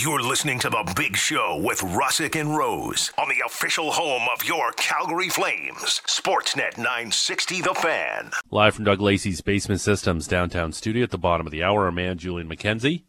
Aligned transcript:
You're 0.00 0.22
listening 0.22 0.60
to 0.60 0.70
The 0.70 0.92
Big 0.94 1.16
Show 1.16 1.60
with 1.60 1.80
Russick 1.80 2.38
and 2.40 2.56
Rose 2.56 3.10
on 3.18 3.28
the 3.28 3.42
official 3.44 3.90
home 3.90 4.28
of 4.32 4.44
your 4.44 4.70
Calgary 4.76 5.28
Flames, 5.28 6.00
Sportsnet 6.06 6.76
960 6.76 7.62
The 7.62 7.74
Fan. 7.74 8.30
Live 8.52 8.76
from 8.76 8.84
Doug 8.84 9.00
Lacey's 9.00 9.40
Basement 9.40 9.80
Systems 9.80 10.28
downtown 10.28 10.72
studio 10.72 11.02
at 11.02 11.10
the 11.10 11.18
bottom 11.18 11.48
of 11.48 11.50
the 11.50 11.64
hour, 11.64 11.86
our 11.86 11.90
man 11.90 12.16
Julian 12.16 12.48
McKenzie, 12.48 13.02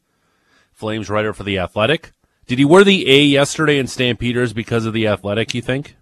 Flames 0.71 1.11
writer 1.11 1.31
for 1.31 1.43
The 1.43 1.59
Athletic. 1.59 2.11
Did 2.47 2.57
he 2.57 2.65
wear 2.65 2.83
the 2.83 3.07
A 3.07 3.21
yesterday 3.21 3.77
in 3.77 3.85
Stampeders 3.85 4.53
because 4.53 4.87
of 4.87 4.93
The 4.93 5.05
Athletic, 5.05 5.53
you 5.53 5.61
think? 5.61 5.95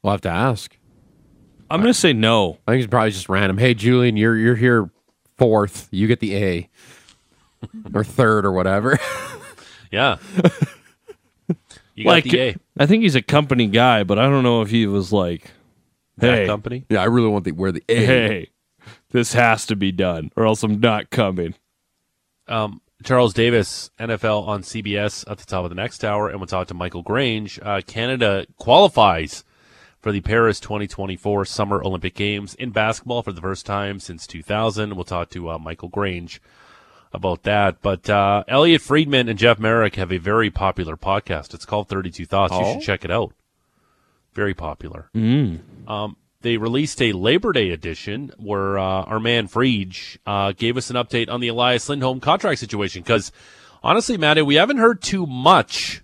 We'll 0.00 0.12
have 0.12 0.22
to 0.22 0.30
ask. 0.30 0.78
I'm 1.68 1.82
going 1.82 1.92
to 1.92 1.98
say 1.98 2.14
no. 2.14 2.56
I 2.66 2.72
think 2.72 2.84
it's 2.84 2.90
probably 2.90 3.10
just 3.10 3.28
random. 3.28 3.58
Hey, 3.58 3.74
Julian, 3.74 4.16
you're 4.16 4.36
you're 4.36 4.56
here 4.56 4.90
fourth. 5.36 5.88
You 5.90 6.06
get 6.06 6.20
the 6.20 6.36
A, 6.36 6.70
or 7.94 8.02
third, 8.02 8.46
or 8.46 8.52
whatever. 8.52 8.98
Yeah. 9.92 10.16
You 11.94 12.04
got 12.04 12.10
like, 12.10 12.24
the 12.24 12.40
A. 12.40 12.56
I 12.78 12.86
think 12.86 13.02
he's 13.02 13.14
a 13.14 13.22
company 13.22 13.66
guy, 13.66 14.02
but 14.02 14.18
I 14.18 14.22
don't 14.22 14.42
know 14.42 14.62
if 14.62 14.70
he 14.70 14.86
was 14.86 15.12
like, 15.12 15.50
That 16.16 16.34
hey, 16.38 16.46
company. 16.46 16.86
yeah, 16.88 17.02
I 17.02 17.04
really 17.04 17.28
want 17.28 17.44
the 17.44 17.52
wear 17.52 17.70
the 17.70 17.84
A. 17.88 18.06
hey, 18.06 18.50
this 19.10 19.34
has 19.34 19.66
to 19.66 19.76
be 19.76 19.92
done, 19.92 20.30
or 20.34 20.46
else 20.46 20.62
I'm 20.62 20.80
not 20.80 21.10
coming. 21.10 21.54
Um, 22.48 22.80
Charles 23.04 23.34
Davis, 23.34 23.90
NFL 24.00 24.48
on 24.48 24.62
CBS 24.62 25.30
at 25.30 25.36
the 25.38 25.44
top 25.44 25.64
of 25.64 25.68
the 25.68 25.74
next 25.74 26.02
hour, 26.02 26.28
and 26.30 26.40
we'll 26.40 26.46
talk 26.46 26.68
to 26.68 26.74
Michael 26.74 27.02
Grange. 27.02 27.60
Uh, 27.62 27.82
Canada 27.86 28.46
qualifies 28.56 29.44
for 30.00 30.12
the 30.12 30.20
Paris 30.22 30.60
2024 30.60 31.44
Summer 31.44 31.82
Olympic 31.84 32.14
Games 32.14 32.54
in 32.54 32.70
basketball 32.70 33.22
for 33.22 33.32
the 33.32 33.40
first 33.42 33.66
time 33.66 34.00
since 34.00 34.26
2000. 34.26 34.94
We'll 34.96 35.04
talk 35.04 35.28
to 35.30 35.50
uh, 35.50 35.58
Michael 35.58 35.88
Grange 35.90 36.40
about 37.12 37.42
that. 37.44 37.82
But 37.82 38.08
uh, 38.08 38.44
Elliotte 38.48 38.80
Friedman 38.82 39.28
and 39.28 39.38
Jeff 39.38 39.58
Marek 39.58 39.96
have 39.96 40.12
a 40.12 40.18
very 40.18 40.50
popular 40.50 40.96
podcast. 40.96 41.54
It's 41.54 41.64
called 41.66 41.88
32 41.88 42.26
Thoughts. 42.26 42.52
You 42.54 42.60
Oh? 42.60 42.72
should 42.74 42.82
check 42.82 43.04
it 43.04 43.10
out. 43.10 43.32
Very 44.34 44.54
popular. 44.54 45.10
Um, 45.14 46.16
they 46.40 46.56
released 46.56 47.00
a 47.02 47.12
Labor 47.12 47.52
Day 47.52 47.70
edition 47.70 48.32
where 48.38 48.78
uh, 48.78 48.82
our 49.04 49.20
man 49.20 49.46
Friedge 49.46 50.16
uh, 50.26 50.52
gave 50.52 50.76
us 50.76 50.88
an 50.90 50.96
update 50.96 51.28
on 51.28 51.40
the 51.40 51.48
Elias 51.48 51.88
Lindholm 51.88 52.18
contract 52.20 52.58
situation. 52.58 53.02
Because 53.02 53.30
honestly, 53.82 54.16
Matty, 54.16 54.42
we 54.42 54.54
haven't 54.54 54.78
heard 54.78 55.02
too 55.02 55.26
much 55.26 56.02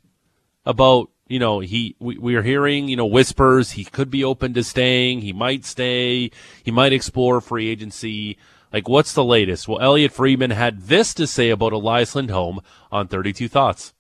about 0.67 1.09
you 1.27 1.39
know 1.39 1.61
he 1.61 1.97
we, 1.99 2.19
we 2.19 2.35
are 2.37 2.43
hearing 2.43 2.89
you 2.89 2.97
know 2.97 3.07
whispers 3.07 3.73
he 3.73 3.85
could 3.85 4.11
be 4.11 4.23
open 4.25 4.53
to 4.55 4.63
staying 4.65 5.21
he 5.21 5.33
might 5.33 5.65
stay 5.65 6.31
he 6.63 6.71
might 6.71 6.93
explore 6.93 7.41
free 7.41 7.69
agency 7.69 8.37
like 8.73 8.89
what's 8.89 9.13
the 9.13 9.25
latest? 9.25 9.69
Well 9.69 9.81
elliotte 9.81 10.13
friedman 10.13 10.51
had 10.51 10.83
this 10.83 11.15
to 11.15 11.27
say 11.27 11.51
about 11.51 11.73
elias 11.73 12.15
lindholm 12.15 12.61
on 12.91 13.09
32 13.09 13.49
thoughts. 13.49 13.93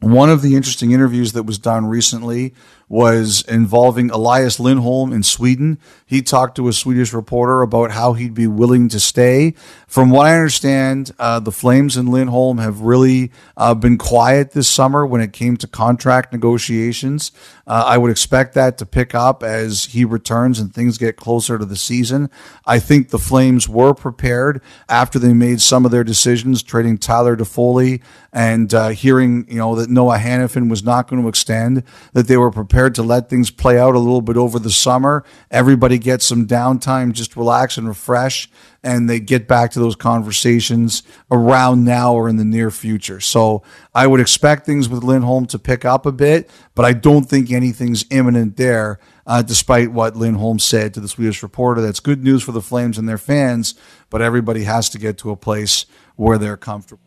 One 0.00 0.28
of 0.28 0.42
the 0.42 0.56
interesting 0.56 0.92
interviews 0.92 1.32
that 1.32 1.44
was 1.44 1.58
done 1.58 1.86
recently 1.86 2.54
was 2.88 3.44
involving 3.48 4.10
Elias 4.10 4.60
Lindholm 4.60 5.12
in 5.12 5.24
Sweden. 5.24 5.78
He 6.04 6.22
talked 6.22 6.54
to 6.56 6.68
a 6.68 6.72
Swedish 6.72 7.12
reporter 7.12 7.62
about 7.62 7.90
how 7.90 8.12
he'd 8.12 8.34
be 8.34 8.46
willing 8.46 8.88
to 8.90 9.00
stay. 9.00 9.54
From 9.88 10.10
what 10.10 10.26
I 10.26 10.34
understand, 10.34 11.10
uh, 11.18 11.40
the 11.40 11.50
Flames 11.50 11.96
and 11.96 12.08
Lindholm 12.08 12.58
have 12.58 12.82
really 12.82 13.32
uh, 13.56 13.74
been 13.74 13.98
quiet 13.98 14.52
this 14.52 14.68
summer 14.68 15.04
when 15.04 15.20
it 15.20 15.32
came 15.32 15.56
to 15.56 15.66
contract 15.66 16.32
negotiations. 16.32 17.32
Uh, 17.66 17.82
I 17.86 17.98
would 17.98 18.12
expect 18.12 18.54
that 18.54 18.78
to 18.78 18.86
pick 18.86 19.16
up 19.16 19.42
as 19.42 19.86
he 19.86 20.04
returns 20.04 20.60
and 20.60 20.72
things 20.72 20.96
get 20.96 21.16
closer 21.16 21.58
to 21.58 21.64
the 21.64 21.76
season. 21.76 22.30
I 22.66 22.78
think 22.78 23.08
the 23.08 23.18
Flames 23.18 23.68
were 23.68 23.94
prepared 23.94 24.62
after 24.88 25.18
they 25.18 25.32
made 25.32 25.60
some 25.60 25.84
of 25.84 25.90
their 25.90 26.04
decisions, 26.04 26.62
trading 26.62 26.98
Tyler 26.98 27.36
Toffoli 27.36 28.00
and 28.36 28.74
uh, 28.74 28.88
hearing 28.88 29.46
you 29.48 29.56
know 29.56 29.74
that 29.76 29.88
Noah 29.88 30.18
Hanifin 30.18 30.68
was 30.68 30.84
not 30.84 31.08
going 31.08 31.22
to 31.22 31.28
extend, 31.28 31.82
that 32.12 32.28
they 32.28 32.36
were 32.36 32.50
prepared 32.50 32.75
to 32.76 33.02
let 33.02 33.30
things 33.30 33.50
play 33.50 33.78
out 33.78 33.94
a 33.94 33.98
little 33.98 34.20
bit 34.20 34.36
over 34.36 34.58
the 34.58 34.70
summer. 34.70 35.24
Everybody 35.50 35.96
gets 35.96 36.26
some 36.26 36.46
downtime, 36.46 37.12
just 37.12 37.34
relax 37.34 37.78
and 37.78 37.88
refresh, 37.88 38.50
and 38.82 39.08
they 39.08 39.18
get 39.18 39.48
back 39.48 39.70
to 39.70 39.80
those 39.80 39.96
conversations 39.96 41.02
around 41.30 41.84
now 41.84 42.12
or 42.12 42.28
in 42.28 42.36
the 42.36 42.44
near 42.44 42.70
future. 42.70 43.18
So 43.18 43.62
I 43.94 44.06
would 44.06 44.20
expect 44.20 44.66
things 44.66 44.90
with 44.90 45.02
Lindholm 45.02 45.46
to 45.46 45.58
pick 45.58 45.86
up 45.86 46.04
a 46.04 46.12
bit, 46.12 46.50
but 46.74 46.84
I 46.84 46.92
don't 46.92 47.24
think 47.24 47.50
anything's 47.50 48.04
imminent 48.10 48.58
there. 48.58 48.98
Uh, 49.26 49.40
despite 49.40 49.90
what 49.90 50.14
Lindholm 50.14 50.58
said 50.58 50.92
to 50.94 51.00
the 51.00 51.08
Swedish 51.08 51.42
reporter, 51.42 51.80
that's 51.80 51.98
good 51.98 52.22
news 52.22 52.42
for 52.42 52.52
the 52.52 52.60
Flames 52.60 52.98
and 52.98 53.08
their 53.08 53.18
fans, 53.18 53.74
but 54.10 54.20
everybody 54.20 54.64
has 54.64 54.90
to 54.90 54.98
get 54.98 55.16
to 55.18 55.30
a 55.30 55.36
place 55.36 55.86
where 56.14 56.36
they're 56.36 56.58
comfortable. 56.58 57.05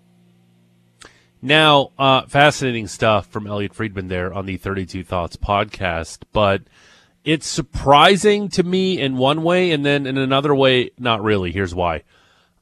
Now, 1.42 1.92
uh, 1.98 2.24
fascinating 2.24 2.88
stuff 2.88 3.28
from 3.28 3.48
Elliotte 3.48 3.74
Friedman 3.74 4.10
there 4.10 4.34
on 4.34 4.46
the 4.46 4.58
32 4.58 5.06
Thoughts 5.06 5.38
podcast, 5.38 6.24
but 6.34 6.64
it's 7.24 7.48
surprising 7.48 8.50
to 8.50 8.64
me 8.64 9.00
in 9.00 9.16
one 9.16 9.44
way, 9.44 9.72
and 9.72 9.86
then 9.86 10.06
in 10.06 10.18
another 10.18 10.54
way, 10.54 10.92
not 11.00 11.24
really. 11.24 11.52
Here's 11.54 11.74
why. 11.74 12.04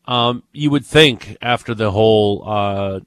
Um, 0.06 0.44
you 0.52 0.70
would 0.70 0.86
think 0.86 1.38
after 1.42 1.74
the 1.74 1.92
whole 1.92 2.44
uh, 2.48 3.00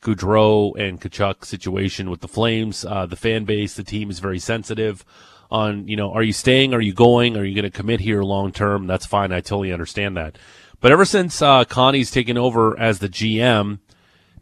Gaudreau 0.00 0.78
and 0.78 1.00
Tkachuk 1.00 1.44
situation 1.44 2.08
with 2.08 2.20
the 2.20 2.28
Flames, 2.28 2.84
uh, 2.84 3.06
the 3.06 3.16
fan 3.16 3.44
base, 3.44 3.74
the 3.74 3.82
team 3.82 4.10
is 4.10 4.20
very 4.20 4.38
sensitive 4.38 5.04
on, 5.50 5.88
you 5.88 5.96
know, 5.96 6.12
are 6.12 6.22
you 6.22 6.32
staying? 6.32 6.72
Are 6.72 6.80
you 6.80 6.92
going? 6.92 7.36
Are 7.36 7.44
you 7.44 7.54
going 7.54 7.70
to 7.70 7.76
commit 7.76 8.00
here 8.00 8.22
long 8.22 8.52
term? 8.52 8.86
That's 8.86 9.06
fine. 9.06 9.32
I 9.32 9.40
totally 9.40 9.72
understand 9.72 10.16
that. 10.16 10.38
But 10.80 10.92
ever 10.92 11.04
since 11.04 11.42
uh, 11.42 11.64
Connie's 11.64 12.10
taken 12.10 12.38
over 12.38 12.78
as 12.78 13.00
the 13.00 13.08
GM, 13.08 13.80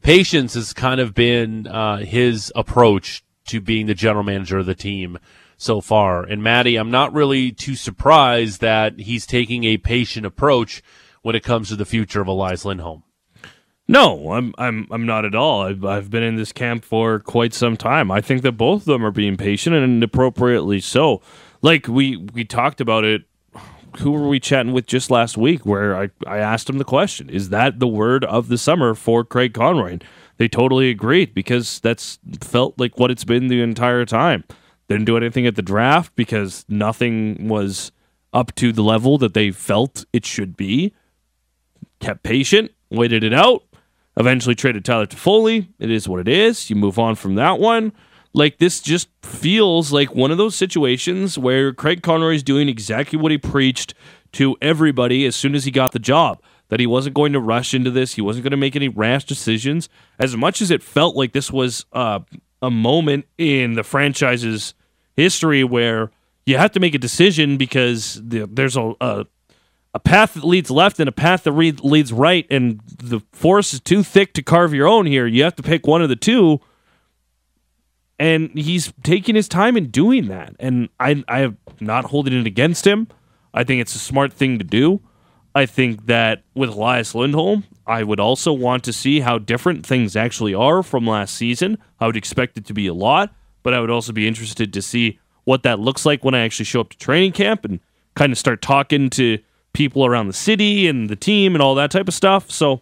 patience 0.05 0.55
has 0.55 0.73
kind 0.73 1.01
of 1.01 1.15
been 1.15 1.67
uh, 1.67 1.97
his 1.97 2.53
approach 2.55 3.25
to 3.47 3.61
being 3.61 3.87
the 3.87 3.95
general 3.95 4.23
manager 4.23 4.59
of 4.59 4.67
the 4.67 4.75
team 4.75 5.19
so 5.57 5.81
far. 5.81 6.23
And 6.23 6.43
Maddie, 6.43 6.77
I'm 6.77 6.91
not 6.91 7.13
really 7.13 7.51
too 7.51 7.75
surprised 7.75 8.61
that 8.61 9.01
he's 9.01 9.27
taking 9.27 9.65
a 9.65 9.79
patient 9.79 10.27
approach 10.27 10.83
when 11.23 11.35
it 11.35 11.43
comes 11.43 11.71
to 11.71 11.77
the 11.77 11.85
future 11.85 12.21
of 12.21 12.29
Elias 12.29 12.65
Lindholm. 12.65 13.03
No, 13.87 14.33
I'm 14.33 14.55
I'm 14.57 14.87
I'm 14.91 15.05
not 15.05 15.27
at 15.27 15.35
all. 15.35 15.63
I've 15.63 15.85
I've 15.85 16.11
been 16.11 16.23
in 16.23 16.37
this 16.37 16.53
camp 16.53 16.85
for 16.85 17.21
quite 17.21 17.53
some 17.53 17.77
time. 17.77 18.11
I 18.11 18.23
think 18.23 18.41
that 18.43 18.53
both 18.53 18.83
of 18.83 18.87
them 18.87 19.05
are 19.05 19.11
being 19.11 19.37
patient 19.37 19.77
and 19.77 20.03
appropriately 20.03 20.81
so. 20.81 21.21
Like 21.61 21.87
we 21.87 22.17
we 22.17 22.45
talked 22.45 22.81
about 22.81 23.05
it. 23.05 23.25
Who 23.99 24.11
were 24.13 24.29
we 24.29 24.41
chatting 24.41 24.73
with 24.73 24.87
just 24.87 25.11
last 25.11 25.37
week? 25.37 25.65
Where 25.65 25.97
I 25.97 26.11
I 26.27 26.39
asked 26.39 26.69
him 26.69 26.79
the 26.79 26.85
question: 26.85 27.31
Is 27.31 27.51
that 27.51 27.79
the 27.79 27.87
word 27.87 28.25
of 28.25 28.49
the 28.49 28.59
summer 28.59 28.95
for 28.95 29.25
Craig 29.25 29.55
Conroy? 29.55 29.93
And 29.93 30.05
they 30.37 30.49
totally 30.49 30.91
agreed 30.91 31.35
because 31.35 31.81
that's 31.81 32.19
felt 32.41 32.79
like 32.79 32.99
what 32.99 33.11
it's 33.11 33.25
been 33.25 33.49
the 33.49 33.63
entire 33.63 34.05
time. 34.05 34.45
Didn't 34.89 35.07
do 35.07 35.17
anything 35.17 35.47
at 35.47 35.55
the 35.55 35.63
draft 35.63 36.15
because 36.17 36.65
nothing 36.69 37.49
was 37.49 37.93
up 38.33 38.55
to 38.57 38.73
the 38.73 38.83
level 38.83 39.17
that 39.19 39.35
they 39.35 39.51
felt 39.51 40.05
it 40.13 40.27
should 40.27 40.57
be. 40.57 40.93
Kept 42.01 42.23
patient, 42.23 42.73
waited 42.91 43.23
it 43.23 43.33
out, 43.33 43.63
eventually 44.17 44.55
traded 44.55 44.85
Tyler 44.85 45.07
Toffoli. 45.07 45.69
It 45.79 45.91
is 45.91 46.09
what 46.09 46.21
it 46.21 46.29
is. 46.29 46.69
You 46.69 46.77
move 46.77 46.99
on 46.99 47.15
from 47.15 47.37
that 47.37 47.61
one. 47.61 47.93
Like 48.35 48.59
this 48.59 48.81
just 48.81 49.09
feels 49.23 49.93
like 49.93 50.15
one 50.15 50.31
of 50.31 50.39
those 50.39 50.57
situations 50.57 51.39
where 51.39 51.73
Craig 51.73 52.03
Conroy 52.03 52.35
is 52.35 52.43
doing 52.43 52.69
exactly 52.69 53.19
what 53.19 53.31
he 53.31 53.39
preached 53.39 53.95
to 54.33 54.57
everybody 54.61 55.25
as 55.25 55.37
soon 55.37 55.55
as 55.55 55.65
he 55.65 55.71
got 55.71 55.93
the 55.93 55.99
job. 55.99 56.43
That 56.69 56.81
he 56.81 56.87
wasn't 56.87 57.15
going 57.15 57.33
to 57.35 57.41
rush 57.41 57.75
into 57.75 57.91
this. 57.91 58.15
He 58.15 58.23
wasn't 58.23 58.43
going 58.43 58.51
to 58.51 58.57
make 58.57 58.75
any 58.75 58.89
rash 58.89 59.25
decisions. 59.25 59.89
As 60.19 60.37
much 60.37 60.61
as 60.61 60.71
it 60.71 60.83
felt 60.83 61.15
like 61.15 61.33
this 61.33 61.53
was 61.53 61.85
uh, 61.93 62.21
a 62.61 62.71
moment 62.71 63.27
in 63.39 63.75
the 63.75 63.85
franchise's 63.85 64.75
history 65.15 65.63
where 65.63 66.11
you 66.47 66.57
have 66.57 66.73
to 66.73 66.81
make 66.81 66.95
a 66.95 66.99
decision 66.99 67.57
because 67.57 68.21
the, 68.25 68.49
there's 68.51 68.77
a, 68.77 68.95
a 69.01 69.27
a 69.95 70.01
path 70.01 70.35
that 70.35 70.43
leads 70.45 70.71
left 70.71 70.99
and 70.99 71.09
a 71.09 71.13
path 71.13 71.45
that 71.45 71.53
re- 71.53 71.71
leads 71.71 72.13
right, 72.13 72.47
and 72.51 72.81
the 72.99 73.21
forest 73.33 73.73
is 73.73 73.81
too 73.81 74.03
thick 74.03 74.35
to 74.35 74.43
carve 74.43 74.75
your 74.75 74.89
own 74.89 75.07
here. 75.07 75.27
You 75.27 75.45
have 75.45 75.55
to 75.57 75.63
pick 75.63 75.87
one 75.87 76.03
of 76.03 76.09
the 76.09 76.17
two. 76.17 76.61
And 78.19 78.51
he's 78.57 78.93
taking 79.03 79.35
his 79.35 79.49
time 79.49 79.77
in 79.77 79.91
doing 79.91 80.29
that. 80.29 80.55
And 80.61 80.89
I, 81.01 81.25
I 81.27 81.41
am 81.41 81.59
not 81.81 82.07
holding 82.07 82.33
it 82.35 82.47
against 82.47 82.87
him. 82.87 83.09
I 83.53 83.65
think 83.65 83.81
it's 83.81 83.95
a 83.95 83.99
smart 83.99 84.33
thing 84.33 84.59
to 84.59 84.65
do. 84.65 85.01
I 85.55 85.67
think 85.67 86.07
that 86.07 86.43
with 86.55 86.71
Elias 86.71 87.15
Lindholm, 87.15 87.65
I 87.87 88.03
would 88.03 88.21
also 88.21 88.53
want 88.53 88.83
to 88.85 88.93
see 88.93 89.21
how 89.21 89.39
different 89.39 89.87
things 89.87 90.17
actually 90.17 90.55
are 90.55 90.83
from 90.83 91.07
last 91.07 91.35
season. 91.35 91.79
I 92.01 92.07
would 92.07 92.17
expect 92.17 92.57
it 92.57 92.65
to 92.67 92.75
be 92.75 92.87
a 92.87 92.95
lot, 92.95 93.33
but 93.63 93.75
I 93.75 93.81
would 93.81 93.91
also 93.91 94.13
be 94.13 94.27
interested 94.27 94.73
to 94.73 94.83
see 94.83 95.19
what 95.45 95.63
that 95.63 95.79
looks 95.79 96.05
like 96.05 96.25
when 96.25 96.35
I 96.35 96.41
actually 96.41 96.65
show 96.65 96.81
up 96.81 96.91
to 96.91 96.99
training 96.99 97.33
camp 97.33 97.65
and 97.65 97.79
kind 98.15 98.33
of 98.33 98.39
start 98.39 98.63
talking 98.63 99.11
to 99.11 99.39
people 99.73 100.07
around 100.07 100.29
the 100.29 100.33
city 100.33 100.89
and 100.89 101.09
the 101.09 101.17
team 101.17 101.55
and 101.55 101.63
all 101.63 101.75
that 101.77 101.91
type 101.91 102.09
of 102.09 102.15
stuff. 102.15 102.51
So 102.51 102.81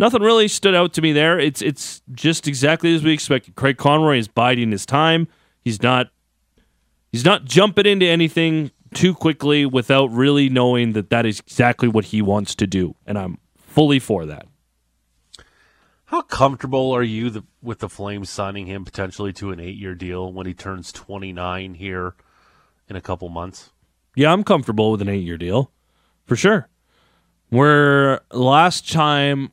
nothing 0.00 0.22
really 0.22 0.48
stood 0.48 0.74
out 0.74 0.94
to 0.94 1.02
me 1.02 1.12
there. 1.12 1.38
It's 1.38 1.62
it's 1.62 2.02
just 2.12 2.48
exactly 2.48 2.92
as 2.94 3.04
we 3.04 3.12
expected. 3.12 3.54
Craig 3.54 3.76
Conroy 3.76 4.18
is 4.18 4.26
biding 4.26 4.72
his 4.72 4.84
time. 4.84 5.28
He's 5.60 5.82
not 5.82 6.08
he's 7.12 7.24
not 7.24 7.44
jumping 7.44 7.86
into 7.86 8.06
anything 8.06 8.72
too 8.94 9.14
quickly 9.14 9.64
without 9.66 10.06
really 10.06 10.48
knowing 10.48 10.94
that 10.94 11.10
that 11.10 11.26
is 11.26 11.38
exactly 11.38 11.86
what 11.86 12.06
he 12.06 12.20
wants 12.22 12.56
to 12.56 12.66
do, 12.66 12.96
and 13.06 13.16
I'm 13.16 13.38
fully 13.56 14.00
for 14.00 14.26
that. 14.26 14.46
How 16.06 16.22
comfortable 16.22 16.90
are 16.90 17.04
you 17.04 17.30
the, 17.30 17.44
with 17.62 17.78
the 17.78 17.88
Flames 17.88 18.30
signing 18.30 18.66
him 18.66 18.84
potentially 18.84 19.32
to 19.34 19.52
an 19.52 19.60
eight-year 19.60 19.94
deal 19.94 20.32
when 20.32 20.44
he 20.44 20.54
turns 20.54 20.90
29 20.90 21.74
here 21.74 22.16
in 22.88 22.96
a 22.96 23.00
couple 23.00 23.28
months? 23.28 23.70
Yeah, 24.16 24.32
I'm 24.32 24.42
comfortable 24.42 24.90
with 24.90 25.02
an 25.02 25.08
eight 25.08 25.22
year 25.22 25.38
deal 25.38 25.70
for 26.24 26.34
sure. 26.34 26.68
Where 27.48 28.22
last 28.32 28.90
time 28.90 29.52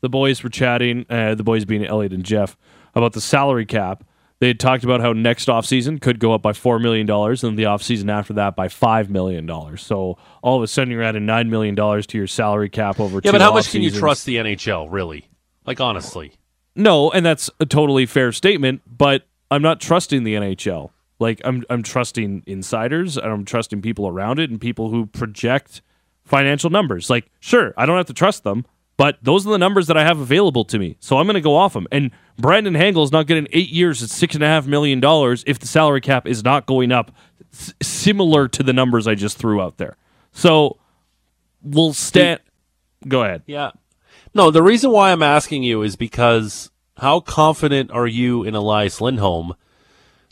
the 0.00 0.08
boys 0.08 0.42
were 0.42 0.48
chatting, 0.48 1.06
uh, 1.10 1.34
the 1.34 1.44
boys 1.44 1.64
being 1.64 1.84
Elliotte 1.84 2.12
and 2.12 2.24
Jeff, 2.24 2.56
about 2.94 3.12
the 3.12 3.20
salary 3.20 3.66
cap, 3.66 4.04
they 4.40 4.46
had 4.46 4.60
talked 4.60 4.84
about 4.84 5.00
how 5.00 5.12
next 5.12 5.48
offseason 5.48 6.00
could 6.00 6.20
go 6.20 6.32
up 6.32 6.42
by 6.42 6.52
$4 6.52 6.80
million 6.80 7.10
and 7.10 7.58
the 7.58 7.64
offseason 7.64 8.10
after 8.10 8.32
that 8.34 8.54
by 8.54 8.68
$5 8.68 9.08
million. 9.08 9.76
So 9.76 10.16
all 10.42 10.56
of 10.56 10.62
a 10.62 10.68
sudden 10.68 10.92
you're 10.92 11.02
adding 11.02 11.24
$9 11.24 11.48
million 11.48 11.74
to 11.74 12.18
your 12.18 12.26
salary 12.28 12.68
cap 12.68 13.00
over 13.00 13.20
Yeah, 13.22 13.32
but 13.32 13.40
how 13.40 13.52
much 13.52 13.72
can 13.72 13.82
you 13.82 13.90
trust 13.90 14.26
the 14.26 14.36
NHL, 14.36 14.86
really? 14.90 15.28
Like, 15.66 15.80
honestly. 15.80 16.32
No, 16.76 17.10
and 17.10 17.26
that's 17.26 17.50
a 17.58 17.66
totally 17.66 18.06
fair 18.06 18.30
statement, 18.30 18.82
but 18.86 19.26
I'm 19.50 19.62
not 19.62 19.80
trusting 19.80 20.22
the 20.22 20.34
NHL. 20.34 20.90
Like 21.20 21.40
I'm 21.44 21.64
I'm 21.68 21.82
trusting 21.82 22.44
insiders 22.46 23.16
and 23.16 23.26
I'm 23.26 23.44
trusting 23.44 23.82
people 23.82 24.06
around 24.06 24.38
it 24.38 24.50
and 24.50 24.60
people 24.60 24.90
who 24.90 25.06
project 25.06 25.82
financial 26.24 26.70
numbers. 26.70 27.10
Like, 27.10 27.30
sure, 27.40 27.74
I 27.76 27.86
don't 27.86 27.96
have 27.96 28.06
to 28.06 28.12
trust 28.12 28.44
them, 28.44 28.66
but 28.98 29.16
those 29.22 29.46
are 29.46 29.50
the 29.50 29.58
numbers 29.58 29.86
that 29.86 29.96
I 29.96 30.04
have 30.04 30.18
available 30.20 30.64
to 30.66 30.78
me. 30.78 30.96
So 31.00 31.16
I'm 31.16 31.26
gonna 31.26 31.40
go 31.40 31.56
off 31.56 31.72
them. 31.72 31.86
And 31.90 32.10
Brandon 32.36 32.74
Hagel 32.74 33.02
is 33.04 33.12
not 33.12 33.26
getting 33.26 33.48
eight 33.52 33.70
years 33.70 34.02
at 34.02 34.10
six 34.10 34.34
and 34.34 34.44
a 34.44 34.46
half 34.46 34.66
million 34.66 35.00
dollars 35.00 35.42
if 35.46 35.58
the 35.58 35.66
salary 35.66 36.02
cap 36.02 36.26
is 36.26 36.44
not 36.44 36.66
going 36.66 36.92
up 36.92 37.10
s- 37.54 37.72
similar 37.80 38.48
to 38.48 38.62
the 38.62 38.74
numbers 38.74 39.06
I 39.06 39.14
just 39.14 39.38
threw 39.38 39.62
out 39.62 39.78
there. 39.78 39.96
So 40.32 40.78
we'll 41.62 41.94
stand 41.94 42.40
go 43.06 43.22
ahead. 43.22 43.42
Yeah. 43.46 43.70
No, 44.34 44.50
the 44.50 44.62
reason 44.62 44.90
why 44.90 45.12
I'm 45.12 45.22
asking 45.22 45.62
you 45.62 45.82
is 45.82 45.96
because 45.96 46.70
how 46.98 47.20
confident 47.20 47.90
are 47.92 48.06
you 48.06 48.42
in 48.42 48.54
Elias 48.54 49.00
Lindholm 49.00 49.54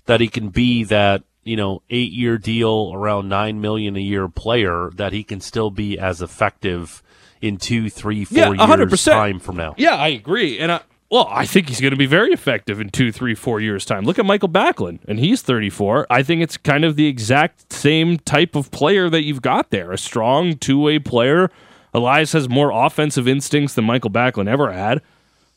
that 0.06 0.20
he 0.20 0.28
can 0.28 0.48
be 0.48 0.84
that, 0.84 1.22
you 1.44 1.56
know, 1.56 1.82
eight 1.88 2.12
year 2.12 2.36
deal 2.36 2.90
around 2.92 3.28
nine 3.28 3.60
million 3.60 3.96
a 3.96 4.00
year 4.00 4.28
player 4.28 4.90
that 4.96 5.12
he 5.12 5.22
can 5.22 5.40
still 5.40 5.70
be 5.70 5.98
as 5.98 6.20
effective 6.20 7.02
in 7.40 7.56
two, 7.56 7.88
three, 7.90 8.24
four 8.24 8.36
Yeah, 8.38 8.48
years 8.48 8.58
100%. 8.60 9.12
time 9.12 9.38
from 9.38 9.56
now? 9.56 9.74
Yeah, 9.76 9.94
I 9.94 10.08
agree. 10.08 10.58
And 10.58 10.72
I, 10.72 10.80
well, 11.10 11.28
I 11.30 11.46
think 11.46 11.68
he's 11.68 11.80
going 11.80 11.92
to 11.92 11.96
be 11.96 12.06
very 12.06 12.32
effective 12.32 12.80
in 12.80 12.90
two, 12.90 13.12
three, 13.12 13.34
four 13.34 13.60
years' 13.60 13.84
time. 13.84 14.04
Look 14.04 14.18
at 14.18 14.26
Michael 14.26 14.48
Backlund, 14.48 15.00
and 15.06 15.18
he's 15.20 15.42
34. 15.42 16.06
I 16.10 16.22
think 16.22 16.42
it's 16.42 16.56
kind 16.56 16.84
of 16.84 16.96
the 16.96 17.06
exact 17.06 17.72
same 17.72 18.18
type 18.18 18.56
of 18.56 18.70
player 18.72 19.08
that 19.10 19.22
you've 19.22 19.42
got 19.42 19.70
there 19.70 19.92
a 19.92 19.98
strong 19.98 20.56
two 20.56 20.80
way 20.80 20.98
player. 20.98 21.50
Elias 21.94 22.32
has 22.32 22.48
more 22.48 22.70
offensive 22.72 23.26
instincts 23.28 23.74
than 23.74 23.84
Michael 23.84 24.10
Backlund 24.10 24.48
ever 24.48 24.72
had. 24.72 25.00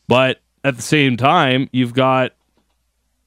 But 0.07 0.39
at 0.63 0.75
the 0.75 0.81
same 0.81 1.17
time, 1.17 1.67
you've 1.71 1.93
got 1.93 2.33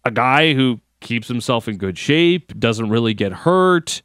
a 0.05 0.11
guy 0.11 0.55
who 0.55 0.81
keeps 1.01 1.29
himself 1.29 1.67
in 1.69 1.77
good 1.77 1.99
shape, 1.99 2.59
doesn't 2.59 2.89
really 2.89 3.15
get 3.15 3.33
hurt, 3.33 4.03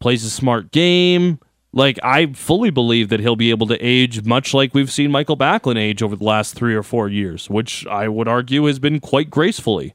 plays 0.00 0.24
a 0.24 0.30
smart 0.30 0.70
game. 0.70 1.38
Like 1.74 1.98
I 2.04 2.26
fully 2.32 2.70
believe 2.70 3.08
that 3.08 3.18
he'll 3.18 3.34
be 3.34 3.50
able 3.50 3.66
to 3.66 3.76
age 3.80 4.24
much 4.24 4.54
like 4.54 4.74
we've 4.74 4.92
seen 4.92 5.10
Michael 5.10 5.36
Backlund 5.36 5.76
age 5.76 6.04
over 6.04 6.14
the 6.14 6.24
last 6.24 6.54
three 6.54 6.74
or 6.74 6.84
four 6.84 7.08
years, 7.08 7.50
which 7.50 7.84
I 7.88 8.06
would 8.06 8.28
argue 8.28 8.64
has 8.66 8.78
been 8.78 9.00
quite 9.00 9.28
gracefully. 9.28 9.94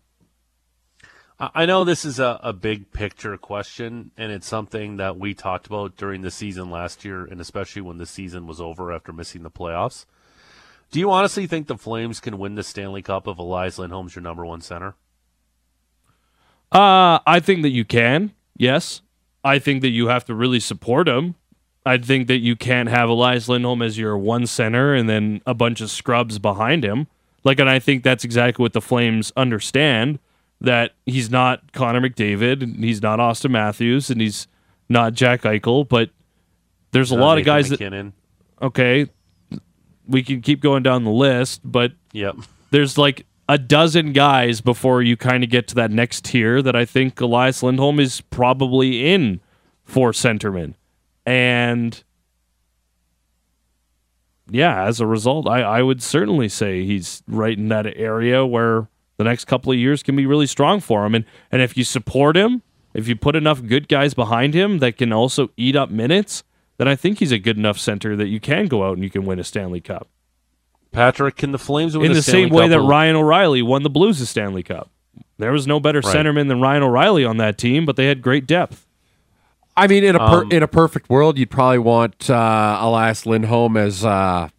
I 1.39 1.65
know 1.65 1.85
this 1.85 2.03
is 2.03 2.19
a, 2.19 2.37
a 2.43 2.51
big 2.51 2.91
picture 2.91 3.37
question, 3.37 4.11
and 4.17 4.29
it's 4.29 4.45
something 4.45 4.97
that 4.97 5.17
we 5.17 5.33
talked 5.33 5.67
about 5.67 5.95
during 5.95 6.21
the 6.21 6.31
season 6.31 6.69
last 6.69 7.05
year, 7.05 7.23
and 7.23 7.39
especially 7.39 7.81
when 7.81 7.97
the 7.97 8.05
season 8.05 8.45
was 8.45 8.59
over 8.59 8.91
after 8.91 9.13
missing 9.13 9.43
the 9.43 9.49
playoffs. 9.49 10.05
Do 10.91 10.99
you 10.99 11.09
honestly 11.09 11.47
think 11.47 11.67
the 11.67 11.77
Flames 11.77 12.19
can 12.19 12.39
win 12.39 12.55
the 12.55 12.63
Stanley 12.63 13.01
Cup 13.01 13.25
if 13.25 13.37
Elias 13.37 13.79
Lindholm's 13.79 14.15
your 14.15 14.21
number 14.21 14.45
one 14.45 14.59
center? 14.59 14.95
Uh, 16.73 17.19
I 17.25 17.39
think 17.39 17.61
that 17.61 17.69
you 17.69 17.85
can. 17.85 18.33
Yes, 18.57 19.01
I 19.41 19.59
think 19.59 19.81
that 19.81 19.91
you 19.91 20.07
have 20.07 20.25
to 20.25 20.35
really 20.35 20.59
support 20.59 21.07
him. 21.07 21.35
I 21.85 21.97
think 21.97 22.27
that 22.27 22.39
you 22.39 22.55
can't 22.55 22.89
have 22.89 23.09
Elias 23.09 23.47
Lindholm 23.49 23.81
as 23.81 23.97
your 23.97 24.17
one 24.17 24.45
center 24.45 24.93
and 24.93 25.09
then 25.09 25.41
a 25.45 25.53
bunch 25.53 25.81
of 25.81 25.89
scrubs 25.89 26.37
behind 26.39 26.83
him. 26.83 27.07
Like, 27.43 27.59
and 27.59 27.69
I 27.69 27.79
think 27.79 28.03
that's 28.03 28.23
exactly 28.23 28.61
what 28.61 28.73
the 28.73 28.81
Flames 28.81 29.31
understand 29.37 30.19
that 30.61 30.91
he's 31.05 31.29
not 31.31 31.71
Connor 31.71 32.01
McDavid, 32.01 32.61
and 32.61 32.83
he's 32.83 33.01
not 33.01 33.17
Auston 33.19 33.51
Matthews, 33.51 34.09
and 34.09 34.19
he's 34.19 34.45
not 34.89 35.13
Jack 35.13 35.43
Eichel, 35.43 35.87
but 35.87 36.09
there's 36.91 37.11
a 37.11 37.15
Not 37.15 37.23
lot 37.23 37.31
of 37.37 37.45
Nathan 37.45 37.45
guys 37.45 37.69
that 37.69 37.79
MacKinnon. 37.79 38.13
okay, 38.61 39.07
we 40.07 40.21
can 40.21 40.41
keep 40.41 40.59
going 40.59 40.83
down 40.83 41.05
the 41.05 41.11
list, 41.11 41.61
but 41.63 41.93
Yep. 42.11 42.35
there's 42.71 42.97
like 42.97 43.25
a 43.47 43.57
dozen 43.57 44.11
guys 44.11 44.59
before 44.59 45.01
you 45.01 45.15
kind 45.15 45.43
of 45.43 45.49
get 45.49 45.67
to 45.69 45.75
that 45.75 45.91
next 45.91 46.25
tier 46.25 46.61
that 46.61 46.75
I 46.75 46.83
think 46.83 47.19
Elias 47.21 47.63
Lindholm 47.63 47.99
is 47.99 48.19
probably 48.21 49.11
in 49.13 49.39
for 49.85 50.11
centerman. 50.11 50.73
And 51.25 52.03
yeah, 54.49 54.85
as 54.85 54.99
a 54.99 55.05
result, 55.05 55.47
I, 55.47 55.61
I 55.61 55.81
would 55.83 56.01
certainly 56.01 56.49
say 56.49 56.83
he's 56.85 57.21
right 57.27 57.57
in 57.57 57.67
that 57.69 57.85
area 57.95 58.45
where 58.45 58.87
the 59.17 59.23
next 59.23 59.45
couple 59.45 59.71
of 59.71 59.77
years 59.77 60.01
can 60.01 60.15
be 60.15 60.25
really 60.25 60.47
strong 60.47 60.79
for 60.79 61.05
him. 61.05 61.13
And 61.13 61.25
and 61.51 61.61
if 61.61 61.77
you 61.77 61.83
support 61.83 62.35
him, 62.35 62.61
if 62.93 63.07
you 63.07 63.15
put 63.15 63.35
enough 63.35 63.63
good 63.63 63.87
guys 63.87 64.13
behind 64.13 64.53
him 64.53 64.79
that 64.79 64.97
can 64.97 65.13
also 65.13 65.51
eat 65.55 65.75
up 65.75 65.91
minutes, 65.91 66.43
then 66.77 66.87
I 66.87 66.95
think 66.95 67.19
he's 67.19 67.31
a 67.31 67.37
good 67.39 67.57
enough 67.57 67.77
center 67.77 68.15
that 68.15 68.27
you 68.27 68.39
can 68.39 68.65
go 68.65 68.83
out 68.83 68.93
and 68.93 69.03
you 69.03 69.09
can 69.09 69.25
win 69.25 69.37
a 69.39 69.43
Stanley 69.43 69.81
Cup 69.81 70.07
Patrick, 70.91 71.35
can 71.35 71.51
the 71.51 71.59
Flames 71.59 71.95
win 71.95 72.07
in 72.07 72.13
the 72.13 72.23
same 72.23 72.49
way 72.49 72.63
Cup 72.63 72.69
that 72.71 72.79
al- 72.79 72.87
Ryan 72.87 73.15
O'Reilly 73.17 73.61
won 73.61 73.83
the 73.83 73.89
Blues 73.91 74.19
a 74.21 74.25
Stanley 74.25 74.63
Cup. 74.63 74.89
There 75.37 75.51
was 75.51 75.67
no 75.67 75.79
better 75.79 75.99
Right. 75.99 76.15
centerman 76.15 76.47
than 76.47 76.59
Ryan 76.61 76.81
O'Reilly 76.83 77.23
on 77.25 77.37
that 77.37 77.57
team, 77.59 77.85
but 77.85 77.95
they 77.95 78.07
had 78.07 78.21
great 78.23 78.47
depth. 78.47 78.87
I 79.79 79.87
mean, 79.87 80.03
in 80.03 80.15
a 80.15 80.19
per- 80.19 80.43
Um, 80.43 80.51
in 80.51 80.63
a 80.63 80.67
perfect 80.67 81.09
world, 81.09 81.37
you'd 81.37 81.49
probably 81.49 81.79
want 81.79 82.29
uh, 82.29 82.77
Elias 82.81 83.25
Lindholm 83.25 83.77
as 83.77 84.03
uh, 84.03 84.49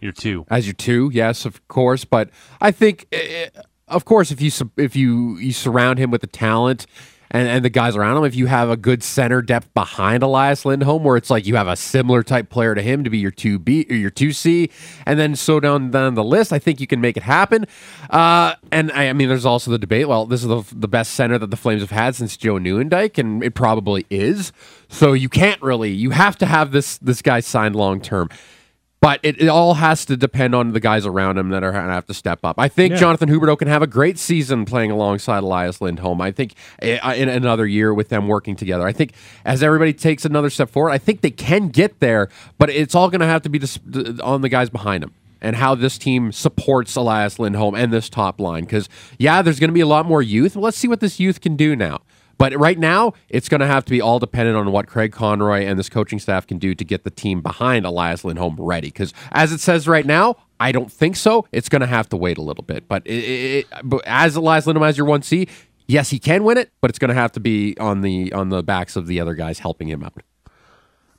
You're 0.00 0.12
two. 0.12 0.44
as 0.50 0.66
your 0.66 0.74
two, 0.74 1.10
yes, 1.12 1.44
of 1.44 1.66
course. 1.68 2.04
But 2.04 2.30
I 2.60 2.70
think, 2.70 3.06
eh, 3.12 3.48
of 3.88 4.04
course, 4.04 4.30
if 4.30 4.40
you 4.40 4.50
if 4.76 4.96
you 4.96 5.36
you 5.38 5.52
surround 5.52 5.98
him 5.98 6.10
with 6.10 6.20
the 6.22 6.26
talent 6.26 6.86
and, 7.34 7.48
and 7.48 7.64
the 7.64 7.70
guys 7.70 7.96
around 7.96 8.16
him, 8.16 8.24
if 8.24 8.36
you 8.36 8.46
have 8.46 8.70
a 8.70 8.76
good 8.76 9.02
center 9.02 9.42
depth 9.42 9.74
behind 9.74 10.22
Elias 10.22 10.64
Lindholm, 10.64 11.02
where 11.02 11.16
it's 11.16 11.30
like 11.30 11.46
you 11.46 11.56
have 11.56 11.66
a 11.66 11.74
similar 11.74 12.22
type 12.22 12.48
player 12.48 12.76
to 12.76 12.80
him 12.80 13.02
to 13.02 13.10
be 13.10 13.18
your 13.18 13.32
two 13.32 13.58
B 13.58 13.84
or 13.90 13.96
your 13.96 14.10
two 14.10 14.32
C, 14.32 14.70
and 15.04 15.18
then 15.18 15.34
so 15.34 15.58
down 15.58 15.90
down 15.90 16.14
the 16.14 16.22
list, 16.22 16.52
I 16.52 16.60
think 16.60 16.80
you 16.80 16.86
can 16.86 17.00
make 17.00 17.16
it 17.16 17.24
happen. 17.24 17.66
Uh, 18.08 18.54
and 18.70 18.92
I, 18.92 19.08
I 19.08 19.12
mean, 19.14 19.28
there's 19.28 19.44
also 19.44 19.72
the 19.72 19.80
debate. 19.80 20.06
Well, 20.06 20.26
this 20.26 20.42
is 20.42 20.48
the 20.48 20.62
the 20.72 20.86
best 20.86 21.14
center 21.14 21.36
that 21.36 21.50
the 21.50 21.56
Flames 21.56 21.82
have 21.82 21.90
had 21.90 22.14
since 22.14 22.36
Joe 22.36 22.54
Nieuwendyk, 22.54 23.18
and 23.18 23.42
it 23.42 23.56
probably 23.56 24.06
is. 24.10 24.52
So 24.88 25.12
you 25.12 25.28
can't 25.28 25.60
really. 25.60 25.90
You 25.90 26.10
have 26.10 26.38
to 26.38 26.46
have 26.46 26.70
this 26.70 26.98
this 26.98 27.20
guy 27.20 27.40
signed 27.40 27.74
long 27.74 28.00
term. 28.00 28.28
But 29.04 29.20
it, 29.22 29.38
it 29.38 29.48
all 29.48 29.74
has 29.74 30.06
to 30.06 30.16
depend 30.16 30.54
on 30.54 30.72
the 30.72 30.80
guys 30.80 31.04
around 31.04 31.36
him 31.36 31.50
that 31.50 31.62
are 31.62 31.72
going 31.72 31.84
to 31.84 31.92
have 31.92 32.06
to 32.06 32.14
step 32.14 32.38
up. 32.42 32.58
I 32.58 32.68
think 32.68 32.92
Yeah. 32.92 33.00
Jonathan 33.00 33.28
Huberdeau 33.28 33.58
can 33.58 33.68
have 33.68 33.82
a 33.82 33.86
great 33.86 34.18
season 34.18 34.64
playing 34.64 34.90
alongside 34.90 35.42
Elias 35.42 35.82
Lindholm. 35.82 36.22
I 36.22 36.30
think 36.30 36.54
uh, 36.82 37.12
in 37.14 37.28
another 37.28 37.66
year 37.66 37.92
with 37.92 38.08
them 38.08 38.28
working 38.28 38.56
together. 38.56 38.86
I 38.86 38.92
think 38.94 39.12
as 39.44 39.62
everybody 39.62 39.92
takes 39.92 40.24
another 40.24 40.48
step 40.48 40.70
forward, 40.70 40.90
I 40.90 40.96
think 40.96 41.20
they 41.20 41.30
can 41.30 41.68
get 41.68 42.00
there, 42.00 42.30
but 42.56 42.70
it's 42.70 42.94
all 42.94 43.10
going 43.10 43.20
to 43.20 43.26
have 43.26 43.42
to 43.42 43.50
be 43.50 43.60
on 44.22 44.40
the 44.40 44.48
guys 44.48 44.70
behind 44.70 45.04
him 45.04 45.12
and 45.42 45.56
how 45.56 45.74
this 45.74 45.98
team 45.98 46.32
supports 46.32 46.96
Elias 46.96 47.38
Lindholm 47.38 47.74
and 47.74 47.92
this 47.92 48.08
top 48.08 48.40
line. 48.40 48.64
Because, 48.64 48.88
yeah, 49.18 49.42
there's 49.42 49.60
going 49.60 49.68
to 49.68 49.74
be 49.74 49.82
a 49.82 49.86
lot 49.86 50.06
more 50.06 50.22
youth. 50.22 50.56
Let's 50.56 50.78
see 50.78 50.88
what 50.88 51.00
this 51.00 51.20
youth 51.20 51.42
can 51.42 51.56
do 51.56 51.76
now. 51.76 52.00
But 52.36 52.56
right 52.58 52.78
now, 52.78 53.12
it's 53.28 53.48
going 53.48 53.60
to 53.60 53.66
have 53.66 53.84
to 53.84 53.90
be 53.90 54.00
all 54.00 54.18
dependent 54.18 54.56
on 54.56 54.72
what 54.72 54.86
Craig 54.86 55.12
Conroy 55.12 55.64
and 55.64 55.78
this 55.78 55.88
coaching 55.88 56.18
staff 56.18 56.46
can 56.46 56.58
do 56.58 56.74
to 56.74 56.84
get 56.84 57.04
the 57.04 57.10
team 57.10 57.42
behind 57.42 57.86
Elias 57.86 58.24
Lindholm 58.24 58.56
ready. 58.58 58.88
Because 58.88 59.12
as 59.32 59.52
it 59.52 59.60
says 59.60 59.86
right 59.86 60.06
now, 60.06 60.36
I 60.60 60.72
don't 60.72 60.90
think 60.90 61.16
so. 61.16 61.46
It's 61.52 61.68
going 61.68 61.80
to 61.80 61.86
have 61.86 62.08
to 62.10 62.16
wait 62.16 62.38
a 62.38 62.42
little 62.42 62.64
bit. 62.64 62.88
But, 62.88 63.06
it, 63.06 63.66
it, 63.70 64.02
as 64.06 64.36
Elias 64.36 64.66
Lindholm 64.66 64.86
as 64.86 64.96
your 64.96 65.06
one 65.06 65.22
C, 65.22 65.48
yes, 65.86 66.10
he 66.10 66.18
can 66.18 66.44
win 66.44 66.58
it, 66.58 66.70
but 66.80 66.90
it's 66.90 66.98
going 66.98 67.10
to 67.10 67.14
have 67.14 67.32
to 67.32 67.40
be 67.40 67.76
on 67.78 68.00
the 68.00 68.32
on 68.32 68.48
the 68.48 68.62
backs 68.62 68.96
of 68.96 69.06
the 69.06 69.20
other 69.20 69.34
guys 69.34 69.58
helping 69.58 69.88
him 69.88 70.02
out. 70.02 70.22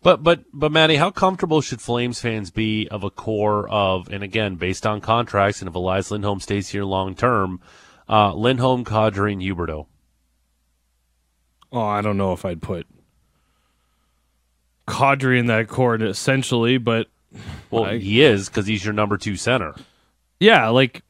But 0.01 0.21
but 0.21 0.43
but 0.53 0.71
Manny, 0.71 0.97
how 0.97 1.09
comfortable 1.11 1.61
should 1.61 1.81
Flames 1.81 2.21
fans 2.21 2.51
be 2.51 2.87
of 2.89 3.03
a 3.03 3.09
core 3.09 3.67
of, 3.69 4.07
and 4.09 4.23
again, 4.23 4.55
based 4.55 4.85
on 4.85 5.01
contracts, 5.01 5.61
and 5.61 5.69
if 5.69 5.73
Elias 5.73 6.11
Lindholm 6.11 6.39
stays 6.39 6.69
here 6.69 6.83
long 6.83 7.15
term, 7.15 7.59
uh, 8.07 8.33
Lindholm, 8.33 8.85
Kadri, 8.85 9.33
and 9.33 9.41
Huberdeau. 9.41 9.87
Oh, 11.71 11.81
I 11.81 12.01
don't 12.01 12.17
know 12.17 12.31
if 12.33 12.45
I'd 12.45 12.61
put 12.61 12.87
Kadri 14.87 15.39
in 15.39 15.47
that 15.47 15.67
core 15.67 15.95
essentially, 15.95 16.77
but 16.77 17.07
Well, 17.71 17.85
I- 17.85 17.97
he 17.97 18.21
is 18.21 18.49
because 18.49 18.67
he's 18.67 18.85
your 18.85 18.93
number 18.93 19.17
two 19.17 19.35
center. 19.35 19.73
yeah, 20.39 20.67
like 20.69 21.01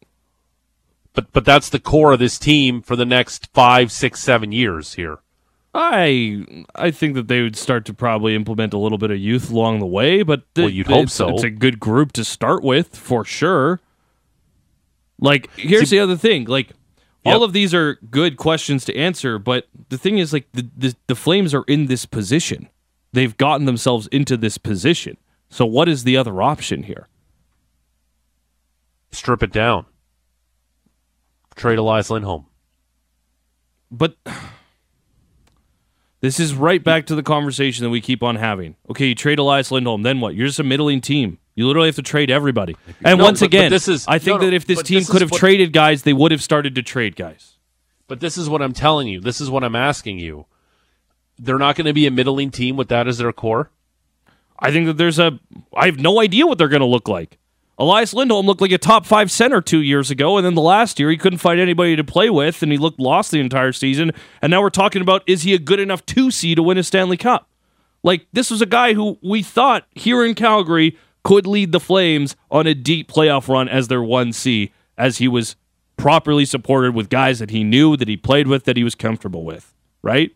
But 1.14 1.32
but 1.32 1.46
that's 1.46 1.70
the 1.70 1.80
core 1.80 2.14
of 2.14 2.20
this 2.20 2.38
team 2.40 2.82
for 2.82 2.96
the 2.96 3.06
next 3.06 3.48
five, 3.54 3.92
six, 3.92 4.20
seven 4.22 4.52
years 4.52 4.94
here. 4.96 5.20
I 5.74 6.46
I 6.74 6.92
think 6.92 7.16
that 7.16 7.28
they 7.28 7.42
would 7.42 7.56
start 7.58 7.86
to 7.86 7.94
probably 7.94 8.34
implement 8.36 8.74
a 8.74 8.78
little 8.78 8.98
bit 8.98 9.12
of 9.12 9.18
youth 9.20 9.50
along 9.52 9.80
the 9.80 9.86
way, 9.86 10.24
but 10.24 10.44
Well, 10.56 10.70
you'd 10.70 10.88
hope 10.88 11.10
so. 11.10 11.30
It's 11.30 11.44
a 11.44 11.50
good 11.50 11.80
group 11.80 12.12
to 12.14 12.24
start 12.24 12.64
with 12.64 12.96
for 12.96 13.24
sure. 13.26 13.80
Like, 15.20 15.50
here's 15.56 15.90
See- 15.90 15.98
the 15.98 16.04
other 16.04 16.18
thing. 16.18 16.46
Like, 16.46 16.72
Yep. 17.26 17.36
all 17.36 17.44
of 17.44 17.54
these 17.54 17.74
are 17.74 17.96
good 18.10 18.38
questions 18.38 18.86
to 18.86 18.96
answer, 18.96 19.40
but 19.40 19.68
the 19.90 19.98
thing 19.98 20.20
is, 20.20 20.32
like, 20.32 20.48
the, 20.54 20.70
the 20.78 20.96
the 21.08 21.16
Flames 21.16 21.54
are 21.54 21.64
in 21.68 21.88
this 21.88 22.06
position. 22.06 22.70
They've 23.14 23.36
gotten 23.36 23.66
themselves 23.66 24.08
into 24.08 24.38
this 24.38 24.58
position. 24.58 25.18
So, 25.50 25.66
what 25.66 25.88
is 25.88 26.04
the 26.04 26.18
other 26.18 26.42
option 26.42 26.84
here? 26.84 27.08
Strip 29.12 29.42
it 29.42 29.54
down. 29.54 29.86
Trade 31.56 31.78
Elias 31.78 32.10
Lindholm. 32.10 32.46
But 33.90 34.18
this 36.20 36.40
is 36.40 36.54
right 36.54 36.84
back 36.84 37.06
to 37.08 37.16
the 37.16 37.24
conversation 37.24 37.84
that 37.84 37.90
we 37.90 38.02
keep 38.02 38.22
on 38.22 38.36
having. 38.36 38.76
Okay, 38.90 39.08
you 39.08 39.16
trade 39.16 39.40
Elias 39.40 39.72
Lindholm, 39.72 40.04
then 40.04 40.20
what? 40.20 40.36
You're 40.36 40.48
just 40.48 40.60
a 40.60 40.64
middling 40.64 41.02
team. 41.02 41.40
You 41.56 41.68
literally 41.68 41.88
have 41.88 41.96
to 41.96 42.02
trade 42.02 42.30
everybody. 42.30 42.76
And 43.04 43.18
No, 43.18 43.24
once 43.26 43.40
but- 43.40 43.46
but 43.52 43.56
again, 43.58 43.72
this 43.72 43.88
is- 43.88 44.06
I 44.08 44.20
think 44.20 44.36
no, 44.36 44.46
no, 44.46 44.46
that 44.50 44.54
if 44.56 44.66
this 44.66 44.84
team 44.84 45.00
this 45.00 45.10
could 45.10 45.22
have 45.22 45.32
what- 45.32 45.40
traded 45.40 45.72
guys, 45.74 46.04
they 46.04 46.14
would 46.14 46.32
have 46.32 46.44
started 46.44 46.76
to 46.76 46.82
trade 46.84 47.16
guys. 47.16 47.54
But 48.08 48.20
this 48.20 48.38
is 48.38 48.50
what 48.50 48.62
I'm 48.62 48.74
telling 48.74 49.08
you. 49.08 49.20
This 49.22 49.40
is 49.42 49.50
what 49.50 49.64
I'm 49.64 49.76
asking 49.76 50.20
you. 50.20 50.46
They're 51.40 51.58
not 51.58 51.76
going 51.76 51.88
to 51.88 51.94
be 51.94 52.06
a 52.06 52.12
middling 52.12 52.52
team 52.52 52.76
with 52.78 52.90
that 52.90 53.08
as 53.08 53.18
their 53.18 53.32
core. 53.34 53.72
I 54.60 54.72
think 54.72 54.86
that 54.86 54.98
there's 54.98 55.20
a. 55.20 55.40
I 55.76 55.86
have 55.88 56.00
no 56.00 56.22
idea 56.22 56.46
what 56.46 56.58
they're 56.58 56.68
going 56.70 56.82
to 56.82 56.86
look 56.86 57.08
like. 57.08 57.38
Elias 57.78 58.14
Lindholm 58.14 58.46
looked 58.46 58.62
like 58.62 58.72
a 58.72 58.78
top 58.78 59.06
five 59.06 59.30
center 59.30 59.60
two 59.60 59.82
years 59.82 60.10
ago, 60.10 60.38
and 60.38 60.46
then 60.46 60.56
the 60.56 60.62
last 60.62 60.98
year 60.98 61.10
he 61.10 61.18
couldn't 61.18 61.40
find 61.40 61.60
anybody 61.60 61.98
to 61.98 62.06
play 62.06 62.30
with, 62.30 62.64
and 62.64 62.72
he 62.72 62.78
looked 62.78 63.00
lost 63.00 63.32
the 63.32 63.40
entire 63.42 63.74
season. 63.74 64.12
And 64.42 64.50
now 64.52 64.62
we're 64.62 64.70
talking 64.70 65.02
about 65.02 65.24
is 65.28 65.42
he 65.44 65.54
a 65.54 65.60
good 65.60 65.82
enough 65.82 66.06
two 66.06 66.32
C 66.32 66.56
to 66.56 66.64
win 66.64 66.78
a 66.78 66.84
Stanley 66.84 67.18
Cup? 67.18 67.50
Like 68.02 68.28
this 68.32 68.50
was 68.50 68.62
a 68.62 68.66
guy 68.66 68.94
who 68.94 69.18
we 69.22 69.44
thought 69.44 69.88
here 69.94 70.24
in 70.24 70.36
Calgary 70.36 70.98
could 71.26 71.48
lead 71.48 71.72
the 71.72 71.80
Flames 71.80 72.36
on 72.52 72.68
a 72.68 72.76
deep 72.76 73.12
playoff 73.12 73.50
run 73.50 73.68
as 73.68 73.88
their 73.88 74.04
one 74.04 74.32
C, 74.32 74.72
as 74.96 75.18
he 75.18 75.28
was 75.28 75.56
properly 75.98 76.46
supported 76.46 76.94
with 76.94 77.10
guys 77.10 77.40
that 77.40 77.50
he 77.50 77.64
knew, 77.64 77.98
that 77.98 78.08
he 78.08 78.16
played 78.16 78.48
with, 78.48 78.66
that 78.66 78.78
he 78.78 78.84
was 78.84 78.94
comfortable 78.94 79.44
with. 79.44 79.74
Right? 80.04 80.36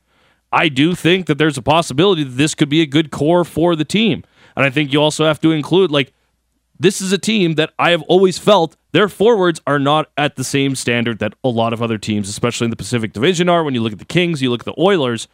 I 0.51 0.67
do 0.67 0.95
think 0.95 1.27
that 1.27 1.37
there's 1.37 1.59
a 1.59 1.61
possibility 1.61 2.23
that 2.23 2.37
this 2.37 2.55
could 2.55 2.69
be 2.69 2.81
a 2.81 2.87
good 2.87 3.11
core 3.11 3.45
for 3.45 3.75
the 3.75 3.85
team. 3.85 4.23
And 4.55 4.65
I 4.65 4.71
think 4.71 4.91
you 4.91 4.99
also 4.99 5.25
have 5.25 5.39
to 5.41 5.51
include 5.51 5.91
like 5.91 6.11
this 6.79 7.01
is 7.01 7.11
a 7.11 7.19
team 7.19 7.53
that 7.53 7.71
I 7.77 7.91
have 7.91 8.01
always 8.03 8.39
felt 8.39 8.75
their 8.91 9.09
forwards 9.09 9.61
are 9.67 9.77
not 9.77 10.09
at 10.17 10.37
the 10.37 10.43
same 10.43 10.75
standard 10.75 11.19
that 11.19 11.35
a 11.43 11.49
lot 11.49 11.71
of 11.71 11.83
other 11.83 11.99
teams, 11.99 12.27
especially 12.27 12.65
in 12.65 12.71
the 12.71 12.75
Pacific 12.75 13.13
Division, 13.13 13.47
are. 13.47 13.63
When 13.63 13.75
you 13.75 13.83
look 13.83 13.93
at 13.93 13.99
the 13.99 14.05
Kings, 14.05 14.41
you 14.41 14.49
look 14.49 14.61
at 14.61 14.65
the 14.65 14.81
Oilers, 14.81 15.27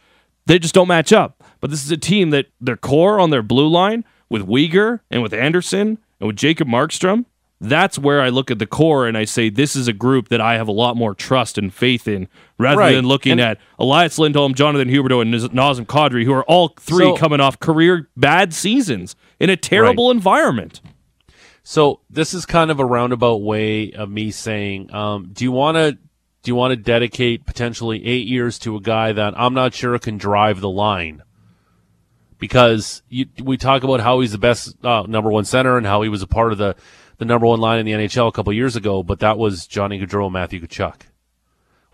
they 0.44 0.58
just 0.58 0.74
don't 0.74 0.88
match 0.88 1.14
up. 1.14 1.42
But 1.60 1.70
this 1.70 1.82
is 1.82 1.90
a 1.90 1.96
team 1.96 2.28
that 2.30 2.48
their 2.60 2.76
core 2.76 3.18
on 3.18 3.30
their 3.30 3.42
blue 3.42 3.68
line 3.68 4.04
with 4.28 4.42
Weegar 4.46 5.00
and 5.10 5.22
with 5.22 5.32
Andersson 5.32 5.98
and 6.20 6.26
with 6.26 6.36
Jacob 6.36 6.68
Markstrom, 6.68 7.24
that's 7.60 7.98
where 7.98 8.20
I 8.20 8.28
look 8.28 8.50
at 8.50 8.58
the 8.58 8.66
core 8.66 9.06
and 9.06 9.16
I 9.16 9.24
say 9.24 9.48
this 9.48 9.74
is 9.76 9.88
a 9.88 9.92
group 9.94 10.28
that 10.28 10.40
I 10.42 10.54
have 10.54 10.68
a 10.68 10.72
lot 10.72 10.96
more 10.96 11.14
trust 11.14 11.56
and 11.56 11.72
faith 11.72 12.06
in 12.06 12.28
rather 12.58 12.78
Right. 12.80 12.94
than 12.94 13.06
looking 13.06 13.32
And- 13.32 13.40
at 13.40 13.58
Elias 13.78 14.18
Lindholm, 14.18 14.52
Jonathan 14.54 14.88
Huberdeau, 14.90 15.22
and 15.22 15.30
Naz- 15.30 15.48
Nazem 15.48 15.86
Kadri, 15.86 16.24
who 16.24 16.32
are 16.32 16.44
all 16.44 16.74
three 16.78 17.06
So- 17.06 17.16
coming 17.16 17.40
off 17.40 17.58
career 17.58 18.08
bad 18.16 18.52
seasons 18.52 19.16
in 19.40 19.48
a 19.48 19.56
terrible 19.56 20.10
environment. 20.10 20.80
So 21.62 22.00
this 22.10 22.32
is 22.34 22.46
kind 22.46 22.70
of 22.70 22.78
a 22.78 22.84
roundabout 22.84 23.42
way 23.42 23.90
of 23.92 24.08
me 24.10 24.30
saying, 24.30 24.92
um, 24.94 25.30
do 25.32 25.44
you 25.44 25.52
want 25.52 25.76
to 25.76 25.92
do 26.42 26.50
you 26.50 26.54
want 26.54 26.70
to 26.70 26.76
dedicate 26.76 27.44
potentially 27.44 28.06
eight 28.06 28.28
years 28.28 28.56
to 28.60 28.76
a 28.76 28.80
guy 28.80 29.10
that 29.10 29.34
I'm 29.36 29.52
not 29.52 29.74
sure 29.74 29.98
can 29.98 30.16
drive 30.16 30.60
the 30.60 30.70
line? 30.70 31.22
Because 32.38 33.02
you, 33.08 33.26
we 33.42 33.56
talk 33.56 33.82
about 33.82 34.00
how 34.00 34.20
he's 34.20 34.32
the 34.32 34.38
best 34.38 34.76
uh, 34.84 35.04
number 35.08 35.30
one 35.30 35.44
center 35.44 35.76
and 35.78 35.86
how 35.86 36.02
he 36.02 36.08
was 36.08 36.22
a 36.22 36.26
part 36.26 36.52
of 36.52 36.58
the, 36.58 36.76
the 37.18 37.24
number 37.24 37.46
one 37.46 37.60
line 37.60 37.78
in 37.78 37.86
the 37.86 37.92
NHL 37.92 38.28
a 38.28 38.32
couple 38.32 38.52
years 38.52 38.76
ago, 38.76 39.02
but 39.02 39.20
that 39.20 39.38
was 39.38 39.66
Johnny 39.66 39.98
Gaudreau 39.98 40.24
and 40.24 40.32
Matthew 40.32 40.60
Tkachuk. 40.60 41.02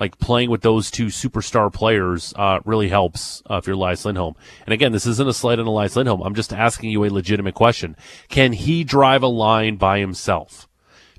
Like 0.00 0.18
playing 0.18 0.50
with 0.50 0.62
those 0.62 0.90
two 0.90 1.06
superstar 1.06 1.72
players 1.72 2.34
uh, 2.36 2.58
really 2.64 2.88
helps 2.88 3.40
uh, 3.48 3.56
if 3.56 3.68
you're 3.68 3.76
Elias 3.76 4.04
Lindholm. 4.04 4.34
And 4.66 4.72
again, 4.72 4.90
this 4.90 5.06
isn't 5.06 5.28
a 5.28 5.32
slight 5.32 5.60
on 5.60 5.66
Elias 5.66 5.94
Lindholm. 5.94 6.22
I'm 6.22 6.34
just 6.34 6.52
asking 6.52 6.90
you 6.90 7.04
a 7.04 7.10
legitimate 7.10 7.54
question. 7.54 7.94
Can 8.28 8.52
he 8.52 8.82
drive 8.82 9.22
a 9.22 9.28
line 9.28 9.76
by 9.76 10.00
himself? 10.00 10.68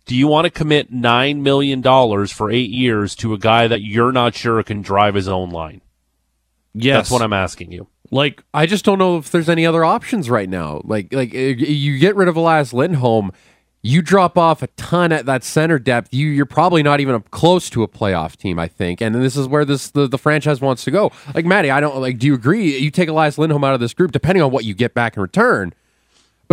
Do 0.05 0.17
you 0.17 0.27
want 0.27 0.45
to 0.45 0.51
commit 0.51 0.91
$9 0.91 1.39
million 1.39 1.81
for 2.27 2.51
eight 2.51 2.71
years 2.71 3.15
to 3.15 3.33
a 3.33 3.37
guy 3.37 3.67
that 3.67 3.83
you're 3.83 4.11
not 4.11 4.35
sure 4.35 4.61
can 4.63 4.81
drive 4.81 5.15
his 5.15 5.29
own 5.29 5.49
line? 5.49 5.79
Yes. 6.73 6.97
That's 6.97 7.11
what 7.11 7.21
I'm 7.21 7.31
asking 7.31 7.71
you. 7.71 7.87
Like. 8.13 8.43
I 8.53 8.65
just 8.65 8.85
don't 8.85 8.99
know 8.99 9.17
if 9.17 9.31
there's 9.31 9.49
any 9.49 9.65
other 9.65 9.83
options 9.83 10.29
right 10.29 10.49
now. 10.49 10.81
Like 10.83 11.13
like 11.13 11.33
uh, 11.33 11.37
you 11.37 11.99
get 11.99 12.15
rid 12.15 12.27
of 12.27 12.35
Elias 12.35 12.73
Lindholm, 12.73 13.31
you 13.83 14.01
drop 14.01 14.37
off 14.37 14.63
a 14.63 14.67
ton 14.67 15.11
at 15.11 15.25
that 15.25 15.43
center 15.43 15.77
depth. 15.77 16.13
You 16.13 16.27
you're 16.27 16.45
probably 16.45 16.81
not 16.81 17.01
even 17.01 17.21
close 17.31 17.69
to 17.71 17.83
a 17.83 17.87
playoff 17.87 18.37
team, 18.37 18.57
I 18.57 18.69
think. 18.69 19.01
And 19.01 19.13
this 19.13 19.35
is 19.35 19.47
where 19.47 19.65
this 19.65 19.91
the, 19.91 20.07
the 20.07 20.17
franchise 20.17 20.61
wants 20.61 20.85
to 20.85 20.91
go. 20.91 21.11
Like 21.35 21.45
Maddie, 21.45 21.69
I 21.69 21.81
don't 21.81 21.97
like 21.97 22.17
do 22.17 22.27
you 22.27 22.33
agree 22.33 22.77
you 22.77 22.89
take 22.89 23.09
Elias 23.09 23.37
Lindholm 23.37 23.63
out 23.63 23.73
of 23.73 23.81
this 23.81 23.93
group 23.93 24.11
depending 24.11 24.41
on 24.41 24.51
what 24.51 24.63
you 24.63 24.73
get 24.73 24.93
back 24.93 25.17
in 25.17 25.21
return? 25.21 25.73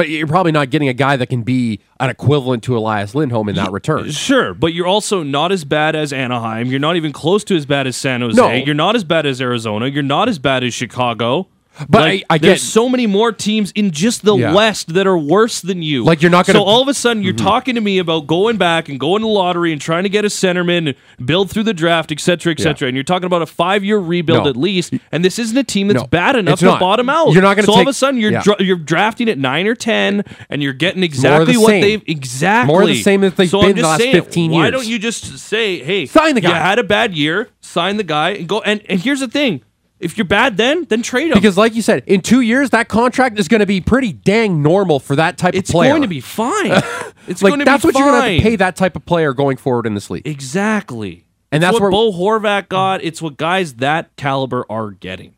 But 0.00 0.08
you're 0.08 0.26
probably 0.26 0.52
not 0.52 0.70
getting 0.70 0.88
a 0.88 0.94
guy 0.94 1.18
that 1.18 1.26
can 1.26 1.42
be 1.42 1.78
an 2.00 2.08
equivalent 2.08 2.62
to 2.62 2.74
Elias 2.74 3.14
Lindholm 3.14 3.50
in 3.50 3.56
that 3.56 3.70
return. 3.70 4.10
Sure, 4.10 4.54
but 4.54 4.72
you're 4.72 4.86
also 4.86 5.22
not 5.22 5.52
as 5.52 5.66
bad 5.66 5.94
as 5.94 6.10
Anaheim. 6.10 6.68
You're 6.68 6.80
not 6.80 6.96
even 6.96 7.12
close 7.12 7.44
to 7.44 7.54
as 7.54 7.66
bad 7.66 7.86
as 7.86 7.98
San 7.98 8.22
Jose. 8.22 8.34
No. 8.34 8.50
You're 8.50 8.74
not 8.74 8.96
as 8.96 9.04
bad 9.04 9.26
as 9.26 9.42
Arizona. 9.42 9.88
You're 9.88 10.02
not 10.02 10.30
as 10.30 10.38
bad 10.38 10.64
as 10.64 10.72
Chicago. 10.72 11.48
But 11.88 12.00
Like, 12.02 12.24
I- 12.30 12.34
I 12.34 12.38
there's 12.38 12.62
get- 12.62 12.68
so 12.68 12.88
many 12.88 13.06
more 13.06 13.32
teams 13.32 13.70
in 13.72 13.90
just 13.90 14.24
the 14.24 14.36
Yeah. 14.36 14.52
West 14.52 14.92
that 14.94 15.06
are 15.06 15.16
worse 15.18 15.60
than 15.60 15.82
you. 15.82 16.04
Like, 16.04 16.20
you're 16.22 16.30
not 16.30 16.46
gonna- 16.46 16.58
Mm-hmm. 16.58 16.66
So 16.68 16.70
all 16.70 16.82
of 16.82 16.88
a 16.88 16.94
sudden, 16.94 17.22
you're 17.22 17.32
talking 17.32 17.74
to 17.74 17.80
me 17.80 17.98
about 17.98 18.26
going 18.26 18.56
back 18.56 18.88
and 18.88 18.98
going 19.00 19.20
to 19.22 19.26
the 19.26 19.32
lottery 19.32 19.72
and 19.72 19.80
trying 19.80 20.02
to 20.02 20.08
get 20.08 20.24
a 20.24 20.28
centerman 20.28 20.88
and 20.88 21.26
build 21.26 21.50
through 21.50 21.62
the 21.64 21.74
draft, 21.74 22.10
et 22.12 22.20
cetera, 22.20 22.52
et 22.52 22.58
Yeah. 22.58 22.64
cetera. 22.64 22.88
And 22.88 22.96
you're 22.96 23.04
talking 23.04 23.26
about 23.26 23.42
a 23.42 23.46
five 23.46 23.84
year 23.84 23.98
rebuild 23.98 24.44
No. 24.44 24.50
at 24.50 24.56
least. 24.56 24.94
And 25.12 25.24
this 25.24 25.38
isn't 25.38 25.56
a 25.56 25.64
team 25.64 25.88
that's 25.88 26.00
No, 26.00 26.06
bad 26.06 26.36
enough 26.36 26.58
to 26.60 26.76
bottom 26.78 27.08
out. 27.08 27.32
You're 27.32 27.42
not 27.42 27.56
gonna 27.56 27.66
So 27.66 27.72
all 27.72 27.80
of 27.80 27.86
a 27.88 27.92
sudden, 27.92 28.20
you're 28.20 28.32
Yeah. 28.32 28.42
dra- 28.42 28.56
you're 28.62 28.76
drafting 28.76 29.28
at 29.28 29.38
nine 29.38 29.66
or 29.66 29.74
ten, 29.74 30.24
and 30.50 30.62
you're 30.62 30.72
getting 30.72 31.00
the 31.00 31.06
exactly 31.06 31.56
what 31.56 31.68
same. 31.68 31.80
they've 31.82 32.02
exactly 32.06 32.66
More 32.72 32.86
the 32.86 33.02
same 33.02 33.24
as 33.24 33.32
they've 33.34 33.48
so 33.48 33.62
been 33.62 33.76
the 33.76 33.82
last 33.82 34.00
saying, 34.00 34.12
15 34.12 34.52
years. 34.52 34.62
Why 34.64 34.70
don't 34.70 34.86
you 34.86 34.98
just 34.98 35.38
say, 35.38 35.78
hey, 35.82 36.06
Sign 36.06 36.34
the 36.34 36.42
You 36.42 36.48
guy. 36.48 36.58
had 36.58 36.78
a 36.78 36.84
bad 36.84 37.14
year, 37.16 37.48
sign 37.60 37.96
the 37.96 38.02
guy, 38.02 38.30
and 38.30 38.48
go. 38.48 38.60
And, 38.60 38.80
and 38.88 39.00
here's 39.00 39.20
the 39.20 39.28
thing: 39.28 39.60
if 40.00 40.16
you're 40.18 40.24
bad, 40.24 40.56
then 40.56 40.84
then 40.88 41.02
trade 41.02 41.28
him 41.28 41.34
Because, 41.34 41.56
like 41.56 41.74
you 41.74 41.82
said, 41.82 42.02
in 42.06 42.20
two 42.22 42.40
years, 42.40 42.70
that 42.70 42.88
contract 42.88 43.38
is 43.38 43.46
going 43.48 43.60
to 43.60 43.66
be 43.66 43.80
pretty 43.80 44.12
dang 44.12 44.62
normal 44.62 44.98
for 44.98 45.14
that 45.16 45.38
type 45.38 45.54
it's 45.54 45.70
of 45.70 45.74
player. 45.74 45.90
It's 45.90 45.92
going 45.92 46.02
to 46.02 46.08
be 46.08 46.20
fine. 46.20 46.82
It's 47.28 47.42
like 47.42 47.50
going 47.50 47.58
to 47.60 47.64
that's 47.66 47.84
what 47.84 47.94
you're 47.94 48.08
going 48.10 48.22
to 48.22 48.28
have 48.32 48.38
to 48.38 48.42
pay 48.42 48.56
that 48.56 48.74
type 48.76 48.96
of 48.96 49.04
player 49.04 49.32
going 49.34 49.56
forward 49.58 49.86
in 49.86 49.94
this 49.94 50.10
league. 50.10 50.26
exactly. 50.26 51.26
And 51.52 51.62
It's 51.62 51.68
that's 51.68 51.74
what 51.74 51.82
where- 51.82 51.90
Bo 51.90 52.10
Horvat 52.12 52.68
got. 52.68 53.04
It's 53.04 53.20
what 53.22 53.36
guys 53.36 53.74
that 53.74 54.16
caliber 54.16 54.64
are 54.70 54.90
getting. 54.90 55.34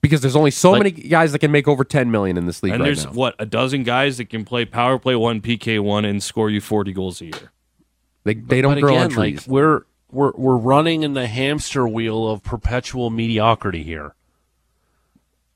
Because 0.00 0.20
there's 0.22 0.36
only 0.36 0.50
so 0.50 0.70
Like- 0.72 0.78
many 0.82 0.90
guys 1.08 1.32
that 1.32 1.40
can 1.40 1.50
make 1.52 1.68
over 1.68 1.84
10 1.84 2.10
million 2.10 2.36
in 2.38 2.46
this 2.46 2.62
league 2.62 2.72
And 2.72 2.80
right 2.80 2.86
there's 2.86 3.04
now. 3.04 3.12
what 3.12 3.34
a 3.38 3.44
dozen 3.46 3.82
guys 3.82 4.16
that 4.18 4.30
can 4.30 4.44
play 4.44 4.64
power 4.64 4.98
play 4.98 5.14
one, 5.16 5.40
PK 5.40 5.78
one, 5.80 6.04
and 6.04 6.22
score 6.22 6.48
you 6.48 6.60
40 6.60 6.92
goals 6.92 7.20
a 7.20 7.26
year. 7.26 7.52
They, 8.24 8.34
they 8.34 8.60
don't 8.62 8.74
but 8.74 8.80
grow 8.80 8.92
again, 8.94 9.04
on 9.04 9.10
trees. 9.10 9.46
like 9.46 9.48
we're 9.48 9.82
we're 10.12 10.32
we're 10.36 10.56
running 10.56 11.02
in 11.02 11.14
the 11.14 11.26
hamster 11.26 11.88
wheel 11.88 12.28
of 12.28 12.42
perpetual 12.42 13.10
mediocrity 13.10 13.82
here. 13.82 14.14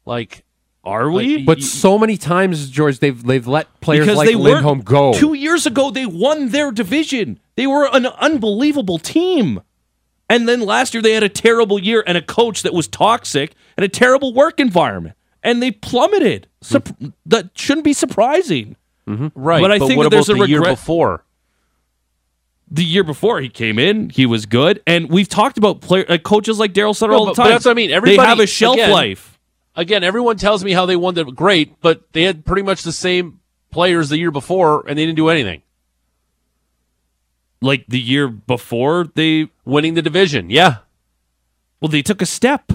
Like 0.04 0.44
Are 0.84 1.10
we? 1.10 1.36
Like, 1.38 1.46
but 1.46 1.58
y- 1.58 1.64
so 1.64 1.98
many 1.98 2.16
times, 2.16 2.70
George, 2.70 2.98
they've 2.98 3.22
they've 3.22 3.46
let 3.46 3.80
players 3.80 4.06
because 4.06 4.16
like 4.18 4.28
they 4.28 4.34
Lindholm 4.34 4.78
weren't- 4.78 4.84
go. 4.88 5.12
Two 5.14 5.34
years 5.34 5.66
ago, 5.66 5.90
they 5.90 6.06
won 6.06 6.50
their 6.50 6.70
division. 6.70 7.38
They 7.56 7.66
were 7.66 7.88
an 7.92 8.06
unbelievable 8.06 8.98
team. 8.98 9.62
And 10.28 10.48
then 10.48 10.60
last 10.60 10.92
year, 10.92 11.02
they 11.02 11.12
had 11.12 11.22
a 11.22 11.28
terrible 11.28 11.78
year 11.78 12.02
and 12.06 12.18
a 12.18 12.22
coach 12.22 12.62
that 12.62 12.74
was 12.74 12.88
toxic 12.88 13.54
and 13.76 13.84
a 13.84 13.88
terrible 13.88 14.34
work 14.34 14.58
environment. 14.58 15.14
And 15.42 15.62
they 15.62 15.70
plummeted. 15.70 16.48
Sup- 16.60 16.84
mm-hmm. 16.84 17.08
that 17.26 17.50
shouldn't 17.56 17.84
be 17.84 17.92
surprising. 17.92 18.74
Mm-hmm. 19.06 19.28
right, 19.36 19.60
But 19.60 19.70
I 19.70 19.78
think 19.78 19.96
what 19.96 20.02
that 20.02 20.06
about 20.08 20.26
there's 20.26 20.28
a 20.30 20.34
the 20.34 20.48
year 20.48 20.58
regret- 20.58 20.78
before? 20.78 21.22
The 22.68 22.84
year 22.84 23.04
before 23.04 23.40
he 23.40 23.48
came 23.48 23.78
in, 23.78 24.10
he 24.10 24.26
was 24.26 24.44
good. 24.46 24.82
And 24.86 25.08
we've 25.08 25.28
talked 25.28 25.56
about 25.56 25.80
player, 25.80 26.04
uh, 26.08 26.18
coaches 26.18 26.58
like 26.58 26.72
Darryl 26.72 26.96
Sutter 26.96 27.12
No, 27.12 27.18
all 27.18 27.24
the 27.26 27.30
but- 27.30 27.36
but 27.36 27.42
time. 27.44 27.52
that's 27.52 27.64
what 27.64 27.70
I 27.70 27.74
mean. 27.74 27.90
they 27.90 27.96
Everybody- 27.96 28.28
have 28.28 28.40
a 28.40 28.46
shelf 28.46 28.74
again- 28.74 28.90
life. 28.90 29.38
Again, 29.76 30.02
everyone 30.02 30.36
tells 30.36 30.64
me 30.64 30.72
how 30.72 30.86
they 30.86 30.96
won 30.96 31.14
the 31.14 31.24
great, 31.24 31.80
but 31.80 32.12
they 32.12 32.22
had 32.22 32.44
pretty 32.44 32.62
much 32.62 32.82
the 32.82 32.92
same 32.92 33.40
players 33.70 34.08
the 34.08 34.18
year 34.18 34.30
before, 34.30 34.84
and 34.88 34.98
they 34.98 35.04
didn't 35.04 35.16
do 35.16 35.28
anything. 35.28 35.62
Like 37.60 37.84
the 37.88 38.00
year 38.00 38.28
before, 38.28 39.08
they 39.14 39.48
Winning 39.64 39.94
the 39.94 40.02
division, 40.02 40.50
yeah. 40.50 40.76
Well, 41.80 41.88
they 41.88 42.02
took 42.02 42.22
a 42.22 42.26
step. 42.26 42.72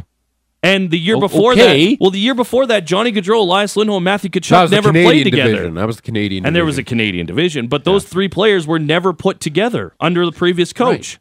And 0.64 0.92
the 0.92 1.00
year 1.00 1.16
O- 1.16 1.20
before 1.20 1.54
okay. 1.54 1.92
that, 1.92 1.98
well, 2.02 2.12
the 2.12 2.20
year 2.20 2.36
before 2.36 2.68
that, 2.68 2.86
Johnny 2.86 3.12
Gaudreau, 3.12 3.40
Elias 3.40 3.76
Lindholm, 3.76 4.04
Matthew 4.04 4.30
Tkachuk 4.30 4.70
never 4.70 4.90
Canadian 4.90 5.06
played 5.12 5.24
together. 5.24 5.52
division. 5.54 5.74
That 5.74 5.88
was 5.88 5.96
the 5.96 6.02
Canadian 6.04 6.46
And 6.46 6.56
there 6.56 6.66
was 6.66 6.78
a. 6.78 6.84
Canadian 6.84 7.26
division, 7.26 7.68
but 7.68 7.84
those 7.84 8.06
three 8.06 8.28
players 8.28 8.68
were 8.68 8.78
never 8.78 9.12
put 9.12 9.40
together 9.40 9.94
under 10.00 10.24
the 10.26 10.32
previous 10.32 10.72
coach. 10.72 11.20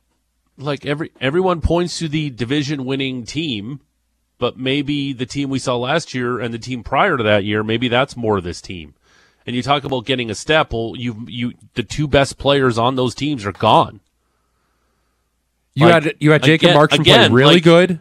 Like 0.58 0.84
every 0.84 1.10
everyone 1.22 1.62
points 1.62 1.98
to 2.00 2.08
the 2.08 2.28
division 2.28 2.84
winning 2.84 3.24
team, 3.24 3.80
but 4.36 4.58
maybe 4.58 5.14
the 5.14 5.24
team 5.24 5.48
we 5.48 5.58
saw 5.58 5.76
last 5.76 6.12
year 6.12 6.38
and 6.38 6.52
the 6.52 6.58
team 6.58 6.82
prior 6.82 7.16
to 7.16 7.22
that 7.22 7.44
year, 7.44 7.62
maybe 7.62 7.88
that's 7.88 8.14
more 8.18 8.36
of 8.36 8.44
this 8.44 8.60
team. 8.60 8.92
and 9.46 9.56
you 9.56 9.62
talk 9.62 9.84
about 9.84 10.04
getting 10.04 10.28
a 10.30 10.34
step. 10.34 10.70
Well, 10.74 10.92
you 10.98 11.24
you 11.26 11.54
the 11.74 11.82
two 11.82 12.06
best 12.06 12.36
players 12.36 12.76
on 12.76 12.96
those 12.96 13.14
teams 13.14 13.46
are 13.46 13.52
gone. 13.52 14.00
You 15.74 15.86
Like, 15.86 16.02
had 16.04 16.14
you 16.20 16.32
had 16.32 16.42
Jacob 16.42 16.70
again- 16.70 16.76
Markstrom 16.76 17.00
again, 17.00 17.30
play 17.30 17.36
really 17.36 17.54
like- 17.54 17.64
good, 17.64 18.00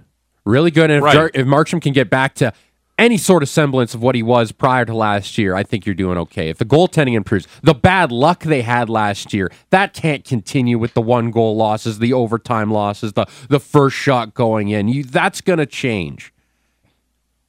really 0.49 0.71
good. 0.71 0.89
And 0.91 0.97
if, 0.99 1.03
Right. 1.03 1.31
If 1.33 1.45
Markstrom 1.47 1.81
can 1.81 1.93
get 1.93 2.09
back 2.09 2.33
to 2.35 2.51
any 2.97 3.17
sort 3.17 3.41
of 3.43 3.47
semblance 3.47 3.93
of 3.93 4.01
what 4.01 4.13
he 4.13 4.21
was 4.21 4.51
prior 4.51 4.83
to 4.83 4.93
last 4.93 5.37
year, 5.37 5.55
I 5.55 5.63
think 5.63 5.85
you're 5.85 5.95
doing 5.95 6.17
okay. 6.17 6.49
If 6.49 6.57
the 6.57 6.65
goaltending 6.65 7.13
improves, 7.13 7.47
the 7.63 7.73
bad 7.73 8.11
luck 8.11 8.43
they 8.43 8.61
had 8.61 8.89
last 8.89 9.33
year 9.33 9.49
that 9.69 9.93
can't 9.93 10.25
continue 10.25 10.77
with 10.77 10.93
the 10.95 11.01
one 11.01 11.31
goal 11.31 11.55
losses, 11.55 11.99
the 11.99 12.11
overtime 12.11 12.71
losses, 12.71 13.13
the 13.13 13.25
the 13.47 13.59
first 13.59 13.95
shot 13.95 14.33
going 14.33 14.67
in. 14.69 14.89
You 14.89 15.03
that's 15.05 15.39
going 15.39 15.59
to 15.59 15.65
change. 15.65 16.33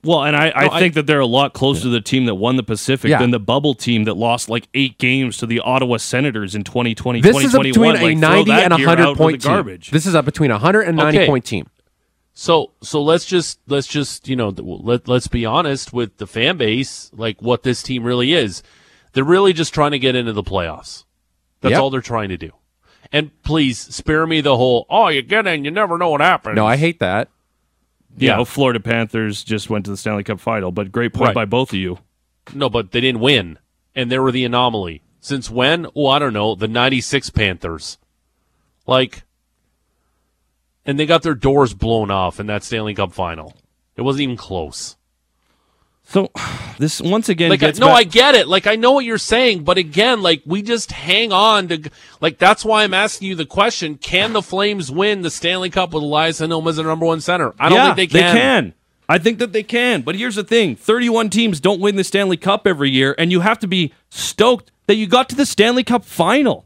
Well, 0.03 0.25
and 0.25 0.35
I, 0.35 0.51
I 0.55 0.65
No, 0.67 0.73
I- 0.73 0.79
think 0.81 0.95
that 0.95 1.07
they're 1.07 1.21
a 1.21 1.27
lot 1.27 1.53
closer 1.53 1.83
to 1.83 1.89
the 1.91 2.01
team 2.01 2.25
that 2.27 2.37
won 2.37 2.57
the 2.57 2.63
Pacific 2.63 3.11
Yeah. 3.11 3.19
than 3.19 3.33
the 3.33 3.41
bubble 3.41 3.75
team 3.75 4.05
that 4.05 4.15
lost 4.17 4.49
like 4.49 4.67
eight 4.73 4.97
games 4.99 5.37
to 5.39 5.47
the 5.47 5.61
Ottawa 5.61 5.99
Senators 5.99 6.55
in 6.55 6.65
2020, 6.65 7.21
This 7.21 7.37
is 7.37 7.55
a 7.55 7.59
2021. 7.59 7.73
between 7.73 7.91
a 7.91 7.93
Like, 7.93 8.19
throw 8.19 8.37
90 8.45 8.53
and 8.53 8.73
a 8.73 8.77
100 8.77 9.17
point 9.17 9.43
team. 9.43 9.53
garbage. 9.53 9.91
This 9.91 10.07
is 10.07 10.15
a 10.15 10.23
between 10.23 10.51
a 10.51 10.55
100 10.55 10.83
and 10.83 10.97
90 10.97 11.19
Okay. 11.19 11.27
point 11.27 11.45
team. 11.45 11.67
So 12.43 12.71
so 12.81 13.03
let's 13.03 13.27
just 13.27 13.61
let's 13.69 13.87
just 13.87 14.27
you 14.27 14.35
know 14.35 14.49
let 14.49 15.07
let's 15.07 15.29
be 15.29 15.45
honest 15.45 15.93
with 15.93 16.17
the 16.17 16.27
fan 16.27 16.57
base, 16.57 17.11
like 17.15 17.43
what 17.43 17.65
this 17.65 17.83
team 17.83 18.03
really 18.03 18.33
is. 18.33 18.63
They're 19.13 19.25
really 19.25 19.53
just 19.53 19.75
trying 19.75 19.91
to 19.91 19.99
get 19.99 20.15
into 20.15 20.33
the 20.33 20.43
playoffs. 20.43 21.05
That's 21.61 21.73
Yep. 21.73 21.81
all 21.83 21.91
they're 21.91 22.01
trying 22.01 22.31
to 22.31 22.39
do. 22.39 22.53
And 23.13 23.31
please 23.43 23.79
spare 23.79 24.27
me 24.27 24.41
the 24.41 24.57
whole 24.57 24.87
oh 24.89 25.09
you 25.09 25.21
get 25.21 25.47
in, 25.47 25.67
you 25.67 25.71
never 25.71 25.99
know 25.99 26.09
what 26.09 26.23
happens. 26.23 26.57
No, 26.57 26.67
I 26.67 26.79
hate 26.79 26.99
that. 27.01 27.29
you 28.17 28.29
Yeah. 28.29 28.37
know, 28.37 28.47
Florida 28.47 28.81
Panthers 28.81 29.45
just 29.45 29.69
went 29.69 29.85
to 29.85 29.91
the 29.91 29.97
Stanley 29.99 30.25
Cup 30.25 30.41
final, 30.41 30.73
but 30.73 30.91
great 30.91 31.13
point 31.13 31.27
Right. 31.27 31.35
by 31.35 31.45
both 31.45 31.75
of 31.75 31.79
you. 31.79 31.99
No, 32.55 32.71
but 32.71 32.93
they 32.93 33.03
didn't 33.03 33.21
win, 33.21 33.59
and 33.95 34.11
they 34.11 34.19
were 34.19 34.33
the 34.33 34.47
anomaly. 34.47 35.03
Since 35.21 35.51
when? 35.51 35.87
Oh, 35.95 36.07
I 36.07 36.19
don't 36.19 36.33
know. 36.33 36.55
The 36.55 36.67
'96 36.69 37.29
Panthers, 37.29 37.99
like, 38.87 39.25
and 40.85 40.99
they 40.99 41.07
got 41.07 41.23
their 41.23 41.35
doors 41.35 41.75
blown 41.75 42.11
off 42.11 42.41
in 42.41 42.47
that 42.47 42.63
Stanley 42.63 42.95
Cup 42.95 43.13
final. 43.13 43.55
It 43.97 44.03
wasn't 44.03 44.23
even 44.23 44.37
close. 44.37 44.97
So 46.05 46.29
this 46.79 47.01
once 47.01 47.29
again 47.29 47.51
Like, 47.51 47.61
no, 47.61 47.87
back- 47.87 47.97
I 47.97 48.03
get 48.03 48.35
it. 48.35 48.49
Like, 48.49 48.67
I 48.67 48.75
know 48.75 48.93
what 48.93 49.05
you're 49.05 49.17
saying, 49.17 49.63
but 49.63 49.79
again, 49.79 50.23
like, 50.23 50.43
we 50.45 50.61
just 50.61 50.91
hang 50.91 51.33
on 51.33 51.69
to, 51.69 51.91
like, 52.21 52.37
that's 52.37 52.65
why 52.65 52.83
I'm 52.83 52.95
asking 52.95 53.29
you 53.29 53.35
the 53.37 53.47
question: 53.47 53.97
Can 53.97 54.33
the 54.33 54.43
Flames 54.43 54.91
win 54.91 55.23
the 55.23 55.31
Stanley 55.31 55.71
Cup 55.71 55.95
with 55.95 56.03
Elias 56.03 56.41
Lindholm 56.41 56.67
as 56.67 56.77
their 56.77 56.87
number 56.87 57.07
one 57.07 57.21
center? 57.21 57.55
I 57.61 57.69
don't 57.69 57.79
yeah, 57.79 57.95
think 57.95 58.11
they 58.11 58.19
can. 58.19 58.35
They 58.35 58.41
can. 58.41 58.75
I 59.09 59.19
think 59.19 59.39
that 59.41 59.53
they 59.53 59.63
can. 59.63 60.03
But 60.03 60.17
here's 60.17 60.37
the 60.37 60.45
thing 60.45 60.75
31 60.75 61.31
teams 61.31 61.61
don't 61.61 61.81
win 61.81 61.97
the 61.97 62.05
Stanley 62.05 62.37
Cup 62.37 62.67
every 62.67 62.91
year, 62.91 63.15
and 63.17 63.31
you 63.31 63.41
have 63.41 63.61
to 63.61 63.69
be 63.69 63.93
stoked 64.09 64.73
that 64.87 64.97
you 64.97 65.07
got 65.07 65.29
to 65.29 65.37
the 65.37 65.47
Stanley 65.47 65.85
Cup 65.85 66.05
final. 66.05 66.65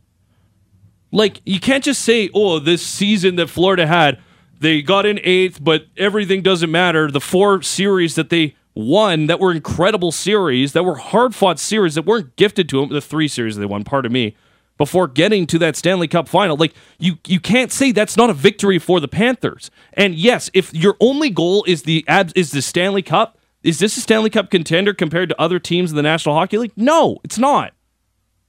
Like, 1.14 1.40
you 1.47 1.61
can't 1.61 1.85
just 1.85 2.02
say, 2.02 2.28
oh, 2.35 2.59
this 2.59 2.85
season 2.85 3.37
that 3.37 3.47
Florida 3.49 3.87
had, 3.87 4.18
they 4.59 4.83
got 4.83 5.06
in 5.06 5.21
eighth, 5.23 5.62
but 5.62 5.87
everything 5.97 6.42
doesn't 6.42 6.73
matter. 6.73 7.09
The 7.09 7.21
four 7.21 7.62
series 7.62 8.16
that 8.16 8.30
they 8.30 8.56
won 8.75 9.26
that 9.26 9.38
were 9.38 9.52
incredible 9.52 10.11
series, 10.11 10.73
that 10.73 10.85
were 10.85 10.97
hard 10.97 11.33
fought 11.33 11.61
series, 11.61 11.94
that 11.94 12.04
weren't 12.04 12.35
gifted 12.35 12.68
to 12.71 12.80
them, 12.80 12.88
the 12.88 13.00
three 13.00 13.28
series 13.28 13.56
they 13.56 13.64
won, 13.64 13.85
pardon 13.85 14.11
me, 14.12 14.37
before 14.76 15.06
getting 15.06 15.47
to 15.47 15.59
that 15.61 15.76
Stanley 15.76 16.09
Cup 16.09 16.28
final. 16.28 16.56
Like, 16.56 16.75
you, 16.99 17.18
you 17.28 17.38
can't 17.38 17.71
say 17.71 17.92
that's 17.92 18.16
not 18.16 18.28
a 18.28 18.35
victory 18.35 18.80
for 18.80 18.99
the 18.99 19.06
Panthers. 19.06 19.71
And 19.92 20.16
yes, 20.16 20.50
if 20.52 20.75
your 20.75 20.97
only 20.99 21.30
goal 21.30 21.62
is 21.68 21.85
the 21.85 22.04
abs 22.09 22.33
is 22.33 22.50
the 22.50 22.61
Stanley 22.61 23.02
Cup, 23.02 23.38
is 23.62 23.78
this 23.78 23.97
a 23.97 24.00
Stanley 24.00 24.30
Cup 24.30 24.50
contender 24.50 24.92
compared 24.92 25.28
to 25.28 25.40
other 25.40 25.61
teams 25.61 25.90
in 25.90 25.97
the 25.97 26.02
National 26.02 26.35
Hockey 26.35 26.59
League? 26.59 26.73
No, 26.76 27.18
it's 27.23 27.38
not. 27.38 27.73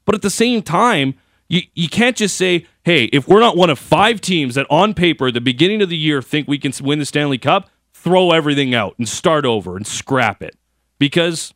But 0.04 0.16
at 0.16 0.24
the 0.24 0.32
same 0.32 0.64
time, 0.64 1.14
you, 1.48 1.62
you 1.74 1.90
can't 1.90 2.16
just 2.16 2.38
say, 2.38 2.66
hey, 2.84 3.06
if 3.06 3.28
we're 3.28 3.40
not 3.40 3.58
one 3.58 3.70
of 3.70 3.80
five 3.80 4.22
teams 4.22 4.56
that 4.56 4.66
on 4.70 4.94
paper 4.94 5.32
the 5.32 5.42
beginning 5.42 5.82
of 5.82 5.90
the 5.90 5.98
year 5.98 6.22
think 6.22 6.48
we 6.48 6.58
can 6.58 6.74
win 6.82 7.00
the 7.00 7.06
Stanley 7.06 7.38
Cup, 7.38 7.70
throw 7.94 8.32
everything 8.32 8.74
out 8.74 8.96
and 8.98 9.08
start 9.08 9.46
over 9.46 9.76
and 9.76 9.86
scrap 9.86 10.42
it. 10.42 10.56
Because 11.00 11.54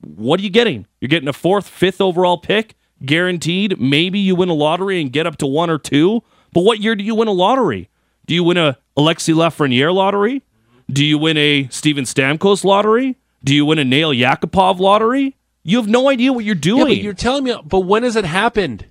what 0.00 0.40
are 0.40 0.42
you 0.42 0.50
getting? 0.50 0.86
You're 1.00 1.08
getting 1.08 1.28
a 1.28 1.32
fourth, 1.32 1.68
fifth 1.68 2.00
overall 2.00 2.38
pick, 2.38 2.74
guaranteed. 3.04 3.80
Maybe 3.80 4.18
you 4.18 4.34
win 4.34 4.48
a 4.48 4.54
lottery 4.54 5.00
and 5.00 5.12
get 5.12 5.26
up 5.26 5.36
to 5.38 5.46
one 5.46 5.70
or 5.70 5.78
two. 5.78 6.22
But 6.52 6.62
what 6.62 6.80
year 6.80 6.96
do 6.96 7.04
you 7.04 7.14
win 7.14 7.28
a 7.28 7.32
lottery? 7.32 7.88
Do 8.26 8.34
you 8.34 8.44
win 8.44 8.56
a 8.56 8.78
Alexis 8.96 9.36
Lafreniere 9.36 9.94
lottery? 9.94 10.42
Do 10.90 11.04
you 11.04 11.18
win 11.18 11.36
a 11.36 11.68
Steven 11.68 12.04
Stamkos 12.04 12.64
lottery? 12.64 13.16
Do 13.44 13.54
you 13.54 13.64
win 13.64 13.78
a 13.78 13.84
Nail 13.84 14.10
Yakupov 14.10 14.78
lottery? 14.78 15.36
You 15.62 15.76
have 15.78 15.88
no 15.88 16.08
idea 16.08 16.32
what 16.32 16.44
you're 16.44 16.54
doing. 16.54 16.88
Yeah, 16.88 16.94
but 16.94 17.02
you're 17.02 17.14
telling 17.14 17.44
me. 17.44 17.54
But 17.64 17.80
when 17.80 18.02
has 18.02 18.16
it 18.16 18.24
happened? 18.24 18.86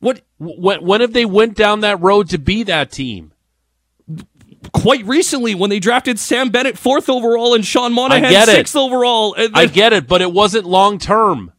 What 0.00 0.20
When 0.38 0.82
when 0.84 1.00
have 1.00 1.12
they 1.12 1.24
went 1.24 1.54
down 1.56 1.80
that 1.80 2.00
road 2.00 2.28
to 2.30 2.38
be 2.38 2.62
that 2.64 2.90
team? 2.90 3.32
quite 4.74 5.04
recently 5.06 5.54
when 5.54 5.70
they 5.70 5.78
drafted 5.80 6.18
Sam 6.18 6.50
Bennett 6.50 6.76
fourth 6.76 7.08
overall 7.08 7.54
and 7.54 7.64
Sean 7.64 7.92
Monahan 7.94 8.30
get 8.30 8.48
it. 8.48 8.52
sixth 8.52 8.76
overall. 8.76 9.34
And 9.34 9.50
I 9.56 9.66
get 9.66 9.92
it, 9.94 10.06
but 10.06 10.20
it 10.20 10.32
wasn't 10.32 10.66
long 10.66 10.98
term. 10.98 11.52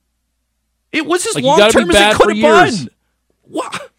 it 0.92 1.06
was 1.06 1.26
as 1.26 1.36
Like, 1.36 1.44
long 1.44 1.70
term 1.72 1.90
as 1.90 1.96
bad 1.96 2.14
it 2.14 2.18
could 2.18 2.28
have 2.30 2.38
years. 2.38 2.80
been. 2.86 2.90
What? 3.44 3.90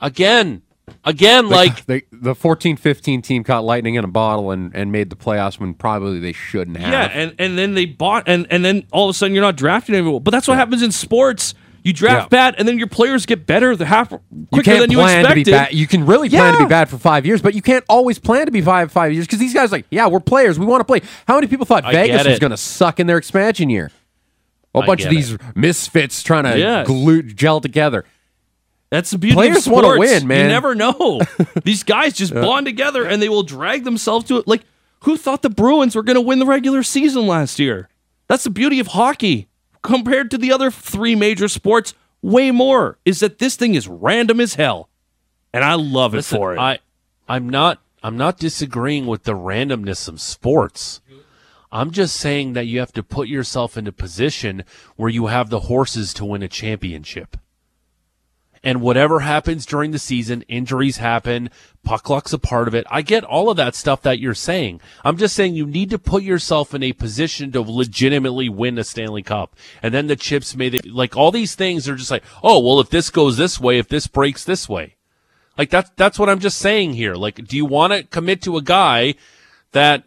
Again, 0.00 0.62
again, 1.04 1.48
like 1.48 1.86
They, 1.86 2.02
the 2.12 2.34
14-15 2.34 3.22
team 3.22 3.44
caught 3.44 3.64
lightning 3.64 3.94
in 3.94 4.04
a 4.04 4.08
bottle 4.08 4.50
and, 4.50 4.74
and 4.74 4.92
made 4.92 5.08
the 5.10 5.16
playoffs 5.16 5.58
when 5.58 5.72
probably 5.74 6.20
they 6.20 6.32
shouldn't 6.32 6.76
have. 6.76 6.92
Yeah, 6.92 7.04
and, 7.12 7.34
and 7.38 7.56
then 7.58 7.74
they 7.74 7.86
bought 7.86 8.24
and 8.28 8.46
and 8.50 8.62
then 8.64 8.86
all 8.92 9.08
of 9.08 9.14
a 9.14 9.18
sudden 9.18 9.34
you're 9.34 9.42
not 9.44 9.56
drafting 9.56 9.94
anyone. 9.94 10.22
But 10.22 10.32
that's 10.32 10.46
what 10.46 10.58
happens 10.58 10.82
in 10.82 10.92
sports. 10.92 11.54
You 11.82 11.92
draft 11.92 12.24
Yeah. 12.24 12.28
bad, 12.28 12.54
and 12.58 12.68
then 12.68 12.78
your 12.78 12.86
players 12.86 13.24
get 13.26 13.46
better 13.46 13.74
the 13.74 13.86
half 13.86 14.08
quicker 14.10 14.22
you 14.52 14.62
can't 14.62 14.80
than 14.80 14.90
you 14.90 14.98
plan 14.98 15.24
to 15.24 15.34
be 15.34 15.40
expected. 15.40 15.68
bad. 15.70 15.74
You 15.74 15.86
can 15.86 16.04
really 16.06 16.28
plan 16.28 16.52
to 16.54 16.58
be 16.60 16.66
bad 16.66 16.88
for 16.88 16.98
five 16.98 17.24
years, 17.24 17.40
but 17.42 17.54
you 17.54 17.62
can't 17.62 17.84
always 17.88 18.18
plan 18.18 18.46
to 18.46 18.52
be 18.52 18.60
five 18.60 18.92
five 18.92 19.12
years 19.12 19.26
because 19.26 19.38
these 19.38 19.54
guys 19.54 19.72
like, 19.72 19.86
yeah, 19.90 20.06
we're 20.06 20.20
players. 20.20 20.58
We 20.58 20.66
want 20.66 20.80
to 20.80 20.84
play. 20.84 21.00
How 21.26 21.36
many 21.36 21.46
people 21.46 21.66
thought 21.66 21.84
I 21.84 21.92
Vegas 21.92 22.26
was 22.26 22.38
going 22.38 22.50
to 22.50 22.56
suck 22.56 23.00
in 23.00 23.06
their 23.06 23.16
expansion 23.18 23.70
year? 23.70 23.90
A 24.74 24.78
I 24.80 24.86
bunch 24.86 25.04
of 25.04 25.10
these 25.10 25.36
misfits 25.54 26.22
trying 26.22 26.44
to 26.44 26.58
Yeah. 26.58 26.84
glue 26.84 27.22
gel 27.22 27.60
together. 27.60 28.04
That's 28.90 29.10
the 29.10 29.18
beauty 29.18 29.34
Players 29.34 29.58
of 29.58 29.62
sports. 29.64 29.98
win, 29.98 30.26
man. 30.26 30.42
You 30.42 30.48
never 30.48 30.74
know. 30.74 31.20
These 31.64 31.84
guys 31.84 32.12
just 32.14 32.34
bond 32.34 32.66
together 32.66 33.04
and 33.04 33.22
they 33.22 33.28
will 33.28 33.44
drag 33.44 33.84
themselves 33.84 34.26
to 34.26 34.36
it. 34.38 34.48
Like, 34.48 34.62
who 35.04 35.16
thought 35.16 35.42
the 35.42 35.50
Bruins 35.50 35.94
were 35.94 36.02
going 36.02 36.16
to 36.16 36.20
win 36.20 36.40
the 36.40 36.46
regular 36.46 36.82
season 36.82 37.26
last 37.28 37.60
year? 37.60 37.88
That's 38.26 38.42
the 38.44 38.50
beauty 38.50 38.80
of 38.80 38.88
hockey 38.88 39.46
compared 39.82 40.30
to 40.30 40.38
the 40.38 40.52
other 40.52 40.70
three 40.70 41.14
major 41.14 41.48
sports. 41.48 41.94
Way 42.22 42.50
more 42.50 42.98
is 43.04 43.20
that 43.20 43.38
this 43.38 43.56
thing 43.56 43.74
is 43.74 43.88
random 43.88 44.40
as 44.40 44.54
hell, 44.54 44.90
and 45.54 45.64
I 45.64 45.74
love 45.74 46.12
it 46.14 46.18
listen, 46.18 46.36
for 46.38 46.54
it. 46.54 46.58
I, 46.58 46.78
I'm 47.28 47.48
not, 47.48 47.80
I'm 48.02 48.16
not 48.16 48.38
disagreeing 48.38 49.06
with 49.06 49.24
the 49.24 49.32
randomness 49.32 50.06
of 50.06 50.20
sports. 50.20 51.00
I'm 51.72 51.92
just 51.92 52.16
saying 52.16 52.54
that 52.54 52.66
you 52.66 52.80
have 52.80 52.92
to 52.92 53.02
put 53.02 53.28
yourself 53.28 53.76
in 53.76 53.86
a 53.86 53.92
position 53.92 54.64
where 54.96 55.08
you 55.08 55.26
have 55.26 55.50
the 55.50 55.60
horses 55.60 56.12
to 56.14 56.24
win 56.24 56.42
a 56.42 56.48
championship. 56.48 57.36
And 58.62 58.82
whatever 58.82 59.20
happens 59.20 59.64
during 59.64 59.90
the 59.90 59.98
season, 59.98 60.42
injuries 60.42 60.98
happen, 60.98 61.48
puck 61.82 62.10
luck's 62.10 62.34
a 62.34 62.38
part 62.38 62.68
of 62.68 62.74
it. 62.74 62.86
I 62.90 63.00
get 63.00 63.24
all 63.24 63.48
of 63.48 63.56
that 63.56 63.74
stuff 63.74 64.02
that 64.02 64.18
you're 64.18 64.34
saying. 64.34 64.82
I'm 65.02 65.16
just 65.16 65.34
saying 65.34 65.54
you 65.54 65.66
need 65.66 65.88
to 65.90 65.98
put 65.98 66.22
yourself 66.22 66.74
in 66.74 66.82
a 66.82 66.92
position 66.92 67.52
to 67.52 67.62
legitimately 67.62 68.50
win 68.50 68.78
a 68.78 68.84
Stanley 68.84 69.22
Cup. 69.22 69.56
And 69.82 69.94
then 69.94 70.08
the 70.08 70.16
chips 70.16 70.54
may, 70.54 70.70
like 70.84 71.16
all 71.16 71.30
these 71.30 71.54
things 71.54 71.88
are 71.88 71.96
just 71.96 72.10
like, 72.10 72.24
oh, 72.42 72.60
well, 72.60 72.80
if 72.80 72.90
this 72.90 73.08
goes 73.08 73.38
this 73.38 73.58
way, 73.58 73.78
if 73.78 73.88
this 73.88 74.06
breaks 74.06 74.44
this 74.44 74.68
way. 74.68 74.96
Like 75.56 75.70
that's, 75.70 75.90
that's 75.96 76.18
what 76.18 76.28
I'm 76.28 76.38
just 76.38 76.58
saying 76.58 76.92
here. 76.92 77.14
Like, 77.14 77.36
do 77.46 77.56
you 77.56 77.64
want 77.64 77.94
to 77.94 78.02
commit 78.02 78.42
to 78.42 78.58
a 78.58 78.62
guy 78.62 79.14
that 79.72 80.04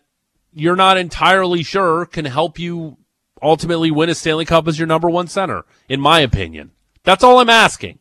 you're 0.54 0.76
not 0.76 0.98
entirely 0.98 1.64
sure 1.64 2.06
can 2.06 2.26
help 2.26 2.60
you 2.60 2.98
ultimately 3.42 3.90
win 3.90 4.10
a 4.10 4.16
Stanley 4.16 4.46
Cup 4.46 4.68
as 4.68 4.78
your 4.78 4.88
number 4.88 5.10
one 5.10 5.28
center, 5.28 5.66
in 5.90 6.00
my 6.00 6.20
opinion? 6.20 6.70
That's 7.04 7.24
all 7.24 7.40
I'm 7.40 7.50
asking. 7.50 7.98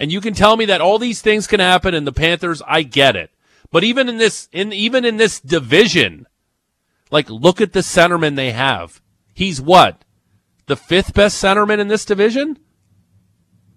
And 0.00 0.10
you 0.10 0.22
can 0.22 0.32
tell 0.32 0.56
me 0.56 0.64
that 0.64 0.80
all 0.80 0.98
these 0.98 1.20
things 1.20 1.46
can 1.46 1.60
happen 1.60 1.94
in 1.94 2.06
the 2.06 2.12
Panthers, 2.12 2.62
I 2.66 2.82
get 2.82 3.16
it. 3.16 3.30
But 3.70 3.84
even 3.84 4.08
in 4.08 4.16
this 4.16 4.48
in 4.50 4.72
even 4.72 5.04
in 5.04 5.18
this 5.18 5.38
division, 5.38 6.26
like 7.10 7.28
look 7.28 7.60
at 7.60 7.74
the 7.74 7.80
centerman 7.80 8.34
they 8.34 8.50
have. 8.52 9.02
He's 9.34 9.60
what? 9.60 10.04
The 10.66 10.76
fifth 10.76 11.12
best 11.12 11.42
centerman 11.42 11.78
in 11.78 11.88
this 11.88 12.06
division? 12.06 12.58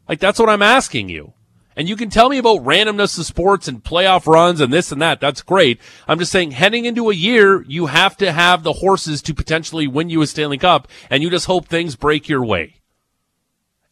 Like 0.07 0.19
that's 0.19 0.39
what 0.39 0.49
I'm 0.49 0.61
asking 0.61 1.09
you. 1.09 1.33
And 1.75 1.89
you 1.89 1.95
can 1.95 2.09
tell 2.09 2.29
me 2.29 2.37
about 2.37 2.63
randomness 2.63 3.17
of 3.17 3.25
sports 3.25 3.67
and 3.67 3.83
playoff 3.83 4.25
runs 4.27 4.61
and 4.61 4.71
this 4.71 4.91
and 4.91 5.01
that. 5.01 5.19
That's 5.19 5.41
great. 5.41 5.81
I'm 6.07 6.19
just 6.19 6.31
saying 6.31 6.51
heading 6.51 6.85
into 6.85 7.09
a 7.09 7.15
year, 7.15 7.63
you 7.63 7.87
have 7.87 8.15
to 8.17 8.31
have 8.31 8.63
the 8.63 8.73
horses 8.73 9.21
to 9.23 9.33
potentially 9.33 9.87
win 9.87 10.09
you 10.09 10.21
a 10.21 10.27
Stanley 10.27 10.59
Cup 10.59 10.87
and 11.09 11.21
you 11.21 11.29
just 11.29 11.47
hope 11.47 11.67
things 11.67 11.95
break 11.95 12.29
your 12.29 12.45
way. 12.45 12.82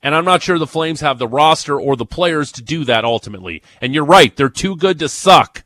And 0.03 0.15
I'm 0.15 0.25
not 0.25 0.41
sure 0.41 0.57
the 0.57 0.65
Flames 0.67 1.01
have 1.01 1.19
the 1.19 1.27
roster 1.27 1.79
or 1.79 1.95
the 1.95 2.05
players 2.05 2.51
to 2.53 2.61
do 2.61 2.83
that 2.85 3.05
ultimately. 3.05 3.61
And 3.79 3.93
you're 3.93 4.05
right, 4.05 4.35
they're 4.35 4.49
too 4.49 4.75
good 4.75 4.97
to 4.99 5.07
suck. 5.09 5.63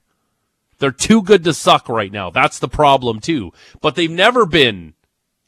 They're 0.79 0.91
too 0.91 1.21
good 1.21 1.43
to 1.45 1.53
suck 1.53 1.87
right 1.87 2.11
now. 2.11 2.29
That's 2.29 2.59
the 2.59 2.67
problem 2.67 3.21
too. 3.21 3.53
But 3.79 3.95
they've 3.95 4.11
never 4.11 4.45
been, 4.45 4.93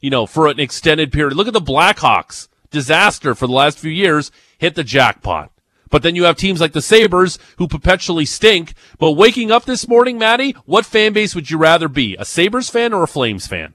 you 0.00 0.08
know, 0.08 0.24
for 0.24 0.46
an 0.46 0.58
extended 0.58 1.12
period. 1.12 1.36
Look 1.36 1.48
at 1.48 1.52
the 1.52 1.60
Blackhawks. 1.60 2.48
disaster 2.70 3.34
for 3.34 3.46
the 3.46 3.52
last 3.52 3.78
few 3.78 3.90
years, 3.90 4.30
hit 4.58 4.74
the 4.74 4.84
jackpot. 4.84 5.50
But 5.90 6.02
then 6.02 6.14
you 6.14 6.24
have 6.24 6.36
teams 6.36 6.60
like 6.60 6.72
the 6.72 6.82
Sabres 6.82 7.38
who 7.56 7.66
perpetually 7.66 8.26
stink. 8.26 8.74
But 8.98 9.12
waking 9.12 9.50
up 9.50 9.64
this 9.64 9.88
morning, 9.88 10.18
Maddie, 10.18 10.54
what 10.66 10.84
fan 10.84 11.14
base 11.14 11.34
would 11.34 11.50
you 11.50 11.56
rather 11.56 11.88
be? 11.88 12.14
A 12.18 12.24
Sabres 12.24 12.68
fan 12.68 12.92
or 12.92 13.02
a 13.02 13.08
Flames 13.08 13.46
fan? 13.46 13.74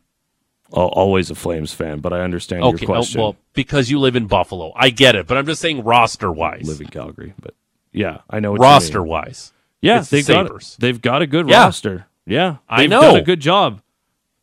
Al- 0.75 0.87
Always 0.87 1.29
a 1.29 1.35
Flames 1.35 1.73
fan, 1.73 1.99
but 1.99 2.13
I 2.13 2.21
understand 2.21 2.63
Okay, 2.63 2.81
your 2.81 2.91
oh, 2.91 2.93
question. 2.95 3.21
well, 3.21 3.35
because 3.53 3.89
you 3.91 3.99
live 3.99 4.15
in 4.15 4.27
Buffalo. 4.27 4.71
I 4.75 4.89
get 4.89 5.15
it, 5.15 5.27
but 5.27 5.37
I'm 5.37 5.45
just 5.45 5.61
saying 5.61 5.83
roster 5.83 6.31
wise. 6.31 6.67
live 6.67 6.81
in 6.81 6.87
Calgary, 6.87 7.33
but 7.41 7.53
yeah, 7.91 8.19
I 8.29 8.39
know 8.39 8.51
what 8.51 8.59
you 8.59 8.63
Roster 8.63 9.03
wise. 9.03 9.51
Yeah, 9.81 9.99
they've 10.01 10.25
got 10.25 10.75
they've 10.79 11.01
got 11.01 11.21
a 11.21 11.27
good 11.27 11.47
Yeah. 11.49 11.63
roster. 11.65 12.05
Yeah, 12.25 12.57
I 12.69 12.81
they've 12.81 12.89
know. 12.89 13.01
done 13.01 13.15
a 13.17 13.21
good 13.21 13.39
job 13.41 13.81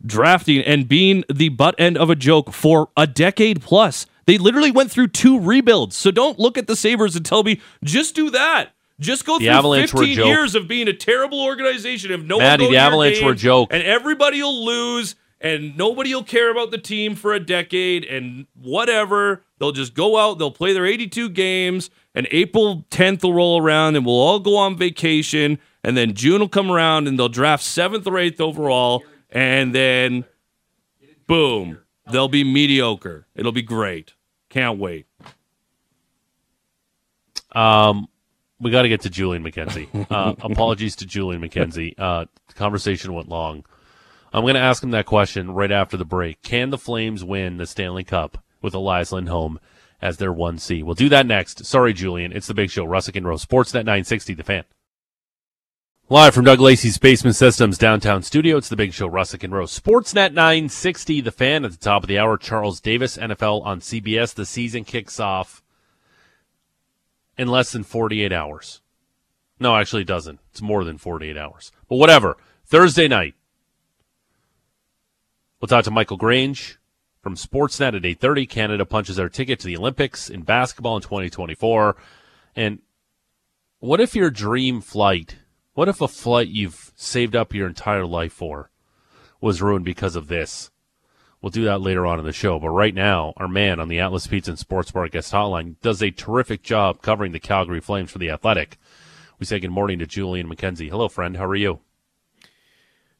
drafting 0.05 0.61
and 0.63 0.89
being 0.89 1.25
the 1.33 1.49
butt 1.51 1.75
end 1.79 1.99
of 1.99 2.11
a 2.11 2.15
joke 2.17 2.53
for 2.53 2.89
a 2.97 3.07
decade 3.07 3.61
plus. 3.63 4.07
They 4.27 4.39
literally 4.39 4.71
went 4.71 4.91
through 4.91 5.09
two 5.09 5.39
rebuilds. 5.41 5.97
So 5.97 6.11
don't 6.11 6.39
look 6.39 6.57
at 6.57 6.67
the 6.67 6.77
Sabres 6.77 7.17
and 7.17 7.25
tell 7.27 7.43
me 7.43 7.61
just 7.85 8.15
do 8.15 8.31
that. 8.31 8.71
Just 8.99 9.25
go 9.25 9.39
The 9.39 9.47
through 9.47 9.55
Avalanche 9.55 9.91
15 9.93 10.19
years 10.27 10.55
of 10.55 10.69
being 10.69 10.87
a 10.87 10.93
terrible 10.93 11.41
organization. 11.43 12.11
If 12.13 12.23
no 12.23 12.39
Maddie, 12.39 12.65
one 12.65 12.73
the 12.73 12.79
Avalanche 12.79 13.23
were 13.23 13.33
a 13.33 13.37
joke. 13.37 13.71
and 13.73 13.83
everybody 13.83 14.43
will 14.43 14.65
lose, 14.65 15.17
and 15.41 15.77
nobody 15.77 16.15
will 16.15 16.23
care 16.25 16.51
about 16.51 16.71
the 16.71 16.79
team 16.79 17.15
for 17.15 17.33
a 17.33 17.41
decade, 17.41 18.05
and 18.05 18.47
whatever. 18.55 19.43
They'll 19.59 19.73
just 19.73 19.95
go 19.95 20.17
out, 20.17 20.39
they'll 20.39 20.51
play 20.51 20.73
their 20.73 20.87
82 20.87 21.29
games, 21.31 21.91
and 22.15 22.27
April 22.31 22.87
10th 22.91 23.23
will 23.23 23.35
roll 23.35 23.61
around, 23.61 23.97
and 23.97 24.07
we'll 24.07 24.15
all 24.15 24.41
go 24.41 24.57
on 24.57 24.77
vacation, 24.77 25.59
and 25.85 25.97
then 25.97 26.15
June 26.15 26.41
will 26.41 26.49
come 26.49 26.71
around, 26.71 27.09
and 27.09 27.19
they'll 27.19 27.29
draft 27.29 27.63
seventh 27.63 28.07
or 28.07 28.19
eighth 28.19 28.41
overall, 28.41 29.05
and 29.31 29.75
then 29.75 30.25
boom, 31.27 31.79
they'll 32.11 32.29
be 32.29 32.43
mediocre. 32.43 33.27
It'll 33.35 33.53
be 33.53 33.63
great. 33.63 34.15
Can't 34.49 34.79
wait. 34.79 35.07
Um, 37.53 38.09
we 38.61 38.71
got 38.71 38.83
to 38.83 38.89
get 38.89 39.03
to 39.03 39.11
Julian 39.11 39.43
McKenzie. 39.45 39.89
Uh, 40.11 40.35
apologies 40.41 40.97
to 40.97 41.07
Julian 41.07 41.41
McKenzie. 41.41 41.95
Uh, 41.97 42.25
the 42.49 42.55
conversation 42.55 43.13
went 43.13 43.29
long. 43.29 43.65
I'm 44.33 44.43
going 44.43 44.55
to 44.55 44.61
ask 44.61 44.83
him 44.83 44.91
that 44.93 45.07
question 45.07 45.51
right 45.53 45.73
after 45.73 45.97
the 45.97 46.05
break. 46.05 46.43
Can 46.43 46.71
the 46.71 46.79
Flames 46.79 47.25
win 47.25 47.57
the 47.57 47.67
Stanley 47.67 48.05
Cup 48.05 48.43
with 48.63 48.75
Elias 48.75 49.13
Lindholm 49.13 49.59
as 50.01 50.19
their 50.19 50.33
1C? 50.33 50.85
We'll 50.85 50.95
do 50.95 51.09
that 51.09 51.27
next. 51.27 51.65
Sorry, 51.65 51.93
Julian. 51.93 52.33
It's 52.33 52.47
the 52.47 52.55
big 52.55 52.71
show. 52.71 52.85
Russick 52.85 53.17
and 53.17 53.27
Rose. 53.27 53.45
Sportsnet 53.45 53.85
960, 53.85 54.35
the 54.35 54.45
fan. 54.45 54.65
Live 56.13 56.35
from 56.35 56.45
Doug 56.45 56.59
Lacey's 56.59 56.99
Basement 56.99 57.37
Systems 57.37 57.79
downtown 57.79 58.25
studio, 58.25 58.57
it's 58.57 58.69
the 58.69 58.75
big 58.75 58.93
show, 58.93 59.09
Russick 59.09 59.45
and 59.45 59.53
Rose. 59.53 59.79
Sportsnet 59.79 60.33
960, 60.33 61.21
the 61.21 61.31
fan. 61.31 61.65
At 61.65 61.71
the 61.71 61.77
top 61.77 62.03
of 62.03 62.09
the 62.09 62.19
hour, 62.19 62.37
Charles 62.37 62.81
Davis, 62.81 63.17
NFL 63.17 63.65
on 63.65 63.79
CBS. 63.79 64.35
The 64.35 64.45
season 64.45 64.83
kicks 64.83 65.21
off 65.21 65.63
in 67.39 67.47
less 67.47 67.71
than 67.71 67.85
48 67.85 68.33
hours. 68.33 68.81
No, 69.61 69.77
actually, 69.77 70.03
it 70.03 70.09
doesn't. 70.09 70.41
It's 70.51 70.61
more 70.61 70.83
than 70.83 70.99
48 70.99 71.37
hours. 71.37 71.71
But 71.89 71.97
whatever. 71.97 72.37
Thursday 72.65 73.07
night. 73.07 73.37
We'll 75.61 75.69
talk 75.69 75.85
to 75.85 75.91
Michael 75.91 76.17
Grange 76.17 76.79
from 77.23 77.37
Sportsnet 77.37 77.95
at 77.95 78.05
8:30. 78.05 78.47
Canada 78.49 78.87
punches 78.87 79.17
their 79.17 79.29
ticket 79.29 79.61
to 79.61 79.67
the 79.67 79.77
Olympics 79.77 80.31
in 80.31 80.41
basketball 80.41 80.97
in 80.97 81.03
2024. 81.03 81.97
And 82.57 82.79
what 83.79 84.01
if 84.01 84.15
your 84.17 84.31
dream 84.31 84.81
flight, 84.81 85.37
what 85.75 85.89
if 85.89 86.01
a 86.01 86.09
flight 86.09 86.49
you've 86.49 86.93
saved 86.97 87.37
up 87.37 87.53
your 87.53 87.69
entire 87.69 88.07
life 88.07 88.33
for 88.33 88.71
was 89.41 89.61
ruined 89.61 89.85
because 89.85 90.17
of 90.17 90.29
this? 90.29 90.71
We'll 91.43 91.51
do 91.51 91.65
that 91.65 91.83
later 91.83 92.07
on 92.07 92.19
in 92.19 92.25
the 92.25 92.33
show. 92.33 92.59
But 92.59 92.71
right 92.71 92.95
now, 92.95 93.35
our 93.37 93.49
man 93.49 93.81
on 93.81 93.89
the 93.89 94.01
Atlas 94.01 94.27
Pizza 94.27 94.53
and 94.53 94.59
Sports 94.59 94.91
Bar 94.91 95.09
guest 95.09 95.33
hotline 95.33 95.79
does 95.83 96.03
a 96.03 96.11
terrific 96.11 96.63
job 96.63 97.03
covering 97.03 97.33
the 97.33 97.41
Calgary 97.41 97.81
Flames 97.81 98.11
for 98.11 98.19
the 98.19 98.31
Athletic. 98.31 98.79
We 99.39 99.45
say 99.45 99.59
good 99.59 99.71
morning 99.71 99.99
to 99.99 100.07
Julian 100.07 100.49
McKenzie. 100.49 100.89
Hello, 100.89 101.09
friend. 101.09 101.37
How 101.37 101.45
are 101.45 101.55
you? 101.55 101.81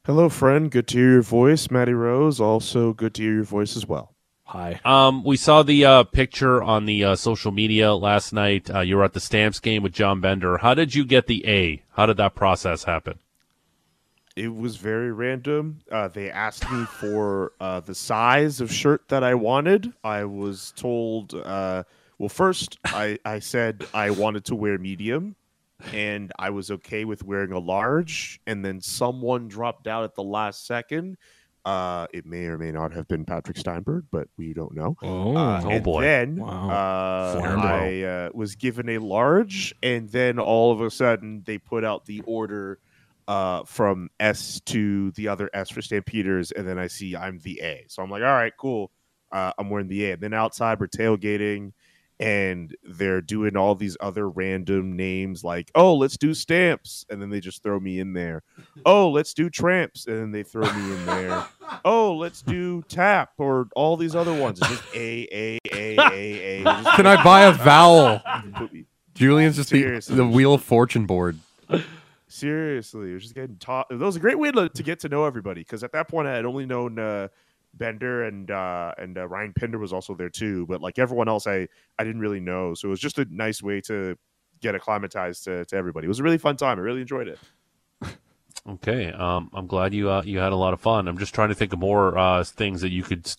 Hello, 0.03 0.29
friend. 0.29 0.71
Good 0.71 0.87
to 0.87 0.97
hear 0.97 1.11
your 1.11 1.21
voice, 1.21 1.69
Matty 1.69 1.93
Rose. 1.93 2.39
Also, 2.39 2.91
good 2.91 3.13
to 3.13 3.21
hear 3.21 3.35
your 3.35 3.43
voice 3.43 3.77
as 3.77 3.85
well. 3.85 4.15
Hi. 4.45 4.81
Um, 4.83 5.23
we 5.23 5.37
saw 5.37 5.61
the 5.61 5.85
uh, 5.85 6.03
picture 6.05 6.63
on 6.63 6.85
the 6.85 7.03
uh, 7.03 7.15
social 7.15 7.51
media 7.51 7.93
last 7.93 8.33
night. 8.33 8.67
Uh, 8.73 8.79
you 8.79 8.97
were 8.97 9.03
at 9.03 9.13
the 9.13 9.19
Stamps 9.19 9.59
game 9.59 9.83
with 9.83 9.93
John 9.93 10.19
Bender. 10.19 10.57
How 10.57 10.73
did 10.73 10.95
you 10.95 11.05
get 11.05 11.27
the 11.27 11.47
A? 11.47 11.83
How 11.91 12.07
did 12.07 12.17
that 12.17 12.33
process 12.33 12.85
happen? 12.85 13.19
It 14.35 14.55
was 14.55 14.77
very 14.77 15.11
random. 15.11 15.81
Uh, 15.91 16.07
they 16.07 16.31
asked 16.31 16.69
me 16.71 16.83
for 16.85 17.51
uh, 17.59 17.81
the 17.81 17.93
size 17.93 18.59
of 18.59 18.73
shirt 18.73 19.07
that 19.09 19.23
I 19.23 19.35
wanted. 19.35 19.93
I 20.03 20.23
was 20.23 20.73
told, 20.75 21.35
uh, 21.35 21.83
well, 22.17 22.29
first 22.29 22.79
I, 22.85 23.19
I 23.23 23.37
said 23.37 23.85
I 23.93 24.09
wanted 24.09 24.45
to 24.45 24.55
wear 24.55 24.79
medium, 24.79 25.35
and 25.93 26.31
I 26.37 26.49
was 26.51 26.71
okay 26.71 27.05
with 27.05 27.23
wearing 27.23 27.51
a 27.51 27.59
large. 27.59 28.39
And 28.47 28.63
then 28.63 28.81
someone 28.81 29.47
dropped 29.47 29.87
out 29.87 30.03
at 30.03 30.15
the 30.15 30.23
last 30.23 30.65
second. 30.65 31.17
Uh, 31.63 32.07
it 32.11 32.25
may 32.25 32.45
or 32.45 32.57
may 32.57 32.71
not 32.71 32.91
have 32.93 33.07
been 33.07 33.23
Patrick 33.23 33.55
Steinberg, 33.57 34.05
but 34.11 34.27
we 34.35 34.51
don't 34.53 34.73
know. 34.73 34.95
Oh, 35.03 35.35
Uh, 35.37 35.61
Oh, 35.63 35.69
and 35.69 35.83
boy. 35.83 36.01
Then 36.01 36.35
Wow. 36.37 36.69
uh, 36.71 37.39
I 37.59 38.01
uh, 38.01 38.29
was 38.33 38.55
given 38.55 38.89
a 38.89 38.97
large, 38.97 39.75
and 39.83 40.09
then 40.09 40.39
all 40.39 40.71
of 40.71 40.81
a 40.81 40.89
sudden 40.89 41.43
they 41.45 41.59
put 41.59 41.83
out 41.83 42.05
the 42.05 42.21
order 42.25 42.79
uh, 43.27 43.63
from 43.65 44.09
S 44.19 44.59
to 44.65 45.11
the 45.11 45.27
other 45.27 45.49
S 45.53 45.69
for 45.69 45.81
Stampeders, 45.83 46.51
and 46.51 46.67
then 46.67 46.79
I 46.79 46.87
see 46.87 47.15
I'm 47.15 47.37
the 47.39 47.61
A. 47.61 47.85
So 47.89 48.01
I'm 48.01 48.09
like, 48.09 48.23
all 48.23 48.27
right, 48.33 48.53
cool. 48.57 48.91
Uh, 49.31 49.53
I'm 49.57 49.69
wearing 49.69 49.87
the 49.87 50.05
A. 50.09 50.13
And 50.13 50.21
then 50.21 50.33
outside 50.33 50.79
we're 50.79 50.87
tailgating, 50.87 51.73
and 52.21 52.75
they're 52.83 53.19
doing 53.19 53.57
all 53.57 53.73
these 53.73 53.97
other 53.99 54.29
random 54.29 54.95
names 54.95 55.43
like, 55.43 55.71
oh, 55.73 55.95
let's 55.95 56.17
do 56.17 56.35
stamps, 56.35 57.03
and 57.09 57.19
then 57.21 57.31
they 57.31 57.39
just 57.39 57.63
throw 57.63 57.79
me 57.79 57.99
in 57.99 58.13
there. 58.13 58.43
Oh, 58.85 59.09
let's 59.09 59.33
do 59.33 59.49
tramps, 59.49 60.07
and 60.07 60.17
then 60.17 60.31
they 60.31 60.43
throw 60.43 60.71
me 60.73 60.93
in 60.93 61.05
there. 61.05 61.45
Oh, 61.85 62.15
let's 62.15 62.41
do 62.41 62.83
tap 62.89 63.31
or 63.37 63.67
all 63.75 63.95
these 63.95 64.13
other 64.15 64.33
ones. 64.33 64.59
It's 64.61 64.69
just 64.69 64.83
A 64.93 65.27
A 65.31 65.59
A 65.71 65.97
A 65.97 66.61
A. 66.61 66.63
Can 66.95 67.07
I 67.07 67.23
buy 67.23 67.43
a 67.43 67.53
vowel? 67.53 68.21
Julian's 69.13 69.55
just 69.55 69.69
the, 69.69 69.81
Seriously. 69.81 70.15
the 70.15 70.27
Wheel 70.27 70.53
of 70.53 70.61
Fortune 70.63 71.05
board. 71.05 71.39
Seriously, 72.27 73.11
it 73.11 73.13
was 73.13 73.23
just 73.23 73.35
getting 73.35 73.55
taught. 73.57 73.87
That 73.89 73.99
was 73.99 74.15
a 74.15 74.19
great 74.19 74.37
way 74.37 74.51
to, 74.51 74.67
to 74.69 74.83
get 74.83 74.99
to 75.01 75.09
know 75.09 75.25
everybody 75.25 75.61
because 75.61 75.83
at 75.83 75.91
that 75.93 76.07
point 76.09 76.27
I 76.27 76.35
had 76.35 76.45
only 76.45 76.65
known 76.65 76.99
uh, 76.99 77.29
Bender 77.73 78.23
and 78.23 78.49
uh, 78.51 78.93
and 78.97 79.17
uh, 79.17 79.27
Ryan 79.27 79.53
Pinder 79.53 79.79
was 79.79 79.93
also 79.93 80.13
there 80.15 80.29
too, 80.29 80.65
but 80.67 80.81
like 80.81 80.99
everyone 80.99 81.27
else, 81.29 81.47
I 81.47 81.67
I 81.97 82.03
didn't 82.03 82.21
really 82.21 82.39
know. 82.39 82.73
So 82.73 82.87
it 82.87 82.91
was 82.91 82.99
just 82.99 83.17
a 83.19 83.25
nice 83.29 83.61
way 83.63 83.81
to 83.81 84.17
get 84.61 84.75
acclimatized 84.75 85.45
to, 85.45 85.65
to 85.65 85.75
everybody. 85.75 86.05
It 86.05 86.07
was 86.09 86.19
a 86.19 86.23
really 86.23 86.37
fun 86.37 86.55
time. 86.57 86.77
I 86.77 86.81
really 86.81 87.01
enjoyed 87.01 87.27
it. 87.27 87.39
Okay, 88.69 89.11
um, 89.11 89.49
I'm 89.53 89.65
glad 89.65 89.91
you 89.91 90.11
uh, 90.11 90.21
you 90.23 90.37
had 90.37 90.51
a 90.51 90.55
lot 90.55 90.73
of 90.73 90.79
fun. 90.81 91.07
I'm 91.07 91.17
just 91.17 91.33
trying 91.33 91.49
to 91.49 91.55
think 91.55 91.73
of 91.73 91.79
more 91.79 92.15
uh, 92.15 92.43
things 92.43 92.81
that 92.81 92.91
you 92.91 93.01
could 93.01 93.25
s- 93.25 93.37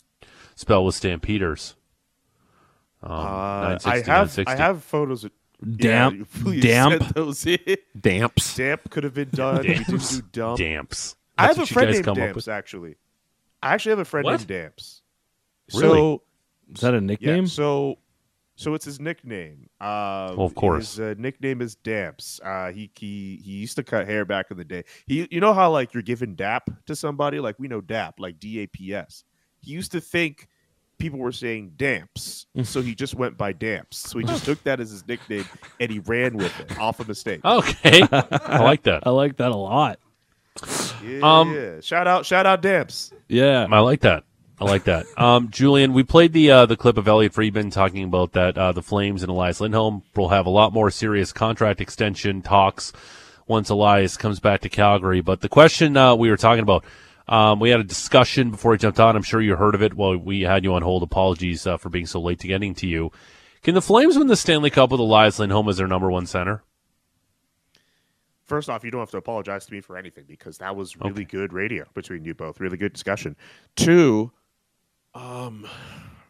spell 0.57 0.85
with 0.85 0.97
Stampeders. 0.97 1.77
Um, 3.05 3.13
Uh, 3.13 3.79
I 3.85 4.03
have 4.05 4.37
I 4.49 4.57
have 4.57 4.83
photos. 4.83 5.23
Of, 5.25 5.31
Damp. 5.77 6.19
Yeah, 6.19 6.25
please 6.43 6.63
damp. 6.65 7.15
those 7.15 7.47
in. 7.47 7.59
Damps. 8.01 8.57
Damp 8.57 8.91
could 8.91 9.05
have 9.05 9.15
been 9.15 9.29
done. 9.31 9.59
We 9.59 9.69
didn't 9.75 9.87
Damps. 9.91 10.17
do 10.17 10.23
dump. 10.33 10.59
Damps. 10.59 11.15
I 11.39 11.47
have 11.47 11.59
a 11.61 11.67
friend 11.67 11.87
guys 11.87 11.95
named 11.97 12.05
come 12.05 12.13
up 12.15 12.17
Damps 12.19 12.35
with. 12.37 12.49
actually. 12.49 12.97
I 13.63 13.75
actually 13.75 13.91
have 13.91 13.99
a 14.01 14.05
friend 14.05 14.25
What? 14.25 14.33
named 14.39 14.47
Damps. 14.49 15.03
Really? 15.75 15.99
So 15.99 16.23
Is 16.75 16.81
that 16.81 16.93
a 16.95 16.97
Yeah, 16.97 17.01
nickname? 17.01 17.47
so 17.47 17.99
so 18.55 18.75
it's 18.75 18.85
his 18.85 19.01
nickname. 19.01 19.69
Um, 19.81 20.37
Well, 20.37 20.43
of 20.47 20.55
course. 20.55 20.97
his 20.97 21.01
uh, 21.01 21.15
nickname 21.19 21.61
is 21.63 21.75
Damps. 21.75 22.41
Uh, 22.45 22.71
he 22.71 22.91
he 22.97 23.41
he 23.43 23.53
used 23.53 23.77
to 23.77 23.83
cut 23.83 24.07
hair 24.07 24.25
back 24.25 24.51
in 24.51 24.57
the 24.57 24.65
day. 24.65 24.85
He 25.07 25.27
you 25.31 25.41
know 25.41 25.55
how 25.55 25.71
like 25.71 25.95
you're 25.95 26.03
giving 26.03 26.35
DAP 26.35 26.71
to 26.87 26.95
somebody 26.97 27.41
like 27.41 27.59
we 27.59 27.69
know 27.69 27.81
DAP 27.81 28.21
like 28.21 28.39
D 28.39 28.61
A 28.61 28.67
P 28.67 28.95
S. 28.95 29.25
He 29.61 29.71
used 29.73 29.93
to 29.93 30.01
think 30.01 30.49
people 30.99 31.19
were 31.19 31.33
saying 31.33 31.73
Damps, 31.77 32.47
so 32.63 32.81
he 32.83 32.95
just 32.95 33.15
went 33.15 33.37
by 33.39 33.53
Damps. 33.53 33.97
So 33.99 34.19
he 34.19 34.25
just 34.25 34.45
took 34.45 34.63
that 34.65 34.81
as 34.81 34.91
his 34.91 35.07
nickname 35.09 35.47
and 35.81 35.91
he 35.91 36.01
ran 36.01 36.37
with 36.37 36.59
it 36.61 36.79
off 36.79 37.01
a 37.01 37.05
mistake. 37.05 37.41
Okay, 37.45 38.03
I 38.11 38.59
like 38.63 38.83
that. 38.85 39.07
I 39.07 39.11
like 39.11 39.37
that 39.39 39.51
a 39.51 39.57
lot. 39.57 39.99
Yeah, 41.05 41.21
um, 41.23 41.55
yeah. 41.55 41.81
shout 41.81 42.07
out 42.07 42.27
shout 42.27 42.47
out 42.47 42.63
Damps. 42.63 43.13
Yeah. 43.29 43.67
I 43.71 43.81
like 43.81 44.01
that. 44.01 44.25
I 44.61 44.65
like 44.65 44.85
that. 44.85 45.07
Um, 45.17 45.51
Julian, 45.51 45.93
we 45.93 46.03
played 46.03 46.33
the 46.33 46.51
uh, 46.51 46.67
the 46.67 46.77
clip 46.77 46.97
of 46.97 47.07
Elliotte 47.07 47.35
Friedman 47.35 47.71
talking 47.71 48.05
about 48.05 48.33
that 48.33 48.57
uh, 48.59 48.73
the 48.73 48.83
Flames 48.83 49.23
and 49.23 49.31
Elias 49.31 49.61
Lindholm 49.61 50.03
will 50.17 50.31
have 50.31 50.47
a 50.47 50.51
lot 50.51 50.73
more 50.73 50.91
serious 50.91 51.33
contract 51.33 51.81
extension 51.81 52.43
talks 52.43 52.93
once 53.47 53.69
Elias 53.69 54.17
comes 54.17 54.41
back 54.41 54.63
to 54.63 54.69
Calgary. 54.69 55.21
But 55.21 55.41
the 55.41 55.49
question 55.49 55.97
uh, 55.97 56.15
we 56.15 56.31
were 56.31 56.37
talking 56.37 56.63
about, 56.63 56.85
um, 57.29 57.61
we 57.61 57.71
had 57.71 57.81
a 57.81 57.85
discussion 57.85 58.51
before 58.51 58.73
we 58.73 58.79
jumped 58.79 58.99
on. 59.01 59.15
I'm 59.15 59.23
sure 59.23 59.41
you 59.41 59.57
heard 59.57 59.75
of 59.75 59.83
it 59.83 59.95
while 59.95 60.17
we 60.17 60.43
had 60.43 60.65
you 60.65 60.75
on 60.75 60.83
hold. 60.83 61.03
Apologies 61.03 61.67
uh, 61.67 61.77
for 61.77 61.89
being 61.89 62.07
so 62.07 62.21
late 62.21 62.41
to 62.41 62.49
getting 62.49 62.75
to 62.77 62.87
you. 62.87 63.13
Can 63.63 63.75
the 63.75 63.83
Flames 63.83 64.19
win 64.19 64.27
the 64.27 64.37
Stanley 64.37 64.71
Cup 64.71 64.91
with 64.91 65.01
Elias 65.01 65.39
Lindholm 65.39 65.69
as 65.69 65.77
their 65.77 65.87
number 65.87 66.11
one 66.11 66.27
center? 66.27 66.65
First 68.45 68.69
off, 68.69 68.85
you 68.85 68.91
don't 68.91 69.01
have 69.01 69.11
to 69.13 69.17
apologize 69.19 69.67
to 69.67 69.73
me 69.73 69.81
for 69.81 69.97
anything 69.97 70.25
because 70.27 70.59
that 70.59 70.75
was 70.75 70.97
really 70.97 71.25
good 71.25 71.53
radio 71.53 71.85
between 71.95 72.25
you 72.25 72.35
both. 72.35 72.61
Really 72.61 72.77
good 72.77 72.93
discussion. 72.93 73.37
Two, 73.77 74.33
um, 75.15 75.67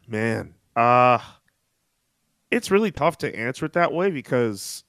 man, 0.07 0.55
uh, 0.77 1.19
It's 2.51 2.71
really 2.71 2.91
tough 2.91 3.19
to 3.19 3.35
answer 3.35 3.65
it 3.65 3.73
that 3.73 3.93
way 3.93 4.11
because 4.11 4.85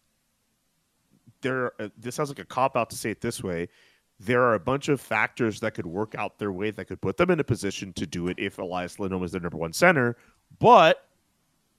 there. 1.41 1.71
Uh, 1.81 1.89
this 1.97 2.15
sounds 2.15 2.29
like 2.29 2.39
a 2.39 2.45
cop 2.45 2.75
out 2.75 2.89
to 2.89 2.97
say 2.97 3.11
it 3.11 3.21
this 3.21 3.41
way. 3.41 3.69
There 4.19 4.41
are 4.43 4.53
a 4.53 4.59
bunch 4.59 4.89
of 4.89 5.01
factors 5.01 5.59
that 5.61 5.73
could 5.73 5.85
work 5.85 6.15
out 6.15 6.37
their 6.39 6.51
way 6.51 6.71
that 6.71 6.85
could 6.85 7.01
put 7.01 7.17
them 7.17 7.31
in 7.31 7.39
a 7.39 7.43
position 7.43 7.93
to 7.93 8.05
do 8.05 8.27
it 8.27 8.37
if 8.37 8.57
Elias 8.57 8.99
Lindholm 8.99 9.23
is 9.23 9.31
their 9.31 9.41
number 9.41 9.57
one 9.57 9.73
center. 9.73 10.17
But 10.59 11.07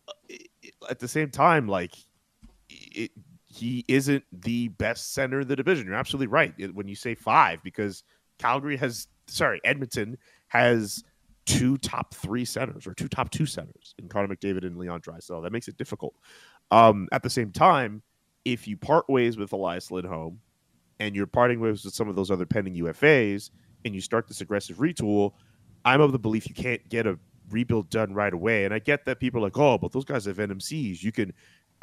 uh, 0.09 0.13
at 0.91 0.99
the 0.99 1.09
same 1.09 1.31
time, 1.31 1.69
like 1.69 1.95
it, 2.69 3.11
he 3.55 3.85
isn't 3.87 4.25
the 4.33 4.67
best 4.69 5.15
center 5.15 5.43
in 5.43 5.49
the 5.49 5.55
division. 5.55 5.87
You're 5.87 5.95
absolutely 5.95 6.27
right 6.27 6.53
when 6.75 6.89
you 6.89 6.97
say 6.97 7.15
five 7.15 7.63
because 7.63 8.03
Calgary 8.39 8.77
has, 8.77 9.07
sorry, 9.29 9.61
Edmonton 9.65 10.19
has 10.49 11.05
two 11.47 11.79
top 11.79 12.13
three 12.15 12.45
centers 12.45 12.85
or 12.85 12.95
two 12.95 13.07
top 13.07 13.31
two 13.31 13.47
centers 13.47 13.95
in 13.99 14.09
Connor 14.09 14.35
McDavid 14.35 14.67
and 14.67 14.77
Leon 14.77 15.03
Draisaitl. 15.03 15.45
That 15.45 15.53
makes 15.53 15.69
it 15.69 15.77
difficult. 15.77 16.15
Um, 16.73 17.09
at 17.13 17.23
the 17.23 17.31
same 17.31 17.53
time, 17.53 18.03
if 18.45 18.67
you 18.67 18.77
part 18.77 19.09
ways 19.09 19.37
with 19.37 19.53
Elias 19.53 19.93
Lindholm 19.93 20.41
and 20.99 21.15
you're 21.15 21.29
parting 21.29 21.61
ways 21.61 21.85
with 21.85 21.95
some 21.95 22.09
of 22.09 22.17
those 22.17 22.33
other 22.33 22.47
pending 22.47 22.75
UFAs 22.75 23.51
and 23.85 23.95
you 23.95 24.01
start 24.01 24.27
this 24.27 24.41
aggressive 24.41 24.79
retool, 24.79 25.35
I'm 25.85 26.01
of 26.01 26.11
the 26.11 26.19
belief 26.19 26.49
you 26.49 26.57
can't 26.57 26.87
get 26.89 27.07
a 27.07 27.21
rebuild 27.51 27.89
done 27.89 28.13
right 28.15 28.33
away. 28.33 28.65
And 28.65 28.75
I 28.75 28.81
get 28.81 29.05
that 29.05 29.21
people 29.21 29.39
are 29.41 29.45
like, 29.45 29.59
oh, 29.59 29.79
but 29.79 29.93
those 29.93 30.05
guys 30.05 30.25
have 30.25 30.39
NMCs. 30.39 31.05
You 31.05 31.13
can 31.13 31.33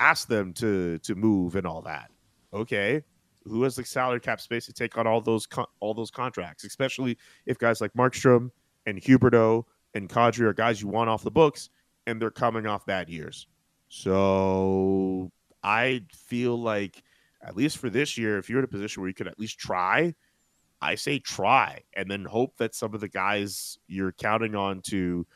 ask 0.01 0.27
them 0.27 0.51
to 0.53 0.97
to 0.99 1.15
move 1.15 1.55
and 1.55 1.65
all 1.65 1.81
that. 1.83 2.09
Okay, 2.53 3.03
who 3.45 3.63
has 3.63 3.75
the 3.75 3.85
salary 3.85 4.19
cap 4.19 4.41
space 4.41 4.65
to 4.65 4.73
take 4.73 4.97
on 4.97 5.07
all 5.07 5.21
those 5.21 5.45
con- 5.45 5.67
all 5.79 5.93
those 5.93 6.11
contracts, 6.11 6.63
especially 6.63 7.17
if 7.45 7.57
guys 7.57 7.79
like 7.79 7.93
Markstrom 7.93 8.49
and 8.85 8.99
Huberdeau 8.99 9.63
and 9.93 10.09
Kadri 10.09 10.41
are 10.41 10.53
guys 10.53 10.81
you 10.81 10.87
want 10.87 11.09
off 11.09 11.23
the 11.23 11.31
books, 11.31 11.69
and 12.07 12.21
they're 12.21 12.31
coming 12.31 12.65
off 12.65 12.85
bad 12.85 13.09
years. 13.09 13.47
So 13.89 15.31
I 15.63 16.01
feel 16.11 16.59
like 16.59 17.03
at 17.43 17.55
least 17.55 17.77
for 17.77 17.89
this 17.89 18.17
year, 18.17 18.37
if 18.37 18.49
you're 18.49 18.59
in 18.59 18.65
a 18.65 18.69
position 18.69 19.01
where 19.01 19.07
you 19.07 19.13
could 19.13 19.27
at 19.27 19.39
least 19.39 19.59
try, 19.59 20.13
I 20.81 20.95
say 20.95 21.19
try, 21.19 21.81
and 21.93 22.09
then 22.09 22.25
hope 22.25 22.57
that 22.57 22.73
some 22.73 22.93
of 22.95 23.01
the 23.01 23.07
guys 23.07 23.77
you're 23.87 24.13
counting 24.13 24.55
on 24.55 24.81
to 24.83 25.27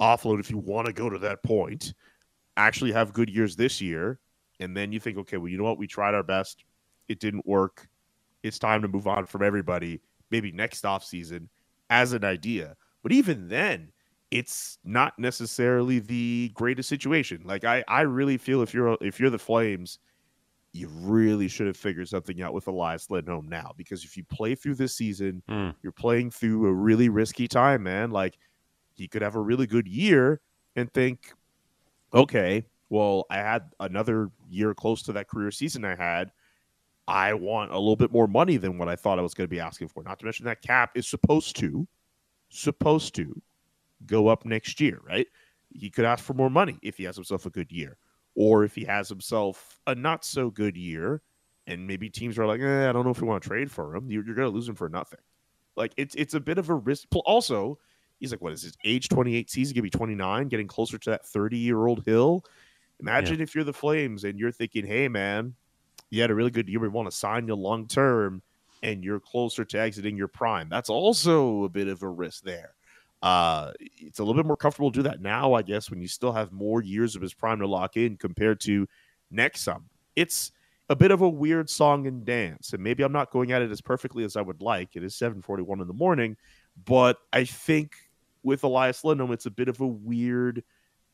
offload 0.00 0.40
if 0.40 0.50
you 0.50 0.58
want 0.58 0.86
to 0.86 0.92
go 0.92 1.08
to 1.08 1.18
that 1.18 1.42
point 1.42 1.94
actually 2.58 2.92
have 2.92 3.12
good 3.12 3.30
years 3.30 3.56
this 3.56 3.80
year, 3.80 4.18
and 4.60 4.76
then 4.76 4.92
you 4.92 5.00
think, 5.00 5.16
okay, 5.18 5.36
well, 5.38 5.48
you 5.48 5.56
know 5.56 5.64
what? 5.64 5.78
We 5.78 5.86
tried 5.86 6.14
our 6.14 6.22
best. 6.22 6.64
It 7.08 7.20
didn't 7.20 7.46
work. 7.46 7.88
It's 8.42 8.58
time 8.58 8.82
to 8.82 8.88
move 8.88 9.06
on 9.06 9.26
from 9.26 9.42
everybody. 9.42 10.00
Maybe 10.30 10.52
next 10.52 10.84
off 10.84 11.04
season 11.04 11.48
as 11.88 12.12
an 12.12 12.24
idea. 12.24 12.76
But 13.02 13.12
even 13.12 13.48
then, 13.48 13.92
it's 14.30 14.78
not 14.84 15.18
necessarily 15.18 16.00
the 16.00 16.50
greatest 16.54 16.88
situation. 16.88 17.42
Like 17.44 17.64
I, 17.64 17.82
I 17.88 18.02
really 18.02 18.36
feel 18.36 18.60
if 18.60 18.74
you're 18.74 18.98
if 19.00 19.18
you're 19.18 19.30
the 19.30 19.38
Flames, 19.38 19.98
you 20.72 20.88
really 20.88 21.48
should 21.48 21.66
have 21.66 21.78
figured 21.78 22.08
something 22.08 22.42
out 22.42 22.52
with 22.52 22.66
Elias 22.66 23.10
Lindholm 23.10 23.48
now. 23.48 23.72
Because 23.76 24.04
if 24.04 24.16
you 24.18 24.24
play 24.24 24.54
through 24.54 24.74
this 24.74 24.94
season, 24.94 25.42
Mm. 25.48 25.74
you're 25.82 25.92
playing 25.92 26.30
through 26.30 26.66
a 26.66 26.72
really 26.72 27.08
risky 27.08 27.48
time, 27.48 27.82
man. 27.84 28.10
Like 28.10 28.36
he 28.94 29.08
could 29.08 29.22
have 29.22 29.34
a 29.36 29.40
really 29.40 29.66
good 29.66 29.88
year 29.88 30.40
and 30.76 30.92
think, 30.92 31.32
okay, 32.12 32.64
well, 32.90 33.26
I 33.30 33.36
had 33.36 33.70
another 33.80 34.30
year 34.48 34.74
close 34.74 35.02
to 35.04 35.12
that 35.12 35.28
career 35.28 35.50
season 35.50 35.84
I 35.84 35.94
had. 35.94 36.32
I 37.06 37.32
want 37.34 37.70
a 37.72 37.78
little 37.78 37.96
bit 37.96 38.12
more 38.12 38.26
money 38.26 38.56
than 38.56 38.78
what 38.78 38.88
I 38.88 38.96
thought 38.96 39.18
I 39.18 39.22
was 39.22 39.34
going 39.34 39.46
to 39.46 39.54
be 39.54 39.60
asking 39.60 39.88
for. 39.88 40.02
Not 40.02 40.18
to 40.18 40.24
mention 40.24 40.44
that 40.46 40.62
cap 40.62 40.90
is 40.94 41.08
supposed 41.08 41.56
to, 41.56 41.86
supposed 42.50 43.14
to 43.16 43.40
go 44.06 44.28
up 44.28 44.44
next 44.44 44.80
year, 44.80 45.00
right? 45.06 45.26
He 45.70 45.90
could 45.90 46.04
ask 46.04 46.24
for 46.24 46.34
more 46.34 46.50
money 46.50 46.78
if 46.82 46.96
he 46.96 47.04
has 47.04 47.16
himself 47.16 47.46
a 47.46 47.50
good 47.50 47.72
year, 47.72 47.96
or 48.34 48.64
if 48.64 48.74
he 48.74 48.84
has 48.84 49.08
himself 49.08 49.80
a 49.86 49.94
not 49.94 50.24
so 50.24 50.50
good 50.50 50.76
year, 50.76 51.22
and 51.66 51.86
maybe 51.86 52.08
teams 52.08 52.38
are 52.38 52.46
like, 52.46 52.60
eh, 52.60 52.88
I 52.88 52.92
don't 52.92 53.04
know 53.04 53.10
if 53.10 53.20
we 53.20 53.28
want 53.28 53.42
to 53.42 53.48
trade 53.48 53.70
for 53.70 53.94
him. 53.94 54.10
You're, 54.10 54.24
you're 54.24 54.34
going 54.34 54.48
to 54.48 54.54
lose 54.54 54.68
him 54.68 54.74
for 54.74 54.88
nothing. 54.88 55.20
Like 55.76 55.92
it's 55.96 56.14
it's 56.16 56.34
a 56.34 56.40
bit 56.40 56.58
of 56.58 56.70
a 56.70 56.74
risk. 56.74 57.06
Also, 57.24 57.78
he's 58.18 58.30
like, 58.30 58.40
what 58.40 58.52
is 58.52 58.62
his 58.62 58.76
age? 58.84 59.08
28 59.08 59.50
season, 59.50 59.74
gonna 59.74 59.82
be 59.82 59.90
29, 59.90 60.48
getting 60.48 60.66
closer 60.66 60.98
to 60.98 61.10
that 61.10 61.26
30 61.26 61.56
year 61.56 61.86
old 61.86 62.04
hill. 62.04 62.44
Imagine 63.00 63.40
if 63.40 63.54
you're 63.54 63.64
the 63.64 63.72
Flames 63.72 64.24
and 64.24 64.38
you're 64.38 64.50
thinking, 64.50 64.84
hey 64.84 65.08
man, 65.08 65.54
you 66.10 66.20
had 66.20 66.30
a 66.30 66.34
really 66.34 66.50
good 66.50 66.68
year. 66.68 66.80
We 66.80 66.88
want 66.88 67.10
to 67.10 67.16
sign 67.16 67.46
you 67.46 67.54
long 67.54 67.86
term, 67.86 68.42
and 68.82 69.04
you're 69.04 69.20
closer 69.20 69.64
to 69.64 69.78
exiting 69.78 70.16
your 70.16 70.28
prime. 70.28 70.68
That's 70.68 70.90
also 70.90 71.64
a 71.64 71.68
bit 71.68 71.88
of 71.88 72.02
a 72.02 72.08
risk 72.08 72.44
there. 72.44 72.74
Uh, 73.20 73.72
it's 73.80 74.20
a 74.20 74.24
little 74.24 74.40
bit 74.40 74.46
more 74.46 74.56
comfortable 74.56 74.92
to 74.92 74.98
do 74.98 75.02
that 75.02 75.20
now, 75.20 75.52
I 75.54 75.62
guess, 75.62 75.90
when 75.90 76.00
you 76.00 76.08
still 76.08 76.32
have 76.32 76.52
more 76.52 76.82
years 76.82 77.16
of 77.16 77.22
his 77.22 77.34
prime 77.34 77.58
to 77.58 77.66
lock 77.66 77.96
in 77.96 78.16
compared 78.16 78.60
to 78.60 78.86
next 79.30 79.62
summer. 79.62 79.84
It's 80.14 80.52
a 80.88 80.96
bit 80.96 81.10
of 81.10 81.20
a 81.20 81.28
weird 81.28 81.68
song 81.68 82.06
and 82.06 82.24
dance, 82.24 82.72
and 82.72 82.82
maybe 82.82 83.02
I'm 83.02 83.12
not 83.12 83.30
going 83.30 83.52
at 83.52 83.60
it 83.60 83.70
as 83.70 83.80
perfectly 83.80 84.24
as 84.24 84.36
I 84.36 84.40
would 84.40 84.62
like. 84.62 84.96
It 84.96 85.04
is 85.04 85.14
7:41 85.16 85.80
in 85.80 85.88
the 85.88 85.92
morning, 85.92 86.36
but 86.84 87.18
I 87.32 87.44
think 87.44 88.07
with 88.48 88.64
Elias 88.64 89.04
Lindholm, 89.04 89.30
it's 89.30 89.46
a 89.46 89.50
bit 89.50 89.68
of 89.68 89.80
a 89.80 89.86
weird. 89.86 90.64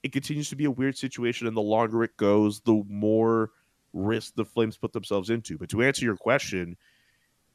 It 0.03 0.13
continues 0.13 0.49
to 0.51 0.57
be 0.57 0.67
a 0.67 0.71
weird 0.71 0.97
situation, 0.97 1.47
and 1.47 1.57
the 1.57 1.61
longer 1.61 2.05
it 2.05 2.17
goes, 2.17 2.61
the 2.61 2.83
more 2.89 3.51
risk 3.93 4.35
the 4.37 4.45
Flames 4.45 4.77
put 4.77 4.93
themselves 4.93 5.31
into. 5.31 5.59
But 5.59 5.69
to 5.71 5.83
answer 5.83 6.05
your 6.05 6.17
question, 6.17 6.77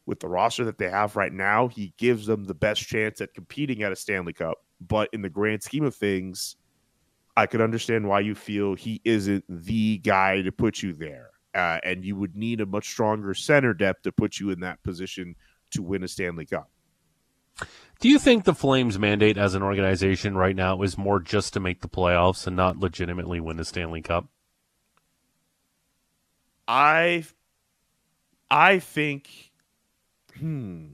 with 0.06 0.20
the 0.20 0.28
roster 0.28 0.66
that 0.66 0.78
they 0.78 0.90
have 0.90 1.16
right 1.16 1.32
now, 1.32 1.70
he 1.70 1.94
gives 1.98 2.26
them 2.26 2.44
the 2.44 2.54
best 2.54 2.82
chance 2.82 3.22
at 3.22 3.34
competing 3.34 3.84
at 3.84 3.92
a 3.92 3.96
Stanley 3.96 4.34
Cup. 4.34 4.58
But 4.82 5.10
in 5.14 5.22
the 5.22 5.30
grand 5.30 5.64
scheme 5.64 5.86
of 5.86 5.96
things, 5.96 6.58
I 7.38 7.46
could 7.46 7.62
understand 7.62 8.08
why 8.08 8.20
you 8.20 8.36
feel 8.36 8.76
he 8.76 9.00
isn't 9.06 9.46
the 9.48 10.00
guy 10.00 10.42
to 10.42 10.52
put 10.52 10.84
you 10.84 10.94
there. 10.94 11.30
Uh, 11.56 11.80
and 11.84 12.04
you 12.04 12.16
would 12.16 12.36
need 12.36 12.60
a 12.60 12.66
much 12.66 12.90
stronger 12.90 13.34
center 13.34 13.74
depth 13.74 14.04
to 14.04 14.12
put 14.12 14.40
you 14.40 14.50
in 14.50 14.60
that 14.60 14.84
position 14.84 15.36
to 15.72 15.82
win 15.82 16.04
a 16.04 16.08
Stanley 16.08 16.46
Cup. 16.46 16.70
Do 18.00 18.10
you 18.10 18.20
think 18.20 18.44
the 18.46 18.54
Flames' 18.54 18.98
mandate 19.00 19.38
as 19.38 19.56
an 19.56 19.64
organization 19.64 20.36
right 20.38 20.56
now 20.56 20.82
is 20.82 20.98
more 20.98 21.20
just 21.20 21.54
to 21.54 21.60
make 21.60 21.82
the 21.82 21.90
playoffs 21.90 22.48
and 22.48 22.56
not 22.56 22.78
legitimately 22.78 23.40
win 23.40 23.58
the 23.58 23.66
Stanley 23.66 24.02
Cup? 24.02 24.28
I 26.68 27.26
I 28.52 28.80
think 28.80 29.52
hmm 30.38 30.90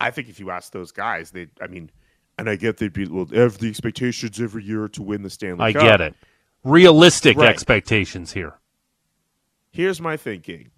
I 0.00 0.10
think 0.10 0.28
if 0.28 0.40
you 0.40 0.50
ask 0.50 0.72
those 0.72 0.92
guys, 0.92 1.30
they 1.32 1.48
I 1.60 1.66
mean 1.66 1.90
and 2.38 2.48
I 2.48 2.56
get 2.56 2.76
they'd 2.78 2.92
be 2.92 3.06
well 3.06 3.26
have 3.26 3.58
the 3.58 3.68
expectations 3.68 4.40
every 4.40 4.64
year 4.64 4.88
to 4.88 5.02
win 5.02 5.22
the 5.22 5.30
Stanley 5.30 5.66
I 5.66 5.70
Cup. 5.70 5.82
get 5.82 6.00
it. 6.00 6.16
Realistic 6.64 7.42
Right. 7.42 7.42
expectations 7.42 8.32
here. 8.32 8.58
Here's 9.70 9.98
my 10.00 10.16
thinking. 10.18 10.72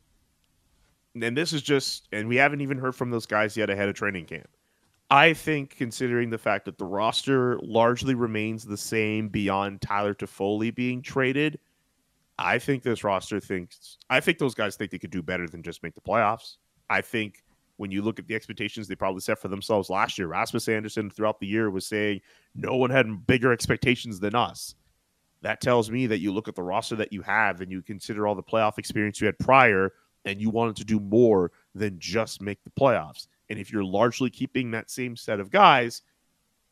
And 1.21 1.37
this 1.37 1.53
is 1.53 1.63
just 1.63 2.09
and 2.13 2.29
we 2.29 2.37
haven't 2.37 2.61
even 2.63 2.79
heard 2.79 2.95
from 2.95 3.11
those 3.11 3.27
guys 3.27 3.57
yet 3.57 3.71
ahead 3.71 3.89
of 3.89 3.95
training 3.95 4.27
camp. 4.27 4.49
I 5.11 5.33
think 5.33 5.77
considering 5.77 6.31
the 6.31 6.39
fact 6.39 6.65
that 6.67 6.79
the 6.79 6.85
roster 6.85 7.59
largely 7.63 8.15
remains 8.15 8.65
the 8.65 8.77
same 8.77 9.29
beyond 9.29 9.83
Tyler 9.83 10.15
Toffoli 10.15 10.73
being 10.73 11.03
traded, 11.03 11.59
I 12.39 12.59
think 12.59 12.83
this 12.83 13.03
roster 13.03 13.41
thinks 13.41 13.99
I 14.09 14.21
think 14.21 14.39
those 14.39 14.55
guys 14.55 14.77
think 14.77 14.91
they 14.91 14.99
could 14.99 15.11
do 15.11 15.23
better 15.23 15.49
than 15.49 15.63
just 15.63 15.83
make 15.83 15.95
the 15.95 16.01
playoffs. 16.01 16.57
I 16.89 17.01
think 17.01 17.43
when 17.77 17.91
you 17.91 18.03
look 18.03 18.19
at 18.19 18.27
the 18.29 18.35
expectations 18.35 18.87
they 18.87 18.95
probably 18.95 19.21
set 19.21 19.39
for 19.39 19.49
themselves 19.49 19.91
last 19.91 20.17
year, 20.17 20.29
Rasmus 20.29 20.69
Andersson 20.69 21.11
throughout 21.11 21.41
the 21.41 21.47
year 21.47 21.71
was 21.71 21.87
saying 21.87 22.21
no 22.55 22.77
one 22.77 22.91
had 22.91 23.27
bigger 23.27 23.53
expectations 23.53 24.21
than 24.21 24.35
us. 24.35 24.75
That 25.43 25.61
tells 25.61 25.91
me 25.91 26.07
that 26.07 26.21
you 26.21 26.33
look 26.33 26.47
at 26.47 26.55
the 26.55 26.63
roster 26.63 26.97
that 26.97 27.13
you 27.13 27.23
have 27.23 27.61
and 27.61 27.73
you 27.73 27.83
consider 27.83 28.27
all 28.27 28.35
the 28.35 28.43
playoff 28.43 28.79
experience 28.79 29.21
you 29.21 29.27
had 29.27 29.39
prior 29.39 29.93
and 30.25 30.41
you 30.41 30.51
wanted 30.51 30.77
to 30.77 30.85
do 30.85 31.01
more 31.01 31.51
than 31.75 31.99
just 31.99 32.43
make 32.43 32.63
the 32.63 32.71
playoffs. 32.71 33.27
And 33.51 33.59
if 33.59 33.73
you're 33.73 33.85
largely 33.85 34.31
keeping 34.31 34.71
that 34.71 34.91
same 34.91 35.17
set 35.17 35.41
of 35.41 35.51
guys 35.51 36.03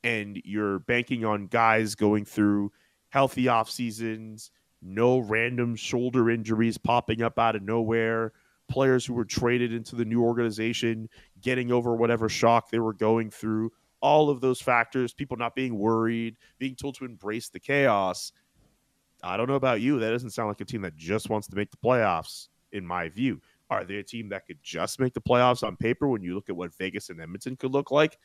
and 0.04 0.40
you're 0.44 0.78
banking 0.78 1.24
on 1.24 1.48
guys 1.48 1.96
going 1.96 2.24
through 2.24 2.72
healthy 3.10 3.48
off 3.48 3.68
seasons, 3.68 4.52
no 4.80 5.18
random 5.18 5.74
shoulder 5.74 6.30
injuries 6.30 6.78
popping 6.78 7.20
up 7.20 7.38
out 7.38 7.56
of 7.56 7.62
nowhere, 7.62 8.32
players 8.68 9.04
who 9.04 9.14
were 9.14 9.24
traded 9.24 9.72
into 9.72 9.96
the 9.96 10.04
new 10.04 10.22
organization 10.22 11.08
getting 11.40 11.72
over 11.72 11.96
whatever 11.96 12.28
shock 12.28 12.70
they 12.70 12.78
were 12.78 12.92
going 12.92 13.30
through, 13.30 13.72
all 14.00 14.30
of 14.30 14.40
those 14.40 14.60
factors, 14.60 15.12
people 15.12 15.36
not 15.36 15.56
being 15.56 15.76
worried, 15.76 16.36
being 16.58 16.76
told 16.76 16.94
to 16.94 17.04
embrace 17.04 17.48
the 17.48 17.58
chaos. 17.58 18.30
I 19.22 19.36
don't 19.36 19.48
know 19.48 19.54
about 19.54 19.80
you. 19.80 19.98
That 19.98 20.10
doesn't 20.10 20.30
sound 20.30 20.48
like 20.48 20.60
a 20.60 20.64
team 20.64 20.82
that 20.82 20.96
just 20.96 21.28
wants 21.28 21.48
to 21.48 21.56
make 21.56 21.72
the 21.72 21.76
playoffs, 21.76 22.48
in 22.70 22.86
my 22.86 23.08
view. 23.08 23.40
Are 23.70 23.84
they 23.84 23.96
a 23.96 24.02
team 24.02 24.28
that 24.30 24.46
could 24.46 24.58
just 24.62 24.98
make 24.98 25.14
the 25.14 25.20
playoffs 25.20 25.62
on 25.62 25.76
paper 25.76 26.08
when 26.08 26.22
you 26.22 26.34
look 26.34 26.48
at 26.48 26.56
what 26.56 26.74
Vegas 26.74 27.10
and 27.10 27.20
Edmonton 27.20 27.56
could 27.56 27.72
look 27.72 27.90
like? 27.90 28.18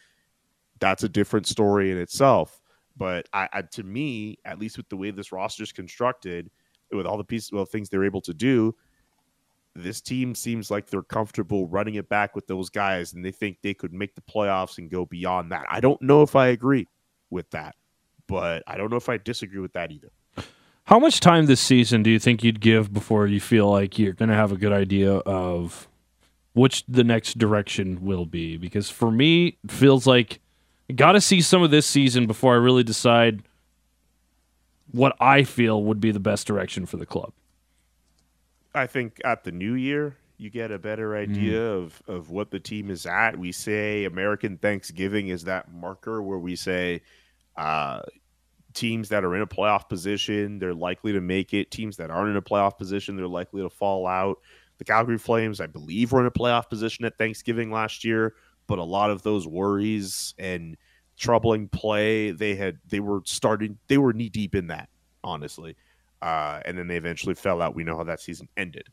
That's 0.79 1.03
a 1.03 1.10
different 1.10 1.47
story 1.47 1.91
in 1.91 1.97
itself. 1.97 2.62
But 2.95 3.27
I, 3.34 3.49
I, 3.51 3.62
to 3.63 3.84
me, 3.84 4.38
at 4.45 4.60
least 4.60 4.77
with 4.77 4.88
the 4.89 4.97
way 4.97 5.12
this 5.12 5.32
roster 5.32 5.63
is 5.63 5.71
constructed, 5.71 6.49
with 6.91 7.06
all 7.06 7.17
the 7.17 7.23
pieces, 7.23 7.51
well, 7.51 7.65
things 7.65 7.89
they're 7.89 8.03
able 8.06 8.21
to 8.21 8.34
do, 8.34 8.75
this 9.75 10.01
team 10.01 10.36
seems 10.36 10.69
like 10.69 10.88
they're 10.88 11.01
comfortable 11.01 11.67
running 11.67 11.95
it 11.95 12.08
back 12.08 12.36
with 12.36 12.45
those 12.47 12.69
guys, 12.69 13.13
and 13.13 13.25
they 13.25 13.32
think 13.32 13.58
they 13.62 13.73
could 13.73 13.93
make 13.93 14.13
the 14.15 14.21
playoffs 14.21 14.77
and 14.77 14.91
go 14.91 15.06
beyond 15.06 15.51
that. 15.51 15.65
I 15.69 15.79
don't 15.79 16.01
know 16.01 16.21
if 16.21 16.36
I 16.36 16.47
agree 16.47 16.88
with 17.32 17.49
that, 17.51 17.75
but 18.27 18.63
I 18.67 18.77
don't 18.77 18.91
know 18.91 18.97
if 18.97 19.10
I 19.10 19.17
disagree 19.17 19.60
with 19.60 19.73
that 19.73 19.91
either. 19.91 20.12
How 20.86 21.00
much 21.00 21.19
time 21.22 21.46
this 21.46 21.62
season 21.62 22.04
do 22.04 22.10
you 22.10 22.19
think 22.19 22.43
you'd 22.43 22.60
give 22.60 22.93
before 22.93 23.26
you 23.28 23.39
feel 23.39 23.69
like 23.72 23.98
you're 23.98 24.13
going 24.13 24.30
to 24.30 24.36
have 24.36 24.52
a 24.52 24.58
good 24.58 24.74
idea 24.74 25.13
of 25.13 25.88
which 26.54 26.84
the 26.88 27.04
next 27.06 27.38
direction 27.38 28.04
will 28.06 28.26
be? 28.26 28.58
Because 28.58 28.89
for 28.89 29.10
me, 29.10 29.58
it 29.63 29.72
feels 29.72 30.06
like 30.06 30.39
I 30.89 30.93
got 30.93 31.13
to 31.13 31.22
see 31.22 31.39
some 31.41 31.63
of 31.63 31.72
this 31.72 31.86
season 31.86 32.28
before 32.28 32.54
I 32.54 32.58
really 32.58 32.84
decide 32.84 33.43
what 34.91 35.15
I 35.22 35.43
feel 35.43 35.82
would 35.84 36.02
be 36.02 36.12
the 36.12 36.19
best 36.19 36.46
direction 36.46 36.86
for 36.86 36.98
the 36.98 37.06
club. 37.06 37.32
I 38.76 38.86
think 38.88 39.22
at 39.24 39.46
the 39.46 39.52
new 39.52 39.74
year, 39.76 40.17
you 40.38 40.50
get 40.50 40.69
a 40.72 40.78
better 40.80 41.15
idea 41.15 41.60
Mm. 41.62 41.84
of, 41.86 42.04
of 42.08 42.30
what 42.30 42.52
the 42.52 42.60
team 42.60 42.89
is 42.89 43.06
at. 43.06 43.38
We 43.38 43.54
say 43.54 44.04
American 44.04 44.58
Thanksgiving 44.58 45.30
is 45.30 45.46
that 45.46 45.72
marker 45.72 46.22
where 46.22 46.39
we 46.39 46.56
say 46.58 47.02
uh, 47.56 48.02
teams 48.73 49.09
that 49.09 49.23
are 49.23 49.36
in 49.36 49.41
a 49.41 49.47
playoff 49.47 49.88
position, 49.89 50.59
they're 50.59 50.73
likely 50.73 51.13
to 51.13 51.21
make 51.21 51.53
it. 51.53 51.71
Teams 51.71 51.97
that 51.97 52.12
aren't 52.12 52.31
in 52.31 52.38
a 52.38 52.41
playoff 52.41 52.77
position, 52.77 53.15
they're 53.15 53.27
likely 53.27 53.62
to 53.62 53.69
fall 53.69 54.07
out. 54.07 54.39
The 54.77 54.86
Calgary 54.86 55.17
Flames, 55.17 55.62
I 55.62 55.67
believe, 55.67 56.12
were 56.12 56.19
in 56.19 56.25
a 56.25 56.31
playoff 56.31 56.69
position 56.69 57.05
at 57.05 57.17
Thanksgiving 57.17 57.71
last 57.71 58.03
year, 58.03 58.33
but 58.67 58.79
a 58.79 58.83
lot 58.83 59.09
of 59.09 59.23
those 59.23 59.47
worries 59.47 60.33
and 60.38 60.77
troubling 61.17 61.67
play, 61.67 62.31
they 62.31 62.55
had 62.55 62.79
they 62.88 62.99
were 62.99 63.21
starting 63.25 63.77
they 63.88 63.97
were 63.97 64.13
knee 64.13 64.29
deep 64.29 64.55
in 64.55 64.67
that, 64.67 64.89
honestly. 65.23 65.75
Uh, 66.21 66.62
and 66.65 66.77
then 66.77 66.88
they 66.88 66.95
eventually 66.95 67.36
fell 67.36 67.62
out. 67.62 67.75
We 67.75 67.83
know 67.83 67.97
how 67.97 68.03
that 68.05 68.21
season 68.21 68.47
ended. 68.55 68.88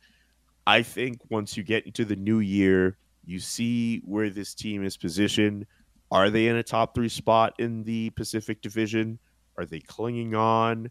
I 0.67 0.83
think 0.83 1.21
once 1.31 1.57
you 1.57 1.63
get 1.63 1.87
into 1.87 2.05
the 2.05 2.17
new 2.17 2.41
year, 2.41 2.99
you 3.25 3.39
see 3.39 3.99
where 4.05 4.31
this 4.31 4.55
team 4.55 4.85
is 4.85 4.97
positioned. 4.97 5.67
Are 6.11 6.29
they 6.29 6.49
in 6.49 6.57
a 6.57 6.63
top 6.63 6.95
three 6.95 7.09
spot 7.09 7.55
in 7.59 7.85
the 7.85 8.11
Pacific 8.11 8.61
Division? 8.63 9.19
Are 9.61 9.67
they 9.67 9.81
clinging 9.81 10.35
on? 10.35 10.91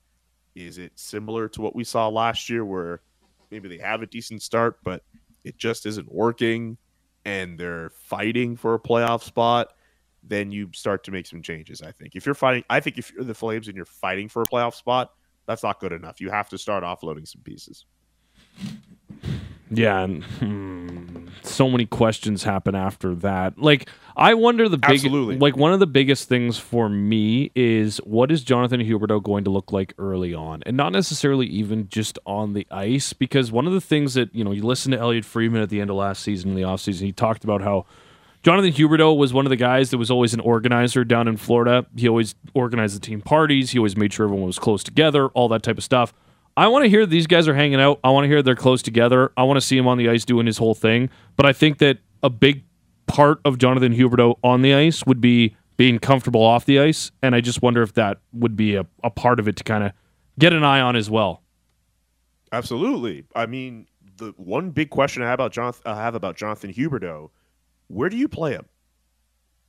Is 0.53 0.77
it 0.77 0.91
similar 0.95 1.49
to 1.49 1.62
what 1.62 1.75
we 1.75 1.84
saw 1.84 2.08
last 2.08 2.51
year 2.51 2.63
where 2.63 3.01
maybe 3.49 3.67
they 3.67 3.79
have 3.79 4.03
a 4.03 4.05
decent 4.05 4.43
start, 4.43 4.77
but 4.84 5.01
it 5.43 5.58
just 5.58 5.88
isn't 5.88 6.12
working 6.13 6.77
and 7.25 7.58
they're 7.58 7.89
fighting 7.89 8.55
for 8.55 8.75
a 8.75 8.79
playoff 8.79 9.23
spot? 9.23 9.73
Then 10.21 10.51
you 10.51 10.69
start 10.71 11.03
to 11.05 11.12
make 11.12 11.25
some 11.25 11.41
changes, 11.41 11.82
I 11.82 11.91
think. 11.91 12.15
If 12.15 12.27
you're 12.27 12.36
fighting, 12.36 12.63
I 12.69 12.79
think 12.79 12.99
if 12.99 13.12
you're 13.12 13.23
the 13.23 13.34
Flames 13.34 13.67
and 13.67 13.75
you're 13.75 13.86
fighting 13.86 14.29
for 14.29 14.43
a 14.43 14.45
playoff 14.45 14.75
spot, 14.75 15.13
that's 15.47 15.63
not 15.63 15.79
good 15.79 15.91
enough. 15.91 16.21
You 16.21 16.29
have 16.29 16.47
to 16.49 16.58
start 16.60 16.84
offloading 16.84 17.27
some 17.27 17.41
pieces. 17.41 17.86
Yeah, 19.71 20.01
and 20.01 20.23
hmm, 20.23 21.18
so 21.45 21.69
many 21.69 21.86
questions 21.86 22.43
happen 22.43 22.75
after 22.75 23.15
that. 23.15 23.58
Like, 23.58 23.89
I 24.15 24.34
wonder 24.34 24.67
the 24.67 24.78
big, 24.78 24.91
Absolutely. 24.91 25.38
like 25.38 25.56
one 25.56 25.73
of 25.73 25.80
the 25.80 25.88
biggest 25.88 26.28
things 26.28 26.58
for 26.58 26.89
me 26.89 27.52
is 27.56 27.97
what 27.99 28.32
is 28.32 28.43
Jonathan 28.43 28.82
Huberdeau 28.82 29.23
going 29.23 29.43
to 29.45 29.49
look 29.49 29.71
like 29.71 29.93
early 29.97 30.34
on, 30.34 30.62
and 30.65 30.75
not 30.75 30.91
necessarily 30.91 31.47
even 31.47 31.88
just 31.88 32.19
on 32.25 32.54
the 32.54 32.67
ice. 32.69 33.13
Because 33.13 33.52
one 33.52 33.67
of 33.67 33.73
the 33.73 33.82
things 33.82 34.13
that 34.15 34.34
you 34.36 34.43
know, 34.43 34.52
you 34.52 34.63
listen 34.63 34.91
to 34.91 34.99
Elliotte 34.99 35.25
Friedman 35.25 35.62
at 35.62 35.69
the 35.69 35.82
end 35.82 35.89
of 35.89 35.95
last 35.95 36.21
season 36.23 36.52
in 36.52 36.56
the 36.56 36.63
offseason, 36.63 37.02
he 37.02 37.12
talked 37.12 37.43
about 37.43 37.62
how 37.62 37.86
Jonathan 38.41 38.71
Huberdeau 38.71 39.17
was 39.17 39.34
one 39.34 39.45
of 39.45 39.49
the 39.49 39.58
guys 39.58 39.89
that 39.91 39.97
was 39.97 40.10
always 40.10 40.34
an 40.34 40.39
organizer 40.39 41.04
down 41.04 41.28
in 41.28 41.36
Florida. 41.38 41.86
He 41.95 42.08
always 42.08 42.36
organized 42.54 42.95
the 42.95 43.02
team 43.02 43.21
parties. 43.21 43.71
He 43.71 43.80
always 43.80 43.97
made 43.97 44.13
sure 44.13 44.25
everyone 44.25 44.47
was 44.47 44.60
close 44.60 44.84
together, 44.84 45.28
all 45.30 45.49
that 45.49 45.63
type 45.63 45.78
of 45.78 45.84
stuff. 45.84 46.13
I 46.60 46.67
want 46.67 46.84
to 46.84 46.89
hear 46.89 47.06
these 47.06 47.26
guys 47.26 47.48
are 47.48 47.54
hanging 47.54 47.80
out. 47.80 48.02
I 48.04 48.10
want 48.10 48.26
to 48.26 48.28
hear 48.28 48.43
they're 48.43 48.54
close 48.54 48.82
together. 48.82 49.32
I 49.38 49.43
want 49.43 49.56
to 49.56 49.65
see 49.65 49.78
him 49.78 49.88
on 49.88 49.98
the 49.98 50.10
ice 50.10 50.26
doing 50.26 50.45
his 50.45 50.58
whole 50.58 50.76
thing. 50.76 51.10
But 51.38 51.45
I 51.45 51.54
think 51.54 51.78
that 51.78 52.00
a 52.22 52.30
big 52.30 52.65
part 53.08 53.39
of 53.45 53.58
Jonathan 53.58 53.95
Huberdeau 53.95 54.38
on 54.43 54.62
the 54.62 54.74
ice 54.74 55.06
would 55.06 55.22
be 55.22 55.56
being 55.78 56.00
comfortable 56.00 56.43
off 56.43 56.65
the 56.65 56.78
ice. 56.82 57.12
And 57.24 57.34
I 57.34 57.39
just 57.39 57.62
wonder 57.62 57.82
if 57.82 57.93
that 57.93 58.17
would 58.34 58.58
be 58.58 58.76
a, 58.76 58.86
a 59.06 59.10
part 59.10 59.39
of 59.39 59.48
it 59.48 59.56
to 59.56 59.63
kind 59.63 59.86
of 59.86 59.93
get 60.38 60.52
an 60.52 60.65
eye 60.65 60.82
on 60.82 60.98
as 60.98 61.10
well. 61.10 61.43
Absolutely. 62.52 63.24
I 63.34 63.45
mean, 63.45 63.88
the 64.17 64.34
one 64.36 64.72
big 64.72 64.89
question 64.89 65.24
I 65.24 65.28
have 65.28 65.36
about 65.36 65.54
Jonathan, 65.54 65.84
I 65.86 65.95
have 65.95 66.13
about 66.13 66.36
Jonathan 66.36 66.74
Huberdeau, 66.74 67.30
where 67.88 68.10
do 68.10 68.17
you 68.17 68.28
play 68.28 68.52
him? 68.52 68.65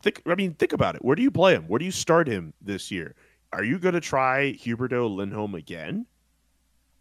Think. 0.02 0.22
I 0.26 0.34
mean, 0.34 0.54
think 0.54 0.72
about 0.72 0.96
it. 0.96 1.04
Where 1.04 1.14
do 1.14 1.22
you 1.22 1.30
play 1.30 1.54
him? 1.54 1.68
Where 1.68 1.78
do 1.78 1.84
you 1.84 1.92
start 1.92 2.26
him 2.26 2.52
this 2.60 2.90
year? 2.90 3.14
Are 3.52 3.62
you 3.62 3.78
going 3.78 3.94
to 3.94 4.00
try 4.00 4.56
Huberdeau 4.60 5.08
Lindholm 5.14 5.54
again? 5.54 6.06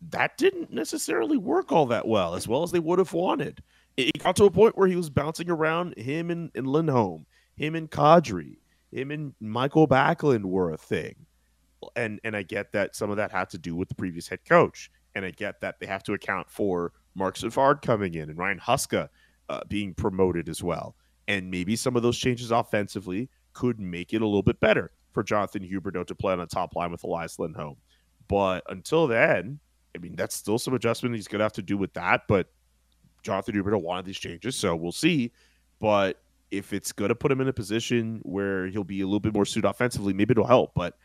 That 0.01 0.37
didn't 0.37 0.71
necessarily 0.71 1.37
work 1.37 1.71
all 1.71 1.85
that 1.87 2.07
well, 2.07 2.35
as 2.35 2.47
well 2.47 2.63
as 2.63 2.71
they 2.71 2.79
would 2.79 2.99
have 2.99 3.13
wanted. 3.13 3.61
It 3.97 4.17
got 4.19 4.35
to 4.37 4.45
a 4.45 4.51
point 4.51 4.77
where 4.77 4.87
he 4.87 4.95
was 4.95 5.09
bouncing 5.09 5.49
around 5.49 5.97
him 5.97 6.31
and, 6.31 6.51
and 6.55 6.65
Lindholm, 6.65 7.25
him 7.55 7.75
and 7.75 7.91
Kadri, 7.91 8.57
him 8.91 9.11
and 9.11 9.33
Michael 9.41 9.87
Backlund 9.87 10.45
were 10.45 10.71
a 10.71 10.77
thing 10.77 11.25
and 11.95 12.19
and 12.23 12.35
I 12.35 12.43
get 12.43 12.71
that 12.73 12.95
some 12.95 13.09
of 13.09 13.17
that 13.17 13.31
had 13.31 13.49
to 13.51 13.57
do 13.57 13.75
with 13.75 13.89
the 13.89 13.95
previous 13.95 14.27
head 14.27 14.43
coach, 14.45 14.91
and 15.15 15.25
I 15.25 15.31
get 15.31 15.61
that 15.61 15.79
they 15.79 15.85
have 15.85 16.03
to 16.03 16.13
account 16.13 16.49
for 16.49 16.93
Marc 17.15 17.37
Savard 17.37 17.81
coming 17.81 18.13
in 18.15 18.29
and 18.29 18.37
Ryan 18.37 18.59
Huska 18.59 19.09
uh, 19.49 19.61
being 19.67 19.93
promoted 19.93 20.49
as 20.49 20.63
well, 20.63 20.95
and 21.27 21.49
maybe 21.49 21.75
some 21.75 21.95
of 21.95 22.03
those 22.03 22.17
changes 22.17 22.51
offensively 22.51 23.29
could 23.53 23.79
make 23.79 24.13
it 24.13 24.21
a 24.21 24.25
little 24.25 24.43
bit 24.43 24.59
better 24.59 24.91
for 25.11 25.23
Jonathan 25.23 25.63
Huberdeau 25.63 26.05
to 26.05 26.15
play 26.15 26.33
on 26.33 26.39
the 26.39 26.45
top 26.45 26.75
line 26.75 26.91
with 26.91 27.03
Elias 27.03 27.39
Lindholm. 27.39 27.77
But 28.27 28.63
until 28.69 29.07
then, 29.07 29.59
I 29.95 29.99
mean, 29.99 30.15
that's 30.15 30.35
still 30.35 30.59
some 30.59 30.73
adjustment 30.73 31.15
he's 31.15 31.27
going 31.27 31.39
to 31.39 31.45
have 31.45 31.53
to 31.53 31.61
do 31.61 31.77
with 31.77 31.93
that. 31.93 32.23
But 32.27 32.47
Jonathan 33.23 33.55
Huberdeau 33.55 33.81
wanted 33.81 34.05
these 34.05 34.17
changes, 34.17 34.55
so 34.55 34.75
we'll 34.75 34.91
see. 34.91 35.31
But 35.79 36.21
if 36.51 36.73
it's 36.73 36.91
going 36.91 37.09
to 37.09 37.15
put 37.15 37.31
him 37.31 37.41
in 37.41 37.47
a 37.47 37.53
position 37.53 38.19
where 38.23 38.67
he'll 38.67 38.83
be 38.83 39.01
a 39.01 39.05
little 39.05 39.19
bit 39.19 39.33
more 39.33 39.45
suited 39.45 39.67
offensively, 39.67 40.13
maybe 40.13 40.31
it'll 40.31 40.45
help. 40.45 40.73
But 40.73 40.97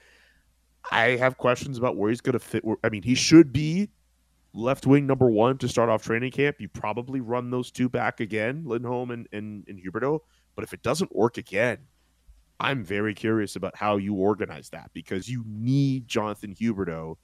I 0.91 1.17
have 1.17 1.39
questions 1.39 1.79
about 1.79 1.97
where 1.97 2.11
he's 2.11 2.21
going 2.21 2.35
to 2.35 2.39
fit. 2.39 2.65
I 2.83 2.89
mean, 2.89 3.03
he 3.03 3.15
should 3.15 3.53
be 3.53 3.91
left 4.53 4.87
wing 4.87 5.07
number 5.07 5.29
one 5.29 5.59
to 5.59 5.69
start 5.69 5.89
off 5.89 6.03
training 6.03 6.33
camp. 6.33 6.57
You 6.61 6.69
probably 6.69 7.21
run 7.21 7.51
those 7.51 7.71
two 7.71 7.89
back 7.89 8.21
again, 8.21 8.63
Lindholm 8.65 9.11
and, 9.11 9.27
and, 9.33 9.65
and 9.69 9.81
Huberdeau. 9.83 10.21
But 10.55 10.65
if 10.65 10.73
it 10.73 10.83
doesn't 10.83 11.15
work 11.15 11.37
again, 11.39 11.79
I'm 12.61 12.85
very 12.85 13.15
curious 13.15 13.57
about 13.57 13.77
how 13.77 13.97
you 13.97 14.15
organize 14.15 14.71
that 14.71 14.91
because 14.93 15.29
you 15.29 15.45
need 15.47 16.07
Jonathan 16.07 16.55
Huberdeau 16.55 17.17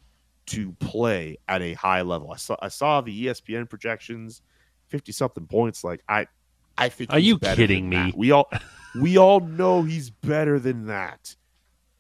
to 0.51 0.73
play 0.73 1.39
at 1.49 1.63
a 1.63 1.75
high 1.75 2.03
level. 2.03 2.31
I 2.33 2.37
saw 2.37 2.57
I 2.61 2.69
saw 2.69 3.01
the 3.01 3.27
ESPN 3.27 3.69
projections, 3.69 4.43
fifty 4.89 5.13
something 5.13 5.47
points. 5.47 5.83
Like 5.85 6.03
I, 6.09 6.27
I 6.79 6.89
think. 6.89 7.13
Are 7.13 7.19
you 7.19 7.39
kidding 7.39 7.89
me? 7.89 7.97
that. 7.97 8.17
We 8.17 8.31
all, 8.31 8.51
we 9.01 9.17
all 9.19 9.41
know 9.41 9.83
he's 9.83 10.11
better 10.11 10.59
than 10.59 10.87
that. 10.87 11.35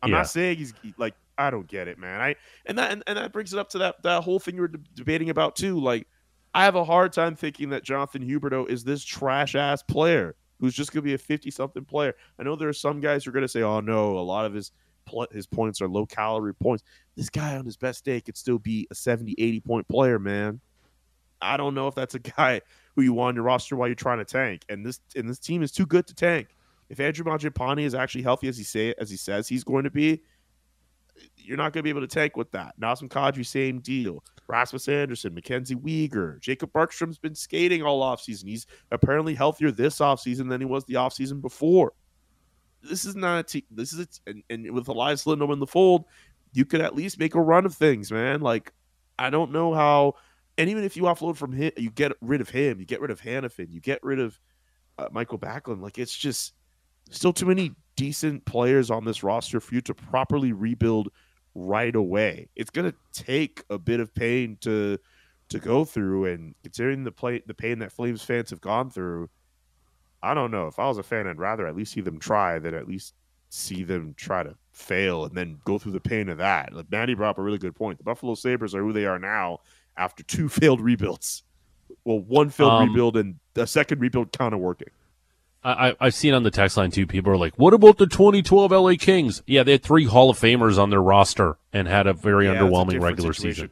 I'm 0.03 0.11
Yeah. 0.11 0.19
not 0.19 0.29
saying 0.29 0.59
he's 0.59 0.75
like 0.97 1.15
I 1.39 1.51
don't 1.51 1.67
get 1.67 1.89
it, 1.89 1.99
man. 1.99 2.21
I 2.21 2.37
and 2.67 2.79
that 2.79 2.93
and, 2.93 3.03
and 3.07 3.17
that 3.19 3.33
brings 3.33 3.53
it 3.53 3.59
up 3.59 3.69
to 3.71 3.79
that 3.79 4.03
that 4.03 4.23
whole 4.25 4.39
thing 4.39 4.55
you 4.57 4.63
were 4.63 4.69
de- 4.69 4.79
debating 4.95 5.31
about 5.31 5.57
too. 5.57 5.79
Like 5.81 6.07
I 6.55 6.65
have 6.65 6.75
a 6.75 6.85
hard 6.85 7.13
time 7.13 7.37
thinking 7.37 7.71
that 7.71 7.85
Jonathan 7.85 8.23
Huberdeau 8.27 8.69
is 8.69 8.83
this 8.85 9.05
trash 9.05 9.55
ass 9.55 9.83
player 9.83 10.35
who's 10.59 10.75
just 10.75 10.93
going 10.93 11.03
to 11.03 11.07
be 11.07 11.15
a 11.15 11.19
50 11.19 11.51
something 11.51 11.85
player. 11.85 12.15
I 12.39 12.43
know 12.43 12.57
there 12.57 12.69
are 12.69 12.73
some 12.75 13.01
guys 13.01 13.25
who 13.25 13.31
are 13.31 13.33
going 13.33 13.45
to 13.45 13.49
say, 13.49 13.63
"Oh 13.63 13.81
no, 13.81 14.19
a 14.19 14.21
lot 14.21 14.45
of 14.45 14.53
his 14.53 14.73
pl- 15.11 15.27
his 15.33 15.47
points 15.47 15.81
are 15.81 15.89
low 15.89 16.07
calorie 16.07 16.55
points." 16.55 16.85
This 17.17 17.31
guy 17.31 17.57
on 17.57 17.65
his 17.65 17.77
best 17.77 18.05
day 18.05 18.21
could 18.21 18.37
still 18.37 18.59
be 18.59 18.87
a 18.91 18.95
70, 18.95 19.35
80 19.39 19.61
point 19.61 19.89
player, 19.89 20.19
man. 20.19 20.61
I 21.43 21.57
don't 21.57 21.75
know 21.75 21.89
if 21.89 21.95
that's 21.95 22.15
a 22.15 22.19
guy 22.19 22.61
who 22.97 23.03
you 23.03 23.13
want 23.13 23.31
on 23.31 23.35
your 23.37 23.45
roster 23.45 23.77
while 23.77 23.89
you're 23.89 23.95
trying 23.95 24.19
to 24.19 24.25
tank. 24.25 24.65
And 24.69 24.85
this 24.85 25.01
and 25.17 25.29
this 25.29 25.39
team 25.39 25.63
is 25.63 25.73
too 25.73 25.87
good 25.87 26.07
to 26.07 26.15
tank. 26.15 26.49
If 26.89 27.01
Andrew 27.01 27.25
Mangiapane 27.25 27.83
is 27.83 27.95
actually 27.95 28.23
healthy 28.23 28.49
as 28.49 28.59
he 28.59 28.65
say 28.65 28.95
as 28.99 29.11
he 29.11 29.17
says 29.17 29.49
he's 29.49 29.65
going 29.65 29.85
to 29.85 29.91
be, 29.91 30.23
you're 31.37 31.57
not 31.57 31.73
going 31.73 31.81
to 31.81 31.85
be 31.85 31.91
able 31.91 32.01
to 32.01 32.07
tank 32.07 32.37
with 32.37 32.51
that. 32.53 32.79
Nazem 32.81 33.09
Kadri, 33.09 33.47
same 33.47 33.81
deal. 33.81 34.23
Rasmus 34.49 34.89
Andersson, 34.89 35.35
Mackenzie 35.35 35.77
Weegar, 35.77 36.41
Jacob 36.41 36.73
Barkstrom's 36.73 37.19
been 37.19 37.35
skating 37.35 37.83
all 37.83 38.03
offseason. 38.03 38.49
He's 38.49 38.67
apparently 38.91 39.35
healthier 39.35 39.71
this 39.71 39.99
offseason 39.99 40.49
than 40.49 40.61
he 40.61 40.65
was 40.65 40.85
the 40.87 40.95
offseason 40.95 41.41
before. 41.41 41.93
This 42.83 43.05
is 43.05 43.17
not 43.17 43.41
a 43.41 43.43
team. 43.43 43.63
This 43.71 43.93
is 43.93 43.99
a 44.01 44.07
t- 44.07 44.21
and, 44.27 44.43
and 44.51 44.71
with 44.73 44.89
Elias 44.89 45.27
Lindholm 45.27 45.53
in 45.53 45.59
the 45.59 45.67
fold, 45.67 46.05
you 46.53 46.65
could 46.65 46.81
at 46.81 46.95
least 46.95 47.19
make 47.19 47.35
a 47.35 47.41
run 47.41 47.67
of 47.67 47.75
things, 47.75 48.11
man. 48.11 48.41
Like 48.41 48.73
I 49.19 49.31
don't 49.31 49.53
know 49.53 49.75
how. 49.75 50.15
And 50.59 50.69
even 50.69 50.85
if 50.85 50.97
you 50.97 51.05
offload 51.05 51.37
from 51.37 51.53
him, 51.53 51.73
you 51.77 51.91
get 51.91 52.13
rid 52.21 52.41
of 52.41 52.51
him. 52.51 52.81
You 52.81 52.87
get 52.87 53.01
rid 53.01 53.11
of 53.11 53.21
Hanifin. 53.21 53.71
You 53.71 53.81
get 53.81 54.03
rid 54.03 54.19
of 54.19 54.39
uh, 54.99 55.09
Michael 55.13 55.39
Backlund. 55.39 55.81
Like 55.81 55.99
it's 55.99 56.17
just 56.17 56.55
still 57.11 57.33
too 57.33 57.47
many 57.47 57.73
decent 57.97 58.45
players 58.45 58.91
on 58.91 59.05
this 59.05 59.23
roster 59.23 59.61
for 59.61 59.75
you 59.75 59.81
to 59.83 59.95
properly 59.95 60.53
rebuild 60.53 61.11
right 61.55 61.95
away. 61.95 62.49
It's 62.57 62.71
going 62.71 62.91
to 62.91 62.97
take 63.13 63.63
a 63.71 63.79
bit 63.79 64.01
of 64.01 64.15
pain 64.15 64.57
to 64.63 64.99
to 65.51 65.59
go 65.59 65.85
through, 65.85 66.27
and 66.27 66.55
considering 66.63 67.03
the 67.05 67.13
play 67.13 67.43
the 67.47 67.55
pain 67.55 67.81
that 67.81 67.93
Flames 67.93 68.23
fans 68.23 68.51
have 68.51 68.61
gone 68.61 68.89
through, 68.91 69.29
I 70.23 70.35
don't 70.35 70.51
know. 70.51 70.67
If 70.67 70.79
I 70.79 70.87
was 70.87 70.99
a 70.99 71.03
fan, 71.03 71.27
I'd 71.27 71.39
rather 71.39 71.67
at 71.67 71.75
least 71.77 71.93
see 71.93 72.01
them 72.03 72.19
try 72.19 72.59
than 72.59 72.75
at 72.75 72.87
least 72.89 73.15
see 73.49 73.83
them 73.85 74.15
try 74.17 74.43
to 74.43 74.55
fail 74.73 75.25
and 75.25 75.35
then 75.35 75.59
go 75.65 75.79
through 75.79 75.93
the 75.93 76.01
pain 76.01 76.29
of 76.29 76.39
that. 76.39 76.73
Like 76.73 76.91
Mandy 76.91 77.15
brought 77.15 77.31
up 77.31 77.39
a 77.39 77.43
really 77.43 77.59
good 77.59 77.75
point. 77.75 77.99
The 77.99 78.05
Buffalo 78.05 78.35
Sabres 78.35 78.75
are 78.75 78.83
who 78.83 78.93
they 78.93 79.07
are 79.07 79.19
now 79.19 79.61
after 79.97 80.23
two 80.23 80.49
failed 80.61 80.81
rebuilds. 80.81 81.43
Well, 82.05 82.21
one 82.21 82.51
failed 82.51 82.73
Um, 82.73 82.89
rebuild 82.89 83.17
and 83.17 83.37
the 83.55 83.67
second 83.67 84.01
rebuild 84.01 84.33
kind 84.33 84.55
of 84.55 84.61
working. 84.61 84.89
I, 85.63 85.89
I- 85.91 85.97
I've 86.01 86.15
seen 86.15 86.33
on 86.35 86.43
the 86.45 86.51
text 86.51 86.77
line 86.77 86.91
too. 86.91 87.07
People 87.07 87.33
are 87.33 87.37
like, 87.37 87.55
"What 87.57 87.75
about 87.75 87.99
the 87.99 88.07
2012 88.07 88.71
LA 88.73 88.95
Kings?" 88.95 89.43
Yeah, 89.47 89.63
they 89.63 89.73
had 89.73 89.83
three 89.83 90.05
Hall 90.05 90.31
of 90.31 90.39
Famers 90.39 90.79
on 90.79 90.89
their 90.91 91.03
roster 91.03 91.59
and 91.73 91.87
had 91.89 92.07
a 92.07 92.13
very 92.15 92.47
Yeah, 92.47 92.53
it's 92.53 92.61
a 92.63 92.65
underwhelming 92.65 93.01
regular 93.03 93.33
situation. 93.35 93.55
season. 93.55 93.71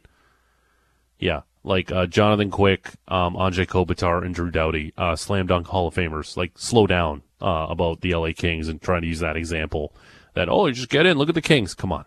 Yeah, 1.19 1.41
like 1.63 1.91
uh, 1.91 2.05
Jonathan 2.05 2.49
Quick, 2.51 2.91
um, 3.07 3.35
Anze 3.35 3.65
Kopitar, 3.65 4.23
and 4.25 4.33
Drew 4.33 4.49
Doughty, 4.51 4.93
uh, 4.97 5.15
slam 5.15 5.47
dunk 5.47 5.67
Hall 5.67 5.87
of 5.87 5.95
Famers. 5.95 6.37
Like, 6.37 6.53
slow 6.55 6.87
down 6.87 7.21
uh, 7.41 7.67
about 7.69 8.01
the 8.01 8.15
LA 8.15 8.29
Kings 8.35 8.67
and 8.67 8.81
trying 8.81 9.01
to 9.01 9.07
use 9.07 9.19
that 9.19 9.35
example. 9.37 9.93
That 10.35 10.47
oh, 10.49 10.67
you 10.67 10.73
just 10.73 10.89
get 10.89 11.05
in, 11.05 11.17
look 11.17 11.29
at 11.29 11.35
the 11.35 11.41
Kings. 11.41 11.73
Come 11.73 11.91
on. 11.91 12.05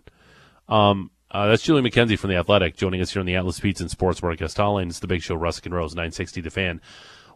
Um, 0.68 1.10
uh, 1.30 1.48
that's 1.48 1.62
Julian 1.62 1.84
McKenzie 1.84 2.18
from 2.18 2.30
the 2.30 2.36
Athletic 2.36 2.76
joining 2.76 3.00
us 3.00 3.12
here 3.12 3.20
on 3.20 3.26
the 3.26 3.34
Atlas 3.36 3.58
Pizza 3.58 3.82
and 3.84 3.90
Sports 3.90 4.20
Broadcast 4.20 4.56
Hotline. 4.56 4.88
It's 4.88 5.00
the 5.00 5.06
Big 5.06 5.22
Show, 5.22 5.34
Rusk 5.34 5.64
and 5.66 5.74
Rose, 5.74 5.94
960 5.94 6.40
The 6.42 6.50
Fan. 6.50 6.80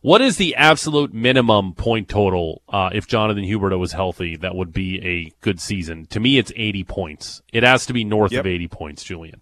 What 0.03 0.21
is 0.21 0.37
the 0.37 0.55
absolute 0.55 1.13
minimum 1.13 1.73
point 1.73 2.09
total 2.09 2.63
uh, 2.69 2.91
if 2.93 3.07
Jonathan 3.09 3.45
Huberdeau 3.45 3.79
was 3.79 3.93
healthy 3.93 4.37
that 4.37 4.55
would 4.55 4.73
be 4.73 5.05
a 5.05 5.33
good 5.41 5.61
season? 5.61 6.07
To 6.07 6.21
me, 6.21 6.39
it's 6.39 6.53
80 6.55 6.85
points. 6.85 7.43
It 7.53 7.63
has 7.63 7.87
to 7.87 7.93
be 7.93 8.05
north 8.05 8.33
Yep. 8.33 8.41
of 8.41 8.47
80 8.47 8.69
points, 8.69 9.03
Julian. 9.03 9.41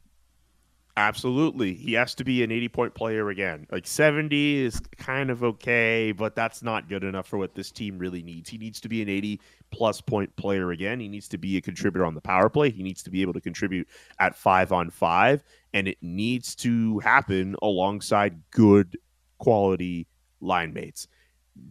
Absolutely. 0.96 1.74
He 1.74 1.94
has 1.94 2.14
to 2.14 2.24
be 2.24 2.44
an 2.44 2.52
80 2.52 2.68
point 2.68 2.94
player 2.94 3.28
again. 3.28 3.66
Like 3.70 3.84
70 3.84 4.60
is 4.60 4.80
kind 4.96 5.28
of 5.28 5.42
okay, 5.42 6.12
but 6.12 6.36
that's 6.36 6.62
not 6.62 6.88
good 6.88 7.02
enough 7.02 7.26
for 7.26 7.36
what 7.36 7.54
this 7.54 7.72
team 7.72 7.98
really 7.98 8.22
needs. 8.22 8.48
He 8.48 8.58
needs 8.58 8.80
to 8.80 8.88
be 8.88 9.02
an 9.02 9.08
80 9.08 9.40
plus 9.72 10.00
point 10.00 10.34
player 10.36 10.70
again. 10.70 11.00
He 11.00 11.08
needs 11.08 11.26
to 11.28 11.38
be 11.38 11.56
a 11.56 11.60
contributor 11.60 12.04
on 12.04 12.14
the 12.14 12.20
power 12.20 12.48
play. 12.48 12.70
He 12.70 12.84
needs 12.84 13.02
to 13.04 13.10
be 13.10 13.22
able 13.22 13.32
to 13.32 13.40
contribute 13.40 13.88
at 14.20 14.36
five 14.36 14.70
on 14.70 14.90
five, 14.90 15.42
and 15.72 15.88
it 15.88 15.98
needs 16.00 16.54
to 16.56 17.00
happen 17.00 17.56
alongside 17.60 18.40
good 18.52 18.96
quality 19.38 20.06
line 20.40 20.72
mates. 20.72 21.08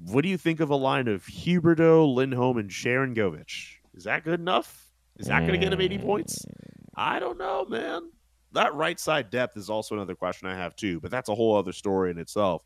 What 0.06 0.24
do 0.24 0.30
you 0.30 0.38
think 0.38 0.60
of 0.60 0.70
a 0.70 0.76
line 0.76 1.08
of 1.08 1.26
Huberdeau, 1.26 2.14
Lindholm, 2.14 2.58
and 2.58 2.70
Sharangovich? 2.70 3.76
Is 3.94 4.04
that 4.04 4.26
good 4.26 4.40
enough? 4.42 4.90
Is 5.18 5.28
that 5.28 5.42
going 5.42 5.54
to 5.54 5.58
get 5.58 5.72
him 5.72 5.80
80 5.80 6.00
points? 6.00 6.40
Mm. 6.40 6.50
I 6.96 7.20
don't 7.20 7.38
know, 7.38 7.66
man 7.66 8.10
that 8.54 8.74
right 8.74 9.00
side 9.00 9.30
depth 9.30 9.58
is 9.58 9.70
also 9.70 9.96
another 9.96 10.16
question 10.16 10.48
I 10.48 10.56
have 10.56 10.76
too, 10.76 11.00
but 11.00 11.12
that's 11.12 11.30
a 11.30 11.36
whole 11.36 11.56
other 11.56 11.74
story 11.74 12.12
in 12.12 12.18
itself. 12.18 12.66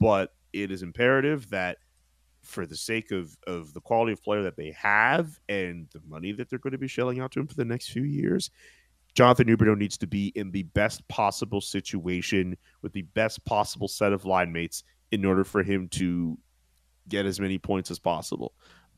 But 0.00 0.34
it 0.52 0.70
is 0.70 0.82
imperative 0.82 1.48
that 1.50 1.78
for 2.42 2.66
the 2.66 2.76
sake 2.76 3.10
of 3.10 3.36
of 3.46 3.74
the 3.74 3.80
quality 3.80 4.12
of 4.12 4.22
player 4.22 4.42
that 4.42 4.56
they 4.56 4.70
have 4.72 5.38
and 5.48 5.88
the 5.92 6.00
money 6.08 6.32
that 6.32 6.48
they're 6.48 6.58
going 6.58 6.72
to 6.72 6.78
be 6.78 6.88
shelling 6.88 7.20
out 7.20 7.32
to 7.32 7.40
him 7.40 7.46
for 7.46 7.54
the 7.54 7.64
next 7.64 7.90
few 7.90 8.04
years, 8.04 8.50
Jonathan 9.14 9.48
Huberdeau 9.48 9.76
needs 9.76 9.98
to 9.98 10.06
be 10.06 10.28
in 10.34 10.50
the 10.50 10.62
best 10.64 11.06
possible 11.08 11.60
situation 11.60 12.56
with 12.82 12.92
the 12.92 13.02
best 13.02 13.44
possible 13.44 13.88
set 13.88 14.12
of 14.12 14.24
line 14.24 14.52
mates 14.52 14.84
in 15.10 15.24
order 15.24 15.44
for 15.44 15.62
him 15.62 15.88
to 15.88 16.38
get 17.08 17.26
as 17.26 17.40
many 17.40 17.58
points 17.58 17.90
as 17.90 17.98
possible. 17.98 18.54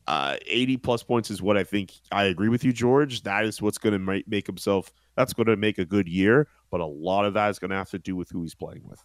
Uh, 0.07 0.37
80 0.45 0.77
plus 0.77 1.03
points 1.03 1.29
is 1.29 1.41
what 1.41 1.57
I 1.57 1.63
think. 1.63 1.93
I 2.11 2.25
agree 2.25 2.49
with 2.49 2.63
you, 2.63 2.73
George. 2.73 3.23
That 3.23 3.45
is 3.45 3.61
what's 3.61 3.77
going 3.77 3.93
to 3.93 4.23
make, 4.27 4.47
himself. 4.47 4.91
That's 5.15 5.33
going 5.33 5.47
to 5.47 5.55
make 5.55 5.77
a 5.77 5.85
good 5.85 6.07
year, 6.07 6.47
but 6.69 6.81
a 6.81 6.85
lot 6.85 7.25
of 7.25 7.33
that 7.35 7.49
is 7.49 7.59
going 7.59 7.71
to 7.71 7.77
have 7.77 7.89
to 7.91 7.99
do 7.99 8.15
with 8.15 8.29
who 8.29 8.41
he's 8.41 8.55
playing 8.55 8.83
with. 8.85 9.03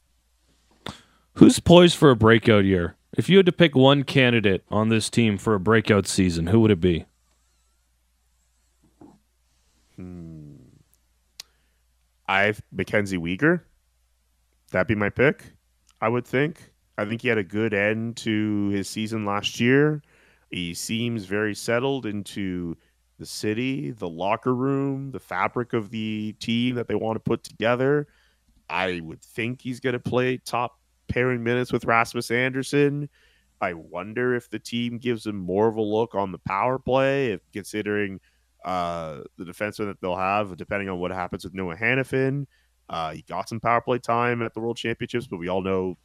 Who's 1.34 1.60
poised 1.60 1.96
for 1.96 2.10
a 2.10 2.16
breakout 2.16 2.64
year? 2.64 2.96
If 3.16 3.28
you 3.28 3.36
had 3.36 3.46
to 3.46 3.52
pick 3.52 3.74
one 3.74 4.04
candidate 4.04 4.64
on 4.70 4.88
this 4.88 5.10
team 5.10 5.38
for 5.38 5.54
a 5.54 5.60
breakout 5.60 6.06
season, 6.06 6.48
who 6.48 6.60
would 6.60 6.70
it 6.70 6.80
be? 6.80 7.04
Hmm. 9.96 10.54
I've 12.26 12.62
Mackenzie 12.72 13.18
Weegar. 13.18 13.60
That'd 14.72 14.88
be 14.88 14.94
my 14.94 15.10
pick. 15.10 15.44
I 16.00 16.08
would 16.08 16.26
think. 16.26 16.72
I 16.98 17.04
think 17.04 17.22
he 17.22 17.28
had 17.28 17.38
a 17.38 17.44
good 17.44 17.74
end 17.74 18.16
to 18.18 18.68
his 18.68 18.88
season 18.88 19.24
last 19.24 19.60
year. 19.60 20.02
He 20.50 20.74
seems 20.74 21.24
very 21.24 21.54
settled 21.54 22.06
into 22.06 22.76
the 23.18 23.26
city, 23.26 23.90
the 23.92 24.08
locker 24.08 24.54
room, 24.54 25.10
the 25.10 25.20
fabric 25.20 25.72
of 25.72 25.90
the 25.90 26.34
team 26.38 26.74
that 26.76 26.88
they 26.88 26.94
want 26.94 27.16
to 27.16 27.20
put 27.20 27.42
together. 27.42 28.06
I 28.68 29.00
would 29.00 29.22
think 29.22 29.60
he's 29.60 29.80
going 29.80 29.94
to 29.94 29.98
play 29.98 30.38
top 30.38 30.78
pairing 31.08 31.42
minutes 31.42 31.72
with 31.72 31.84
Rasmus 31.84 32.30
Andersson. 32.30 33.08
I 33.60 33.72
wonder 33.72 34.34
if 34.34 34.50
the 34.50 34.58
team 34.58 34.98
gives 34.98 35.26
him 35.26 35.36
more 35.36 35.68
of 35.68 35.76
a 35.76 35.82
look 35.82 36.14
on 36.14 36.30
the 36.30 36.38
power 36.38 36.78
play, 36.78 37.32
if 37.32 37.40
considering 37.52 38.20
uh, 38.64 39.20
the 39.38 39.44
defenseman 39.44 39.86
that 39.86 40.00
they'll 40.00 40.16
have, 40.16 40.56
depending 40.56 40.88
on 40.88 40.98
what 40.98 41.10
happens 41.10 41.44
with 41.44 41.54
Noah 41.54 41.76
Hanifin. 41.76 42.46
Uh, 42.88 43.12
he 43.12 43.22
got 43.22 43.48
some 43.48 43.60
power 43.60 43.80
play 43.80 43.98
time 43.98 44.42
at 44.42 44.52
the 44.52 44.60
World 44.60 44.76
Championships, 44.76 45.26
but 45.26 45.38
we 45.38 45.48
all 45.48 45.62
know 45.62 45.96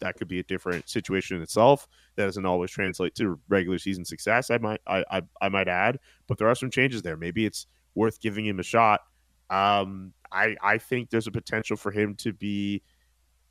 that 0.00 0.16
could 0.16 0.28
be 0.28 0.38
a 0.38 0.44
different 0.44 0.88
situation 0.88 1.36
in 1.36 1.42
itself. 1.42 1.86
That 2.16 2.26
doesn't 2.26 2.46
always 2.46 2.70
translate 2.70 3.14
to 3.16 3.38
regular 3.48 3.78
season 3.78 4.04
success. 4.04 4.50
I 4.50 4.58
might, 4.58 4.80
I, 4.86 5.04
I, 5.10 5.22
I 5.40 5.48
might 5.48 5.68
add, 5.68 5.98
but 6.26 6.38
there 6.38 6.48
are 6.48 6.54
some 6.54 6.70
changes 6.70 7.02
there. 7.02 7.16
Maybe 7.16 7.46
it's 7.46 7.66
worth 7.94 8.20
giving 8.20 8.46
him 8.46 8.60
a 8.60 8.62
shot. 8.62 9.00
Um, 9.50 10.12
I, 10.30 10.56
I 10.62 10.78
think 10.78 11.10
there's 11.10 11.26
a 11.26 11.32
potential 11.32 11.76
for 11.76 11.90
him 11.90 12.14
to 12.16 12.32
be 12.32 12.82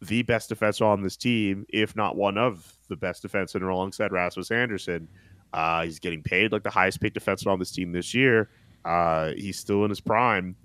the 0.01 0.21
best 0.23 0.49
defenseman 0.49 0.87
on 0.87 1.01
this 1.01 1.17
team, 1.17 1.65
if 1.69 1.95
not 1.95 2.15
one 2.15 2.37
of 2.37 2.71
the 2.87 2.95
best 2.95 3.23
defensemen 3.23 3.69
alongside 3.71 4.11
Rasmus 4.11 4.51
Andersson. 4.51 5.07
Uh, 5.53 5.83
he's 5.83 5.99
getting 5.99 6.21
paid 6.21 6.51
like 6.51 6.63
the 6.63 6.69
highest 6.69 7.01
paid 7.01 7.13
defenseman 7.13 7.53
on 7.53 7.59
this 7.59 7.71
team 7.71 7.91
this 7.91 8.13
year. 8.13 8.49
Uh, 8.85 9.31
he's 9.35 9.57
still 9.59 9.83
in 9.83 9.89
his 9.89 9.99
prime. 10.01 10.55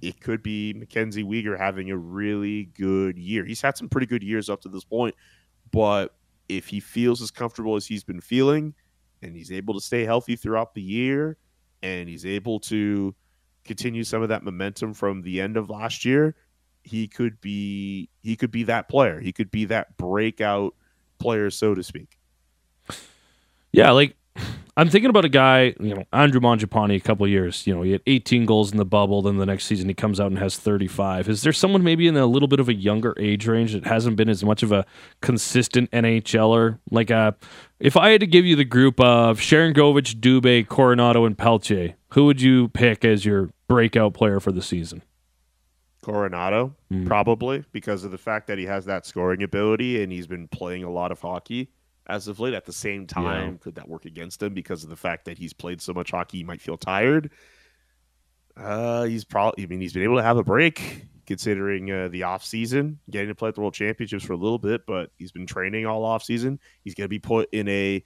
It 0.00 0.20
could 0.20 0.42
be 0.42 0.72
Mackenzie 0.72 1.24
Weegar 1.24 1.58
having 1.58 1.90
a 1.90 1.96
really 1.96 2.64
good 2.78 3.18
year. 3.18 3.44
He's 3.44 3.60
had 3.60 3.76
some 3.76 3.88
pretty 3.88 4.06
good 4.06 4.22
years 4.22 4.48
up 4.48 4.62
to 4.62 4.68
this 4.68 4.84
point, 4.84 5.14
but 5.72 6.14
if 6.48 6.66
he 6.66 6.80
feels 6.80 7.22
as 7.22 7.30
comfortable 7.30 7.76
as 7.76 7.86
he's 7.86 8.04
been 8.04 8.20
feeling, 8.20 8.74
and 9.22 9.36
he's 9.36 9.52
able 9.52 9.74
to 9.74 9.80
stay 9.80 10.04
healthy 10.04 10.36
throughout 10.36 10.74
the 10.74 10.82
year, 10.82 11.36
and 11.82 12.08
he's 12.08 12.26
able 12.26 12.60
to 12.60 13.14
continue 13.64 14.04
some 14.04 14.22
of 14.22 14.30
that 14.30 14.42
momentum 14.42 14.94
from 14.94 15.22
the 15.22 15.40
end 15.40 15.56
of 15.56 15.70
last 15.70 16.04
year, 16.04 16.34
he 16.82 17.06
could 17.06 17.40
be 17.40 18.08
he 18.22 18.36
could 18.36 18.50
be 18.50 18.62
that 18.64 18.88
player. 18.88 19.20
He 19.20 19.32
could 19.32 19.50
be 19.50 19.66
that 19.66 19.96
breakout 19.96 20.74
player, 21.18 21.50
so 21.50 21.74
to 21.74 21.82
speak. 21.82 22.18
Yeah, 23.72 23.90
like 23.92 24.16
I'm 24.80 24.88
thinking 24.88 25.10
about 25.10 25.26
a 25.26 25.28
guy, 25.28 25.74
you 25.78 25.94
know, 25.94 26.04
Andrew 26.10 26.40
Mangiapane 26.40 26.96
a 26.96 27.00
couple 27.00 27.28
years. 27.28 27.66
You 27.66 27.74
know, 27.74 27.82
he 27.82 27.92
had 27.92 28.00
18 28.06 28.46
goals 28.46 28.72
in 28.72 28.78
the 28.78 28.86
bubble. 28.86 29.20
Then 29.20 29.36
the 29.36 29.44
next 29.44 29.66
season 29.66 29.88
he 29.88 29.94
comes 29.94 30.18
out 30.18 30.28
and 30.28 30.38
has 30.38 30.56
35. 30.56 31.28
Is 31.28 31.42
there 31.42 31.52
someone 31.52 31.84
maybe 31.84 32.08
in 32.08 32.16
a 32.16 32.24
little 32.24 32.48
bit 32.48 32.60
of 32.60 32.68
a 32.70 32.72
younger 32.72 33.14
age 33.18 33.46
range 33.46 33.74
that 33.74 33.84
hasn't 33.84 34.16
been 34.16 34.30
as 34.30 34.42
much 34.42 34.62
of 34.62 34.72
a 34.72 34.86
consistent 35.20 35.90
NHLer? 35.90 36.78
Like, 36.90 37.10
uh, 37.10 37.32
if 37.78 37.94
I 37.94 38.08
had 38.08 38.20
to 38.20 38.26
give 38.26 38.46
you 38.46 38.56
the 38.56 38.64
group 38.64 38.98
of 39.00 39.38
Sharangovich, 39.38 40.14
Dubé, 40.18 40.66
Coronato, 40.66 41.26
and 41.26 41.36
Pelletier, 41.36 41.96
who 42.14 42.24
would 42.24 42.40
you 42.40 42.68
pick 42.68 43.04
as 43.04 43.26
your 43.26 43.50
breakout 43.68 44.14
player 44.14 44.40
for 44.40 44.50
the 44.50 44.62
season? 44.62 45.02
Coronato, 46.02 46.72
Mm. 46.90 47.06
probably 47.06 47.64
because 47.72 48.02
of 48.04 48.12
the 48.12 48.18
fact 48.18 48.46
that 48.46 48.56
he 48.56 48.64
has 48.64 48.86
that 48.86 49.04
scoring 49.04 49.42
ability 49.42 50.02
and 50.02 50.10
he's 50.10 50.26
been 50.26 50.48
playing 50.48 50.84
a 50.84 50.90
lot 50.90 51.12
of 51.12 51.20
hockey 51.20 51.68
as 52.10 52.28
of 52.28 52.40
late. 52.40 52.54
At 52.54 52.66
the 52.66 52.72
same 52.72 53.06
time, 53.06 53.58
could 53.58 53.74
that 53.76 53.88
work 53.88 54.04
against 54.04 54.42
him 54.42 54.52
because 54.52 54.84
of 54.84 54.90
the 54.90 54.96
fact 54.96 55.24
that 55.24 55.38
he's 55.38 55.52
played 55.52 55.80
so 55.80 55.92
much 55.92 56.10
hockey, 56.10 56.38
he 56.38 56.44
might 56.44 56.60
feel 56.60 56.76
tired? 56.76 57.30
Uh, 58.56 59.04
he's 59.04 59.24
probably. 59.24 59.64
I 59.64 59.66
mean, 59.66 59.80
he's 59.80 59.92
been 59.92 60.02
able 60.02 60.16
to 60.16 60.22
have 60.22 60.36
a 60.36 60.44
break 60.44 61.06
considering 61.26 61.90
uh, 61.90 62.08
the 62.08 62.24
off 62.24 62.44
season, 62.44 62.98
getting 63.08 63.28
to 63.28 63.34
play 63.34 63.48
at 63.48 63.54
the 63.54 63.60
World 63.60 63.72
Championships 63.74 64.24
for 64.24 64.32
a 64.32 64.36
little 64.36 64.58
bit, 64.58 64.84
but 64.86 65.12
he's 65.16 65.30
been 65.30 65.46
training 65.46 65.86
all 65.86 66.04
off 66.04 66.24
season. 66.24 66.58
He's 66.82 66.94
going 66.94 67.04
to 67.04 67.08
be 67.08 67.20
put 67.20 67.48
in 67.52 67.68
a 67.68 68.04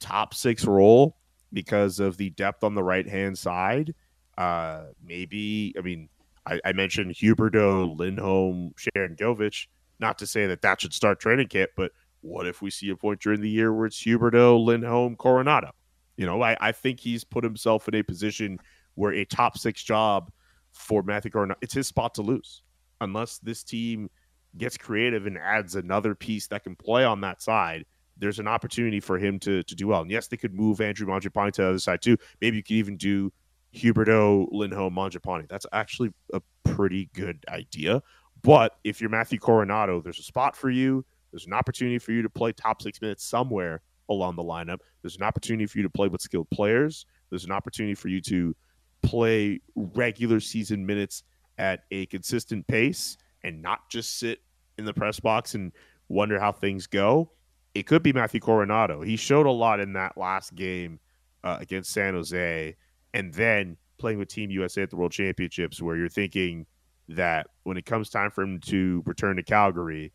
top 0.00 0.34
six 0.34 0.64
role 0.64 1.16
because 1.52 2.00
of 2.00 2.16
the 2.16 2.30
depth 2.30 2.64
on 2.64 2.74
the 2.74 2.82
right 2.82 3.08
hand 3.08 3.38
side. 3.38 3.94
Uh, 4.36 4.86
maybe. 5.02 5.72
I 5.78 5.82
mean, 5.82 6.08
I, 6.46 6.60
I 6.64 6.72
mentioned 6.72 7.14
Huberdeau, 7.14 7.96
Lindholm, 7.96 8.74
Sharangovich. 8.76 9.68
Not 10.00 10.18
to 10.18 10.26
say 10.26 10.46
that 10.48 10.62
that 10.62 10.80
should 10.80 10.92
start 10.92 11.20
training 11.20 11.46
camp, 11.46 11.70
but 11.76 11.92
what 12.24 12.46
if 12.46 12.62
we 12.62 12.70
see 12.70 12.88
a 12.88 12.96
point 12.96 13.20
during 13.20 13.40
the 13.40 13.50
year 13.50 13.72
where 13.72 13.86
it's 13.86 14.02
Huberdeau, 14.02 14.64
Lindholm, 14.64 15.14
Coronato? 15.16 15.70
You 16.16 16.26
know, 16.26 16.42
I, 16.42 16.56
I 16.60 16.72
think 16.72 16.98
he's 16.98 17.22
put 17.22 17.44
himself 17.44 17.86
in 17.86 17.94
a 17.94 18.02
position 18.02 18.58
where 18.94 19.12
a 19.12 19.24
top 19.26 19.58
six 19.58 19.82
job 19.82 20.30
for 20.72 21.02
Matthew 21.02 21.30
Coronato, 21.30 21.56
it's 21.60 21.74
his 21.74 21.86
spot 21.86 22.14
to 22.14 22.22
lose. 22.22 22.62
Unless 23.00 23.38
this 23.38 23.62
team 23.62 24.08
gets 24.56 24.78
creative 24.78 25.26
and 25.26 25.36
adds 25.36 25.74
another 25.74 26.14
piece 26.14 26.46
that 26.46 26.64
can 26.64 26.74
play 26.76 27.04
on 27.04 27.20
that 27.20 27.42
side, 27.42 27.84
there's 28.16 28.38
an 28.38 28.48
opportunity 28.48 29.00
for 29.00 29.18
him 29.18 29.38
to, 29.40 29.62
to 29.64 29.74
do 29.74 29.88
well. 29.88 30.00
And 30.00 30.10
yes, 30.10 30.28
they 30.28 30.36
could 30.36 30.54
move 30.54 30.80
Andrew 30.80 31.06
Mangiapane 31.06 31.52
to 31.52 31.62
the 31.62 31.68
other 31.68 31.78
side 31.78 32.00
too. 32.00 32.16
Maybe 32.40 32.56
you 32.56 32.62
could 32.62 32.76
even 32.76 32.96
do 32.96 33.32
Huberdeau, 33.74 34.48
Lindholm, 34.50 34.94
Mangiapane. 34.94 35.48
That's 35.48 35.66
actually 35.72 36.10
a 36.32 36.40
pretty 36.64 37.10
good 37.12 37.44
idea. 37.48 38.02
But 38.42 38.76
if 38.84 39.00
you're 39.00 39.10
Matthew 39.10 39.38
Coronato, 39.38 40.02
there's 40.02 40.20
a 40.20 40.22
spot 40.22 40.56
for 40.56 40.70
you. 40.70 41.04
There's 41.34 41.46
an 41.46 41.52
opportunity 41.52 41.98
for 41.98 42.12
you 42.12 42.22
to 42.22 42.30
play 42.30 42.52
top 42.52 42.80
six 42.80 43.00
minutes 43.02 43.24
somewhere 43.24 43.82
along 44.08 44.36
the 44.36 44.44
lineup. 44.44 44.78
There's 45.02 45.16
an 45.16 45.24
opportunity 45.24 45.66
for 45.66 45.78
you 45.78 45.82
to 45.82 45.90
play 45.90 46.06
with 46.06 46.20
skilled 46.20 46.48
players. 46.50 47.06
There's 47.28 47.44
an 47.44 47.50
opportunity 47.50 47.96
for 47.96 48.06
you 48.06 48.20
to 48.20 48.54
play 49.02 49.60
regular 49.74 50.38
season 50.38 50.86
minutes 50.86 51.24
at 51.58 51.86
a 51.90 52.06
consistent 52.06 52.64
pace 52.68 53.16
and 53.42 53.60
not 53.60 53.90
just 53.90 54.20
sit 54.20 54.42
in 54.78 54.84
the 54.84 54.94
press 54.94 55.18
box 55.18 55.56
and 55.56 55.72
wonder 56.08 56.38
how 56.38 56.52
things 56.52 56.86
go. 56.86 57.32
It 57.74 57.88
could 57.88 58.04
be 58.04 58.12
Matthew 58.12 58.38
Coronato. 58.38 59.04
He 59.04 59.16
showed 59.16 59.46
a 59.46 59.50
lot 59.50 59.80
in 59.80 59.92
that 59.94 60.16
last 60.16 60.54
game 60.54 61.00
uh, 61.42 61.58
against 61.60 61.92
San 61.92 62.14
Jose, 62.14 62.76
and 63.12 63.34
then 63.34 63.76
playing 63.98 64.20
with 64.20 64.28
Team 64.28 64.52
USA 64.52 64.82
at 64.82 64.90
the 64.90 64.96
World 64.96 65.10
Championships, 65.10 65.82
where 65.82 65.96
you're 65.96 66.08
thinking 66.08 66.64
that 67.08 67.48
when 67.64 67.76
it 67.76 67.84
comes 67.84 68.08
time 68.08 68.30
for 68.30 68.42
him 68.42 68.60
to 68.66 69.02
return 69.04 69.34
to 69.34 69.42
Calgary, 69.42 70.12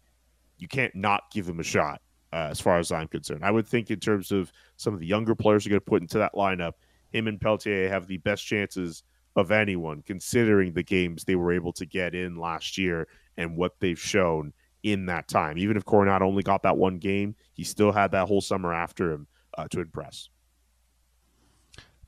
you 0.59 0.67
can't 0.67 0.93
not 0.95 1.31
give 1.31 1.47
him 1.47 1.59
a 1.59 1.63
shot. 1.63 2.01
Uh, 2.31 2.47
as 2.51 2.59
far 2.61 2.77
as 2.77 2.91
I'm 2.91 3.07
concerned, 3.07 3.43
I 3.43 3.49
would 3.49 3.65
think 3.67 3.89
in 3.89 3.99
terms 3.99 4.31
of 4.31 4.51
some 4.77 4.93
of 4.93 4.99
the 4.99 5.07
younger 5.07 5.33
players 5.33 5.65
are 5.65 5.69
going 5.69 5.79
to 5.79 5.85
put 5.85 6.03
into 6.03 6.19
that 6.19 6.35
lineup, 6.35 6.73
him 7.11 7.27
and 7.27 7.41
Pelletier 7.41 7.89
have 7.89 8.05
the 8.05 8.17
best 8.17 8.45
chances 8.45 9.01
of 9.35 9.51
anyone, 9.51 10.03
considering 10.05 10.73
the 10.73 10.83
games 10.83 11.23
they 11.23 11.35
were 11.35 11.51
able 11.51 11.73
to 11.73 11.87
get 11.87 12.13
in 12.13 12.37
last 12.37 12.77
year 12.77 13.07
and 13.37 13.57
what 13.57 13.79
they've 13.79 13.99
shown 13.99 14.53
in 14.83 15.07
that 15.07 15.27
time. 15.27 15.57
Even 15.57 15.75
if 15.75 15.85
Coronato 15.85 16.21
only 16.21 16.43
got 16.43 16.61
that 16.63 16.77
one 16.77 16.99
game, 16.99 17.35
he 17.53 17.63
still 17.63 17.91
had 17.91 18.11
that 18.11 18.27
whole 18.27 18.41
summer 18.41 18.73
after 18.73 19.11
him 19.11 19.27
uh, 19.57 19.67
to 19.69 19.81
impress. 19.81 20.29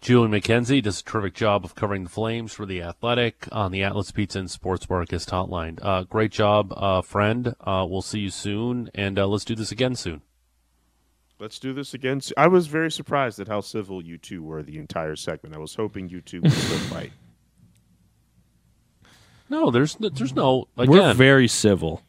Julian 0.02 0.32
McKenzie 0.32 0.82
does 0.82 1.00
a 1.00 1.04
terrific 1.04 1.36
job 1.36 1.64
of 1.64 1.76
covering 1.76 2.04
the 2.04 2.10
Flames 2.10 2.54
for 2.54 2.66
the 2.66 2.82
Athletic 2.82 3.48
on 3.52 3.72
the 3.72 3.84
Atlas 3.84 4.10
Pizza 4.10 4.40
and 4.40 4.50
Sports 4.50 4.88
Bar 4.88 5.06
guest 5.06 5.30
hotline. 5.30 5.78
Uh, 5.80 6.04
great 6.04 6.32
job, 6.32 6.74
uh, 6.76 7.02
friend. 7.02 7.54
Uh, 7.62 7.86
we'll 7.88 8.02
see 8.02 8.20
you 8.22 8.32
soon, 8.32 8.90
and 8.96 9.20
uh, 9.20 9.28
let's 9.28 9.46
do 9.46 9.54
this 9.54 9.72
again 9.72 9.96
soon. 9.96 10.22
Let's 11.38 11.60
do 11.60 11.72
this 11.74 11.94
again. 11.94 12.20
I 12.36 12.48
was 12.48 12.66
very 12.66 12.92
surprised 12.92 13.40
at 13.40 13.48
how 13.48 13.62
civil 13.62 14.04
you 14.04 14.18
two 14.18 14.42
were 14.42 14.64
the 14.64 14.80
entire 14.80 15.16
segment. 15.16 15.56
I 15.56 15.60
was 15.60 15.76
hoping 15.76 16.10
you 16.10 16.22
two 16.22 16.42
would 16.42 16.52
fight. 16.52 17.12
No, 19.50 19.70
there's 19.70 20.00
no, 20.00 20.10
there's 20.10 20.34
no 20.34 20.68
again. 20.78 20.90
We're 20.90 21.14
very 21.14 21.48
civil. 21.48 22.02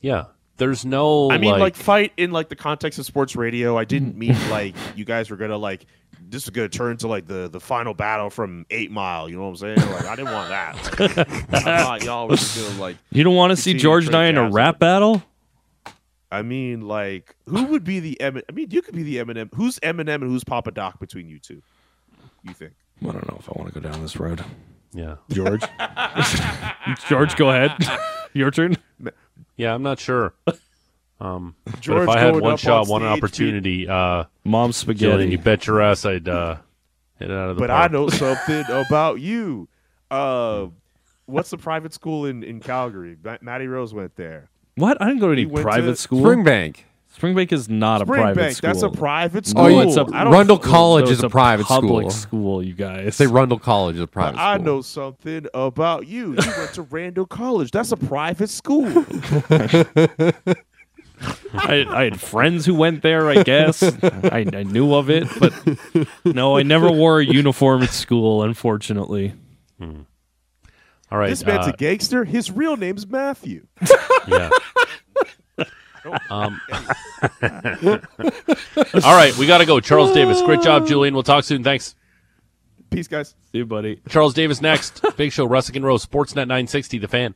yeah, 0.00 0.26
there's 0.58 0.84
no. 0.84 1.30
I 1.30 1.38
mean, 1.38 1.52
like, 1.52 1.60
like 1.60 1.76
fight 1.76 2.12
in 2.16 2.32
like 2.32 2.48
the 2.48 2.56
context 2.56 2.98
of 2.98 3.06
sports 3.06 3.34
radio. 3.34 3.78
I 3.78 3.84
didn't 3.84 4.16
mean 4.16 4.36
like 4.50 4.74
you 4.94 5.04
guys 5.04 5.30
were 5.30 5.36
gonna 5.36 5.58
like 5.58 5.86
this 6.20 6.44
is 6.44 6.50
gonna 6.50 6.68
turn 6.68 6.96
to 6.98 7.08
like 7.08 7.26
the 7.26 7.48
the 7.48 7.60
final 7.60 7.94
battle 7.94 8.30
from 8.30 8.66
Eight 8.70 8.90
Mile. 8.90 9.28
You 9.28 9.36
know 9.36 9.42
what 9.42 9.62
I'm 9.62 9.76
saying? 9.76 9.90
Like 9.92 10.04
I 10.06 10.16
didn't 10.16 10.32
want 10.32 10.48
that. 10.50 10.76
Like, 11.52 11.66
I 11.66 11.82
thought 11.82 12.02
y'all 12.04 12.28
were 12.28 12.36
just 12.36 12.56
gonna 12.56 12.80
like. 12.80 12.96
You 13.10 13.24
don't 13.24 13.34
want 13.34 13.50
to 13.50 13.56
see 13.56 13.74
George 13.74 14.04
to 14.04 14.08
and 14.10 14.16
I 14.16 14.26
in 14.26 14.36
a 14.36 14.50
rap 14.50 14.78
battle? 14.78 15.22
I 16.30 16.42
mean, 16.42 16.80
like 16.82 17.36
who 17.48 17.64
would 17.66 17.84
be 17.84 18.00
the 18.00 18.20
Emin? 18.20 18.42
I 18.48 18.52
mean, 18.52 18.68
you 18.70 18.82
could 18.82 18.94
be 18.94 19.02
the 19.02 19.16
Eminem. 19.16 19.48
Who's 19.54 19.78
Eminem 19.80 20.16
and 20.16 20.24
who's 20.24 20.44
Papa 20.44 20.72
Doc 20.72 20.98
between 20.98 21.28
you 21.28 21.38
two? 21.38 21.62
You 22.42 22.52
think? 22.54 22.72
I 23.02 23.06
don't 23.06 23.28
know 23.28 23.36
if 23.38 23.48
I 23.48 23.52
want 23.56 23.72
to 23.72 23.80
go 23.80 23.88
down 23.88 24.00
this 24.02 24.16
road. 24.16 24.44
yeah, 24.92 25.16
George, 25.30 25.62
George, 27.08 27.36
go 27.36 27.50
ahead. 27.50 27.72
Your 28.32 28.50
turn. 28.50 28.76
yeah. 29.56 29.74
I'm 29.74 29.82
not 29.82 29.98
sure. 30.00 30.34
Um, 31.18 31.54
but 31.64 32.02
if 32.02 32.08
I 32.08 32.18
had 32.20 32.36
one 32.38 32.56
shot, 32.58 32.82
on 32.84 32.88
one 32.88 33.00
stage, 33.02 33.16
opportunity, 33.18 33.88
uh, 33.88 34.24
Mom 34.44 34.70
Julian, 34.70 34.72
spaghetti. 34.72 35.28
you 35.30 35.38
bet 35.38 35.66
your 35.66 35.80
ass 35.80 36.04
I'd 36.04 36.28
uh, 36.28 36.56
hit 37.18 37.30
it 37.30 37.34
out 37.34 37.50
of 37.50 37.56
the 37.56 37.60
But 37.60 37.70
park. 37.70 37.90
I 37.90 37.92
know 37.92 38.08
something 38.10 38.64
about 38.70 39.20
you. 39.20 39.68
Uh, 40.10 40.66
what's 41.24 41.48
the 41.50 41.56
private 41.58 41.94
school 41.94 42.26
in 42.26 42.42
in 42.42 42.60
Calgary? 42.60 43.16
Ma- 43.24 43.38
Matty 43.40 43.66
Rose 43.66 43.94
went 43.94 44.14
there. 44.16 44.50
What? 44.74 45.00
I 45.00 45.06
didn't 45.06 45.20
go 45.20 45.28
to 45.28 45.32
any 45.32 45.44
He 45.48 45.62
private 45.62 45.86
to 45.92 45.96
school. 45.96 46.22
Springbank. 46.22 46.80
Springbank 47.16 47.50
is 47.50 47.70
not 47.70 48.02
a 48.02 48.04
private 48.04 48.38
Springbank. 48.38 48.54
school. 48.56 48.68
That's 48.68 48.82
a 48.82 48.90
private 48.90 49.46
school. 49.46 49.64
Oh, 49.64 49.80
it's 49.80 49.96
a 49.96 50.02
I 50.12 50.24
don't- 50.24 50.34
Rundle 50.34 50.58
College 50.58 51.06
No, 51.06 51.10
is 51.12 51.18
it's 51.20 51.24
a 51.24 51.30
private 51.30 51.64
public 51.64 52.10
school. 52.10 52.60
school. 52.60 52.62
You 52.62 52.74
guys. 52.74 53.16
Say 53.16 53.26
Rundle 53.26 53.58
College 53.58 53.96
is 53.96 54.02
a 54.02 54.06
private 54.06 54.36
school. 54.36 54.46
I 54.46 54.58
know 54.58 54.82
something 54.82 55.46
about 55.54 56.06
you. 56.06 56.32
You 56.32 56.52
went 56.58 56.74
to 56.74 56.82
Rundle 56.82 57.24
College. 57.24 57.70
That's 57.70 57.90
a 57.92 57.96
private 57.96 58.50
school. 58.50 58.84
I, 61.54 61.86
I 61.88 62.04
had 62.04 62.20
friends 62.20 62.66
who 62.66 62.74
went 62.74 63.02
there. 63.02 63.28
I 63.28 63.42
guess 63.42 63.82
I, 63.82 64.46
I 64.52 64.62
knew 64.64 64.94
of 64.94 65.08
it, 65.10 65.26
but 65.38 65.54
no, 66.24 66.56
I 66.56 66.62
never 66.62 66.90
wore 66.90 67.20
a 67.20 67.24
uniform 67.24 67.82
at 67.82 67.90
school. 67.90 68.42
Unfortunately, 68.42 69.34
All 69.80 71.18
right, 71.18 71.28
this 71.30 71.44
man's 71.44 71.66
uh, 71.66 71.70
a 71.70 71.76
gangster. 71.76 72.24
His 72.24 72.50
real 72.50 72.76
name's 72.76 73.06
Matthew. 73.06 73.66
yeah. 74.28 74.50
um, 76.30 76.60
all 77.42 79.14
right, 79.16 79.36
we 79.38 79.46
got 79.46 79.58
to 79.58 79.66
go. 79.66 79.80
Charles 79.80 80.12
Davis, 80.12 80.42
great 80.42 80.62
job, 80.62 80.86
Julian. 80.86 81.14
We'll 81.14 81.22
talk 81.22 81.44
soon. 81.44 81.64
Thanks. 81.64 81.94
Peace, 82.90 83.08
guys. 83.08 83.34
see 83.50 83.58
you, 83.58 83.66
buddy. 83.66 84.00
Charles 84.08 84.32
Davis 84.34 84.60
next. 84.60 85.04
Big 85.16 85.32
Show, 85.32 85.48
Russick 85.48 85.74
and 85.76 85.84
Rose, 85.84 86.06
Sportsnet 86.06 86.46
960, 86.46 86.98
The 86.98 87.08
Fan. 87.08 87.34